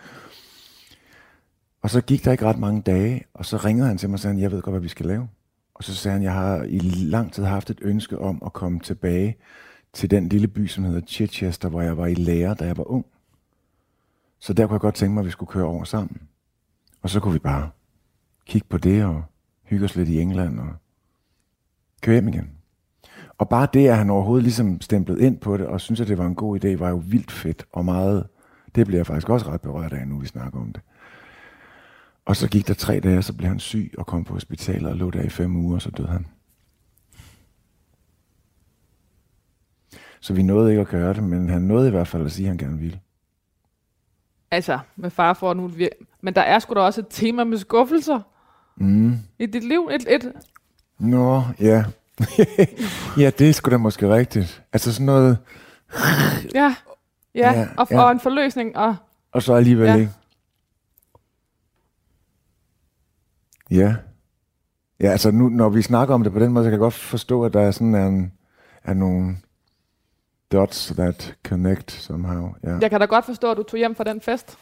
Og 1.82 1.90
så 1.90 2.00
gik 2.00 2.24
der 2.24 2.32
ikke 2.32 2.44
ret 2.44 2.58
mange 2.58 2.82
dage, 2.82 3.24
og 3.34 3.46
så 3.46 3.56
ringede 3.56 3.88
han 3.88 3.98
til 3.98 4.08
mig 4.08 4.14
og 4.14 4.20
sagde, 4.20 4.40
jeg 4.40 4.50
ved 4.50 4.62
godt, 4.62 4.72
hvad 4.72 4.80
vi 4.80 4.88
skal 4.88 5.06
lave. 5.06 5.28
Og 5.74 5.84
så 5.84 5.94
sagde 5.94 6.12
han, 6.12 6.22
jeg 6.22 6.32
har 6.32 6.62
i 6.62 6.78
lang 6.78 7.32
tid 7.32 7.44
haft 7.44 7.70
et 7.70 7.78
ønske 7.82 8.18
om 8.18 8.42
at 8.46 8.52
komme 8.52 8.80
tilbage 8.80 9.36
til 9.92 10.10
den 10.10 10.28
lille 10.28 10.48
by, 10.48 10.66
som 10.66 10.84
hedder 10.84 11.00
Chichester, 11.06 11.68
hvor 11.68 11.82
jeg 11.82 11.96
var 11.96 12.06
i 12.06 12.14
lære, 12.14 12.54
da 12.54 12.64
jeg 12.64 12.76
var 12.76 12.90
ung. 12.90 13.06
Så 14.38 14.52
der 14.52 14.66
kunne 14.66 14.74
jeg 14.74 14.80
godt 14.80 14.94
tænke 14.94 15.14
mig, 15.14 15.20
at 15.20 15.26
vi 15.26 15.30
skulle 15.30 15.50
køre 15.50 15.64
over 15.64 15.84
sammen. 15.84 16.22
Og 17.02 17.10
så 17.10 17.20
kunne 17.20 17.32
vi 17.32 17.38
bare 17.38 17.70
kigge 18.46 18.66
på 18.70 18.78
det 18.78 19.04
og 19.04 19.22
hygge 19.62 19.84
os 19.84 19.96
lidt 19.96 20.08
i 20.08 20.20
England 20.20 20.60
og 20.60 20.68
køre 22.04 22.14
hjem 22.14 22.28
igen. 22.28 22.50
Og 23.38 23.48
bare 23.48 23.68
det, 23.74 23.88
at 23.88 23.96
han 23.96 24.10
overhovedet 24.10 24.42
ligesom 24.42 24.80
stemplet 24.80 25.20
ind 25.20 25.38
på 25.38 25.56
det 25.56 25.66
og 25.66 25.80
synes, 25.80 26.00
at 26.00 26.08
det 26.08 26.18
var 26.18 26.26
en 26.26 26.34
god 26.34 26.64
idé, 26.64 26.78
var 26.78 26.88
jo 26.88 27.02
vildt 27.06 27.32
fedt 27.32 27.66
og 27.72 27.84
meget... 27.84 28.26
Det 28.74 28.86
bliver 28.86 28.98
jeg 28.98 29.06
faktisk 29.06 29.28
også 29.28 29.46
ret 29.50 29.60
berørt 29.60 29.92
af, 29.92 30.08
nu 30.08 30.18
vi 30.18 30.26
snakker 30.26 30.60
om 30.60 30.72
det. 30.72 30.82
Og 32.24 32.36
så 32.36 32.48
gik 32.48 32.68
der 32.68 32.74
tre 32.74 33.00
dage, 33.00 33.22
så 33.22 33.32
blev 33.32 33.48
han 33.48 33.58
syg 33.58 33.94
og 33.98 34.06
kom 34.06 34.24
på 34.24 34.32
hospitalet 34.32 34.90
og 34.90 34.96
lå 34.96 35.10
der 35.10 35.22
i 35.22 35.28
fem 35.28 35.56
uger, 35.56 35.74
og 35.74 35.82
så 35.82 35.90
døde 35.90 36.08
han. 36.08 36.26
Så 40.20 40.34
vi 40.34 40.42
nåede 40.42 40.70
ikke 40.70 40.80
at 40.80 40.88
gøre 40.88 41.14
det, 41.14 41.22
men 41.22 41.48
han 41.48 41.62
nåede 41.62 41.88
i 41.88 41.90
hvert 41.90 42.08
fald 42.08 42.26
at 42.26 42.32
sige, 42.32 42.46
at 42.46 42.48
han 42.48 42.58
gerne 42.58 42.78
ville. 42.78 43.00
Altså, 44.50 44.78
med 44.96 45.10
far 45.10 45.32
for 45.32 45.54
nu. 45.54 45.70
Men 46.20 46.34
der 46.34 46.40
er 46.40 46.58
sgu 46.58 46.74
da 46.74 46.80
også 46.80 47.00
et 47.00 47.06
tema 47.10 47.44
med 47.44 47.58
skuffelser 47.58 48.20
Mm. 48.76 49.12
i 49.38 49.46
dit 49.46 49.64
liv. 49.64 49.88
Et, 49.92 50.14
et, 50.14 50.32
Nå, 51.04 51.42
ja. 51.60 51.84
ja, 53.22 53.30
det 53.38 53.48
er 53.48 53.52
sgu 53.52 53.70
da 53.70 53.76
måske 53.76 54.14
rigtigt. 54.14 54.62
Altså 54.72 54.92
sådan 54.92 55.06
noget, 55.06 55.38
ja, 56.54 56.74
ja, 57.34 57.52
Ja, 57.52 57.68
og, 57.76 57.86
ja. 57.90 58.02
og 58.02 58.12
en 58.12 58.20
forløsning. 58.20 58.76
Og, 58.76 58.96
og 59.32 59.42
så 59.42 59.54
alligevel 59.54 59.86
Ja. 59.86 59.94
ikke. 59.96 60.10
Ja. 63.70 63.94
Ja, 65.00 65.10
altså 65.10 65.30
nu, 65.30 65.48
når 65.48 65.68
vi 65.68 65.82
snakker 65.82 66.14
om 66.14 66.22
det 66.22 66.32
på 66.32 66.38
den 66.38 66.52
måde, 66.52 66.64
så 66.64 66.66
kan 66.66 66.72
jeg 66.72 66.78
godt 66.80 66.94
forstå, 66.94 67.44
at 67.44 67.52
der 67.52 67.60
er 67.60 67.70
sådan 67.70 67.94
en, 67.94 68.32
er 68.84 68.94
nogle 68.94 69.36
dots 70.52 70.86
that 70.96 71.34
connect 71.46 71.90
somehow. 71.92 72.54
Ja. 72.64 72.78
jeg 72.80 72.90
kan 72.90 73.00
da 73.00 73.06
godt 73.06 73.24
forstå, 73.24 73.50
at 73.50 73.56
du 73.56 73.62
tog 73.62 73.78
hjem 73.78 73.94
fra 73.94 74.04
den 74.04 74.20
fest. 74.20 74.56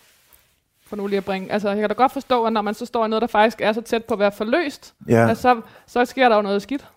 For 0.92 0.96
nu 0.96 1.06
lige 1.06 1.16
at 1.16 1.24
bringe. 1.24 1.52
Altså, 1.52 1.68
jeg 1.68 1.78
kan 1.80 1.88
da 1.88 1.94
godt 1.94 2.12
forstå, 2.12 2.44
at 2.44 2.52
når 2.52 2.62
man 2.62 2.74
så 2.74 2.86
står 2.86 3.06
i 3.06 3.08
noget, 3.08 3.20
der 3.20 3.26
faktisk 3.26 3.60
er 3.60 3.72
så 3.72 3.80
tæt 3.80 4.04
på 4.04 4.14
at 4.14 4.18
være 4.20 4.32
forløst, 4.32 4.94
Ja, 5.08 5.26
ja. 5.26 5.34
så, 5.34 5.60
så 5.86 6.04
sker 6.04 6.28
der 6.28 6.36
jo 6.36 6.42
noget 6.42 6.62
skidt. 6.62 6.88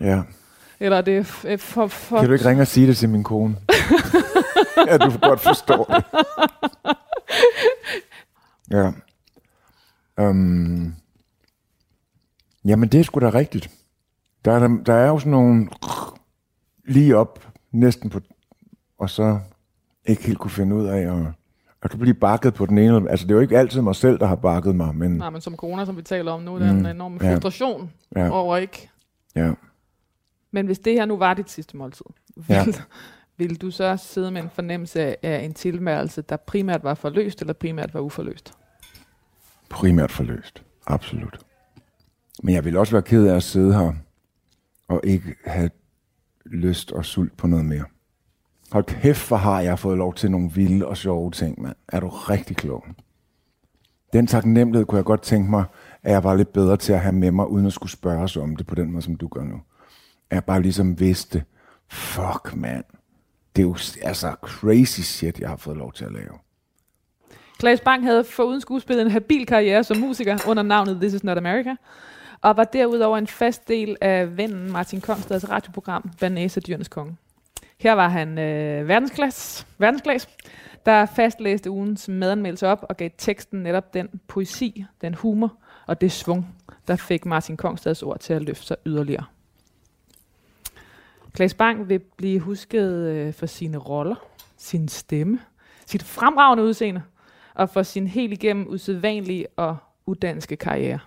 ja. 0.00 0.22
Eller 0.80 1.00
det 1.00 1.18
er 1.18 1.22
f- 1.22 1.56
for, 1.56 1.86
for, 1.86 2.18
Kan 2.18 2.26
du 2.28 2.32
ikke 2.32 2.48
ringe 2.48 2.62
og 2.62 2.66
sige 2.66 2.86
det 2.86 2.96
til 2.96 3.08
min 3.08 3.24
kone? 3.24 3.56
ja, 4.88 4.98
du 4.98 5.18
godt 5.22 5.40
forstår 5.40 5.84
det. 5.84 6.04
ja. 8.76 8.92
Um, 10.28 10.94
jamen, 12.64 12.88
det 12.88 13.00
er 13.00 13.04
sgu 13.04 13.20
da 13.20 13.30
rigtigt. 13.30 13.70
Der 14.44 14.52
er, 14.52 14.58
der, 14.58 14.68
der 14.86 14.94
er 14.94 15.08
jo 15.08 15.18
sådan 15.18 15.30
nogle 15.30 15.68
lige 16.84 17.16
op, 17.16 17.46
næsten 17.72 18.10
på, 18.10 18.20
og 18.98 19.10
så 19.10 19.38
ikke 20.06 20.22
helt 20.26 20.38
kunne 20.38 20.50
finde 20.50 20.76
ud 20.76 20.86
af 20.86 20.98
at, 20.98 21.32
at 21.82 21.90
kunne 21.90 22.00
blive 22.00 22.14
bakket 22.14 22.54
på 22.54 22.66
den 22.66 22.78
ene. 22.78 23.10
Altså, 23.10 23.26
det 23.26 23.30
er 23.30 23.34
jo 23.34 23.40
ikke 23.40 23.58
altid 23.58 23.80
mig 23.80 23.96
selv, 23.96 24.18
der 24.18 24.26
har 24.26 24.34
bakket 24.34 24.76
mig, 24.76 24.94
men 24.94 25.10
Nej, 25.10 25.30
men 25.30 25.40
som 25.40 25.56
corona, 25.56 25.84
som 25.84 25.96
vi 25.96 26.02
taler 26.02 26.32
om 26.32 26.42
nu, 26.42 26.58
der 26.58 26.66
er 26.66 26.70
en 26.70 26.78
Mm, 26.78 26.86
enorm 26.86 27.18
ja. 27.22 27.32
frustration 27.34 27.90
ja, 28.16 28.30
over 28.30 28.56
ikke. 28.56 28.90
ja. 29.36 29.52
Men 30.50 30.66
hvis 30.66 30.78
det 30.78 30.92
her 30.92 31.04
nu 31.06 31.16
var 31.16 31.34
dit 31.34 31.50
sidste 31.50 31.76
måltid, 31.76 32.04
Ja. 32.48 32.64
vil, 32.64 32.74
vil 33.36 33.60
du 33.60 33.70
så 33.70 33.96
sidde 33.96 34.30
med 34.30 34.42
en 34.42 34.50
fornemmelse 34.54 35.02
af, 35.02 35.16
af 35.22 35.44
en 35.44 35.54
tilværelse, 35.54 36.22
der 36.22 36.36
primært 36.36 36.84
var 36.84 36.94
forløst, 36.94 37.40
eller 37.40 37.52
primært 37.52 37.94
var 37.94 38.00
uforløst? 38.00 38.52
primært 39.70 40.10
forløst. 40.12 40.62
Absolut. 40.86 41.38
Men 42.42 42.54
jeg 42.54 42.64
vil 42.64 42.76
også 42.76 42.92
være 42.92 43.02
ked 43.02 43.26
af 43.26 43.36
at 43.36 43.42
sidde 43.42 43.74
her 43.74 43.92
og 44.88 45.00
ikke 45.04 45.34
have 45.44 45.70
lyst 46.46 46.92
og 46.92 47.04
sult 47.04 47.36
på 47.36 47.46
noget 47.46 47.64
mere. 47.64 47.84
Hold 48.72 48.84
kæft, 48.84 49.28
hvor 49.28 49.36
har 49.36 49.60
jeg 49.60 49.78
fået 49.78 49.98
lov 49.98 50.14
til 50.14 50.30
nogle 50.30 50.50
vilde 50.54 50.86
og 50.86 50.96
sjove 50.96 51.30
ting, 51.30 51.62
mand. 51.62 51.76
Er 51.88 52.00
du 52.00 52.08
rigtig 52.08 52.56
klog? 52.56 52.84
Den 54.12 54.26
taknemmelighed 54.26 54.86
kunne 54.86 54.96
jeg 54.96 55.04
godt 55.04 55.22
tænke 55.22 55.50
mig, 55.50 55.64
at 56.02 56.12
jeg 56.12 56.24
var 56.24 56.34
lidt 56.34 56.52
bedre 56.52 56.76
til 56.76 56.92
at 56.92 57.00
have 57.00 57.12
med 57.12 57.30
mig, 57.30 57.48
uden 57.48 57.66
at 57.66 57.72
skulle 57.72 57.92
spørge 57.92 58.22
os 58.22 58.36
om 58.36 58.56
det 58.56 58.66
på 58.66 58.74
den 58.74 58.90
måde, 58.90 59.02
som 59.02 59.16
du 59.16 59.28
gør 59.28 59.44
nu. 59.44 59.60
At 60.30 60.34
jeg 60.34 60.44
bare 60.44 60.62
ligesom 60.62 61.00
vidste, 61.00 61.44
fuck 61.88 62.56
mand, 62.56 62.84
det 63.56 63.62
er 63.62 63.66
jo 63.66 63.76
altså 64.02 64.34
crazy 64.42 65.00
shit, 65.00 65.40
jeg 65.40 65.48
har 65.48 65.56
fået 65.56 65.76
lov 65.76 65.92
til 65.92 66.04
at 66.04 66.12
lave. 66.12 66.38
Claes 67.60 67.80
Bang 67.80 68.04
havde 68.04 68.24
foruden 68.24 68.60
skuespillet 68.60 69.04
en 69.04 69.10
habil 69.10 69.46
karriere 69.46 69.84
som 69.84 69.96
musiker 69.96 70.38
under 70.48 70.62
navnet 70.62 70.96
This 71.00 71.14
Is 71.14 71.24
Not 71.24 71.38
America, 71.38 71.74
og 72.40 72.56
var 72.56 72.64
derudover 72.64 73.18
en 73.18 73.26
fast 73.26 73.68
del 73.68 73.96
af 74.00 74.36
vennen 74.36 74.72
Martin 74.72 75.00
Kongstads 75.00 75.50
radioprogram 75.50 76.10
Vanessa 76.20 76.60
Dyrenes 76.60 76.88
Konge. 76.88 77.16
Her 77.82 77.92
var 77.92 78.08
han 78.08 78.38
øh, 78.38 78.88
verdensklasse, 78.88 79.66
verdensklasse, 79.78 80.28
der 80.86 81.06
fastlæste 81.06 81.70
ugens 81.70 82.08
madanmeldelse 82.08 82.66
op 82.66 82.86
og 82.88 82.96
gav 82.96 83.10
teksten 83.18 83.62
netop 83.62 83.94
den 83.94 84.08
poesi, 84.28 84.84
den 85.00 85.14
humor 85.14 85.52
og 85.86 86.00
det 86.00 86.12
svung, 86.12 86.54
der 86.88 86.96
fik 86.96 87.26
Martin 87.26 87.56
Kongstads 87.56 88.02
ord 88.02 88.18
til 88.18 88.32
at 88.32 88.42
løfte 88.42 88.66
sig 88.66 88.76
yderligere. 88.86 89.24
Klaas 91.32 91.54
Bang 91.54 91.88
vil 91.88 91.98
blive 91.98 92.40
husket 92.40 92.92
øh, 92.92 93.34
for 93.34 93.46
sine 93.46 93.78
roller, 93.78 94.16
sin 94.56 94.88
stemme, 94.88 95.40
sit 95.86 96.02
fremragende 96.02 96.64
udseende 96.64 97.02
og 97.54 97.70
for 97.70 97.82
sin 97.82 98.06
helt 98.06 98.32
igennem 98.32 98.66
usædvanlige 98.68 99.46
og 99.56 99.76
uddanske 100.06 100.56
karriere. 100.56 100.98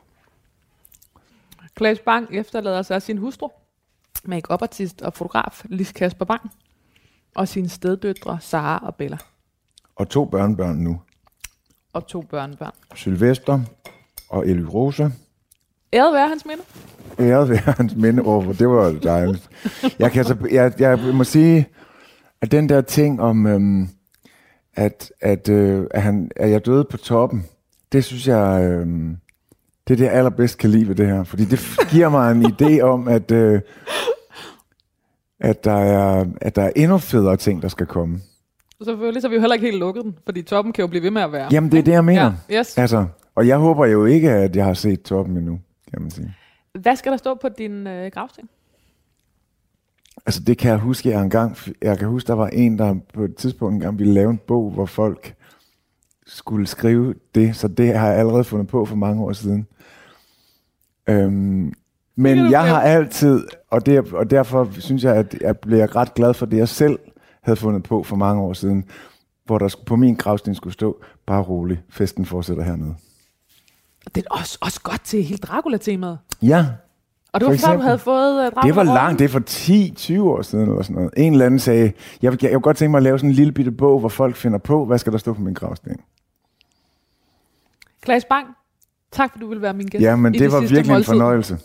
Klaas 1.76 2.00
Bang 2.00 2.36
efterlader 2.36 2.82
sig 2.82 3.02
sin 3.02 3.18
hustru, 3.18 3.50
make-up-artist 4.24 5.02
og 5.02 5.14
fotograf 5.14 5.66
Lis 5.70 5.92
Kasper 5.92 6.26
Bang, 6.26 6.52
og 7.36 7.48
sine 7.48 7.70
steddøtre 7.70 8.38
Sara 8.42 8.86
og 8.88 8.96
Bella, 8.96 9.18
Og 9.96 10.10
to 10.10 10.26
børnebørn 10.26 10.76
nu. 10.76 11.00
og 11.94 12.08
to 12.08 12.22
børnebørn. 12.22 12.72
Sylvester 12.96 13.60
og 14.30 14.48
Eli 14.48 14.64
Rose. 14.66 15.12
Æret 15.94 16.14
være 16.14 16.28
hans 16.28 16.46
minde. 16.46 16.62
Æret 17.20 17.50
være 17.50 17.74
hans 17.78 17.96
minde 17.96 18.24
over, 18.24 18.54
det 18.54 18.70
var 18.70 18.90
dejligt. 19.04 19.50
Jeg, 20.00 20.12
kan 20.12 20.20
altså, 20.20 20.36
jeg, 20.52 20.74
jeg 20.80 21.00
må 21.00 21.24
sige, 21.24 21.66
at 22.42 22.52
den 22.52 22.70
der 22.70 22.82
ting 22.82 23.22
om, 23.22 23.48
øhm, 23.48 23.90
at, 24.76 25.12
at, 25.22 25.50
øh, 25.50 25.88
at, 25.92 26.02
han, 26.02 26.32
at 26.36 26.52
jeg 26.52 26.66
døde 26.66 26.84
på 26.92 26.98
toppen, 26.98 27.46
det 27.92 28.04
synes 28.06 28.28
jeg, 28.28 28.64
øhm, 28.64 29.18
det 29.88 29.94
er 29.94 29.98
det, 29.98 30.04
jeg 30.06 30.14
allerbedst 30.14 30.58
kan 30.58 30.70
lide 30.70 30.88
ved 30.88 30.96
det 30.96 31.08
her. 31.08 31.24
Fordi 31.24 31.46
det 31.46 31.60
giver 31.92 32.10
mig 32.10 32.32
en 32.32 32.46
idé 32.46 32.82
om, 32.82 33.08
at, 33.08 33.32
øh, 33.32 33.62
at 35.40 35.64
der, 35.64 35.78
er, 35.78 36.26
at 36.42 36.56
der 36.56 36.62
er 36.62 36.72
endnu 36.76 36.98
federe 36.98 37.38
ting, 37.38 37.62
der 37.62 37.68
skal 37.68 37.86
komme. 37.86 38.20
Selvfølgelig, 38.84 39.22
så 39.22 39.28
er 39.28 39.30
vi 39.30 39.36
jo 39.36 39.42
heller 39.42 39.54
ikke 39.54 39.66
helt 39.66 39.80
lukket 39.80 40.04
den, 40.04 40.18
fordi 40.26 40.42
toppen 40.42 40.74
kan 40.74 40.82
jo 40.82 40.88
blive 40.88 41.04
ved 41.04 41.12
med 41.12 41.22
at 41.22 41.32
være. 41.32 41.50
Jamen, 41.52 41.72
det 41.72 41.80
er 41.80 41.84
det, 41.84 41.92
jeg 41.92 42.06
mener. 42.06 42.34
Ja, 42.50 42.60
yes. 42.60 42.78
Altså, 42.78 43.06
og 43.36 43.48
jeg 43.48 43.58
håber 43.58 43.86
jo 43.86 44.06
ikke, 44.06 44.32
at 44.32 44.56
jeg 44.56 44.66
har 44.66 44.74
set 44.74 45.02
toppen 45.02 45.38
endnu, 45.38 45.60
kan 45.92 46.02
man 46.02 46.12
sige. 46.12 46.36
Hvad 46.74 46.96
skal 46.96 47.12
der 47.12 47.18
stå 47.18 47.36
på 47.36 47.50
din 47.50 47.88
øh, 47.88 48.12
gravsten? 48.12 48.50
Altså, 50.26 50.42
det 50.44 50.58
kan 50.58 50.72
jeg 50.72 50.80
huske, 50.80 51.10
jeg 51.10 51.22
engang, 51.22 51.58
jeg 51.82 51.98
kan 51.98 52.08
huske, 52.08 52.28
der 52.28 52.34
var 52.34 52.48
en, 52.48 52.78
der 52.78 52.96
på 53.14 53.24
et 53.24 53.36
tidspunkt 53.36 53.74
engang 53.74 54.00
ville 54.00 54.14
lave 54.14 54.30
en 54.30 54.40
bog, 54.48 54.72
hvor 54.72 54.86
folk 54.86 55.36
skulle 56.28 56.68
skrive 56.68 57.16
det, 57.36 57.56
så 57.56 57.68
det 57.68 57.98
har 57.98 58.10
jeg 58.10 58.20
allerede 58.20 58.44
fundet 58.44 58.68
på 58.68 58.86
for 58.86 58.96
mange 58.96 59.24
år 59.24 59.34
siden. 59.34 59.68
Øhm, 61.10 61.74
men 62.16 62.52
jeg 62.52 62.68
har 62.68 62.82
altid, 62.82 63.48
og, 63.70 63.86
det, 63.86 64.14
og 64.14 64.30
derfor 64.32 64.68
synes 64.80 65.04
jeg, 65.04 65.16
at 65.16 65.36
jeg 65.42 65.58
bliver 65.58 65.96
ret 65.96 66.14
glad 66.14 66.34
for 66.34 66.46
det, 66.46 66.58
jeg 66.58 66.70
selv 66.70 67.00
havde 67.42 67.56
fundet 67.58 67.84
på 67.84 68.04
for 68.04 68.16
mange 68.16 68.42
år 68.42 68.54
siden, 68.54 68.86
hvor 69.46 69.58
der 69.58 69.68
skulle- 69.68 69.86
på 69.86 69.96
min 69.96 70.16
gravsten 70.16 70.56
skulle 70.56 70.74
stå, 70.74 71.04
bare 71.26 71.42
rolig, 71.42 71.82
festen 71.90 72.26
fortsætter 72.26 72.64
hernede. 72.64 72.96
Det 74.16 74.26
er 74.26 74.36
også, 74.40 74.58
også 74.62 74.82
godt 74.82 75.02
til 75.04 75.24
hele 75.24 75.38
Dracula-temaet. 75.38 76.18
Ja, 76.42 76.66
Og 77.34 77.40
det 77.42 77.48
var 77.50 77.56
før, 77.68 77.76
du 77.76 77.82
havde 77.82 77.98
fået 78.00 78.32
uh, 78.46 78.52
Dracula 78.52 78.68
det 78.68 78.76
var 78.76 78.84
langt, 78.84 79.20
det 79.20 79.26
er 79.26 79.30
for 79.30 80.20
10-20 80.20 80.22
år 80.22 80.42
siden 80.42 80.70
eller 80.70 80.82
sådan 80.82 80.96
noget. 80.96 81.12
En 81.18 81.32
eller 81.34 81.46
anden 81.46 81.60
sagde, 81.60 81.92
jeg 82.22 82.32
vil, 82.32 82.40
jeg 82.42 82.52
vil 82.52 82.60
godt 82.60 82.78
tænke 82.78 82.92
mig 82.92 82.98
at 82.98 83.04
lave 83.04 83.20
sådan 83.20 83.30
en 83.30 83.36
lille 83.36 83.52
bitte 83.52 83.72
bog, 83.72 84.00
hvor 84.00 84.10
folk 84.10 84.36
finder 84.36 84.58
på, 84.58 84.86
hvad 84.86 84.98
skal 84.98 85.12
der 85.12 85.18
stå 85.18 85.34
på 85.34 85.42
min 85.42 85.54
gravsten. 85.54 85.98
Klaas 88.02 88.26
Bang, 88.26 88.48
tak 89.12 89.32
fordi 89.32 89.42
du 89.42 89.48
ville 89.48 89.62
være 89.62 89.74
min 89.74 89.88
gæst. 89.88 90.02
Ja, 90.04 90.16
men 90.16 90.36
i 90.36 90.38
det 90.38 90.52
var 90.52 90.60
virkelig 90.60 90.82
en 90.82 90.88
måltid. 90.88 91.06
fornøjelse. 91.06 91.58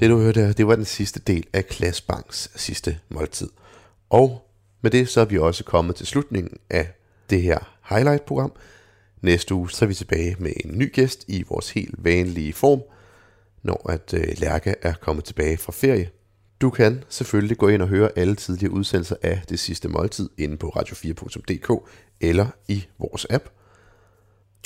Det 0.00 0.10
du 0.10 0.18
hørte 0.18 0.40
her, 0.40 0.52
det 0.52 0.66
var 0.66 0.76
den 0.76 0.84
sidste 0.84 1.20
del 1.20 1.46
af 1.52 1.66
Klaas 1.66 2.00
Bangs 2.00 2.50
sidste 2.60 2.98
måltid. 3.08 3.48
Og 4.10 4.50
med 4.80 4.90
det 4.90 5.08
så 5.08 5.20
er 5.20 5.24
vi 5.24 5.38
også 5.38 5.64
kommet 5.64 5.96
til 5.96 6.06
slutningen 6.06 6.58
af 6.70 6.88
det 7.30 7.42
her 7.42 7.78
highlight-program. 7.88 8.52
Næste 9.22 9.54
uge 9.54 9.70
så 9.70 9.84
er 9.84 9.86
vi 9.86 9.94
tilbage 9.94 10.36
med 10.38 10.52
en 10.64 10.78
ny 10.78 10.92
gæst 10.92 11.24
i 11.28 11.44
vores 11.48 11.70
helt 11.70 12.04
vanlige 12.04 12.52
form, 12.52 12.82
når 13.62 13.90
at 13.90 14.14
øh, 14.14 14.28
Lærke 14.38 14.74
er 14.82 14.92
kommet 15.00 15.24
tilbage 15.24 15.56
fra 15.56 15.72
ferie. 15.72 16.10
Du 16.60 16.70
kan 16.70 17.04
selvfølgelig 17.08 17.58
gå 17.58 17.68
ind 17.68 17.82
og 17.82 17.88
høre 17.88 18.10
alle 18.16 18.34
tidligere 18.34 18.72
udsendelser 18.72 19.16
af 19.22 19.42
Det 19.48 19.58
Sidste 19.58 19.88
Måltid 19.88 20.28
inde 20.38 20.56
på 20.56 20.68
radio4.dk 20.68 21.90
eller 22.20 22.46
i 22.68 22.86
vores 22.98 23.26
app. 23.30 23.48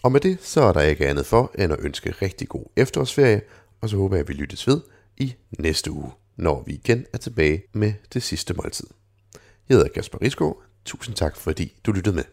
Og 0.02 0.12
med 0.12 0.20
det 0.20 0.38
så 0.40 0.62
er 0.62 0.72
der 0.72 0.80
ikke 0.80 1.08
andet 1.08 1.26
for 1.26 1.52
end 1.58 1.72
at 1.72 1.78
ønske 1.80 2.10
rigtig 2.10 2.48
god 2.48 2.64
efterårsferie, 2.76 3.40
og 3.80 3.88
så 3.88 3.96
håber 3.96 4.16
jeg, 4.16 4.20
at 4.22 4.28
vi 4.28 4.32
lyttes 4.32 4.66
ved 4.66 4.80
i 5.16 5.34
næste 5.58 5.90
uge, 5.90 6.10
når 6.36 6.62
vi 6.66 6.72
igen 6.72 7.06
er 7.12 7.18
tilbage 7.18 7.62
med 7.72 7.92
Det 8.12 8.22
Sidste 8.22 8.54
Måltid. 8.54 8.86
Jeg 9.68 9.76
hedder 9.76 9.88
Kasper 9.88 10.22
Risgaard. 10.22 10.62
Tusind 10.84 11.14
tak, 11.16 11.36
fordi 11.36 11.72
du 11.86 11.92
lyttede 11.92 12.16
med. 12.16 12.24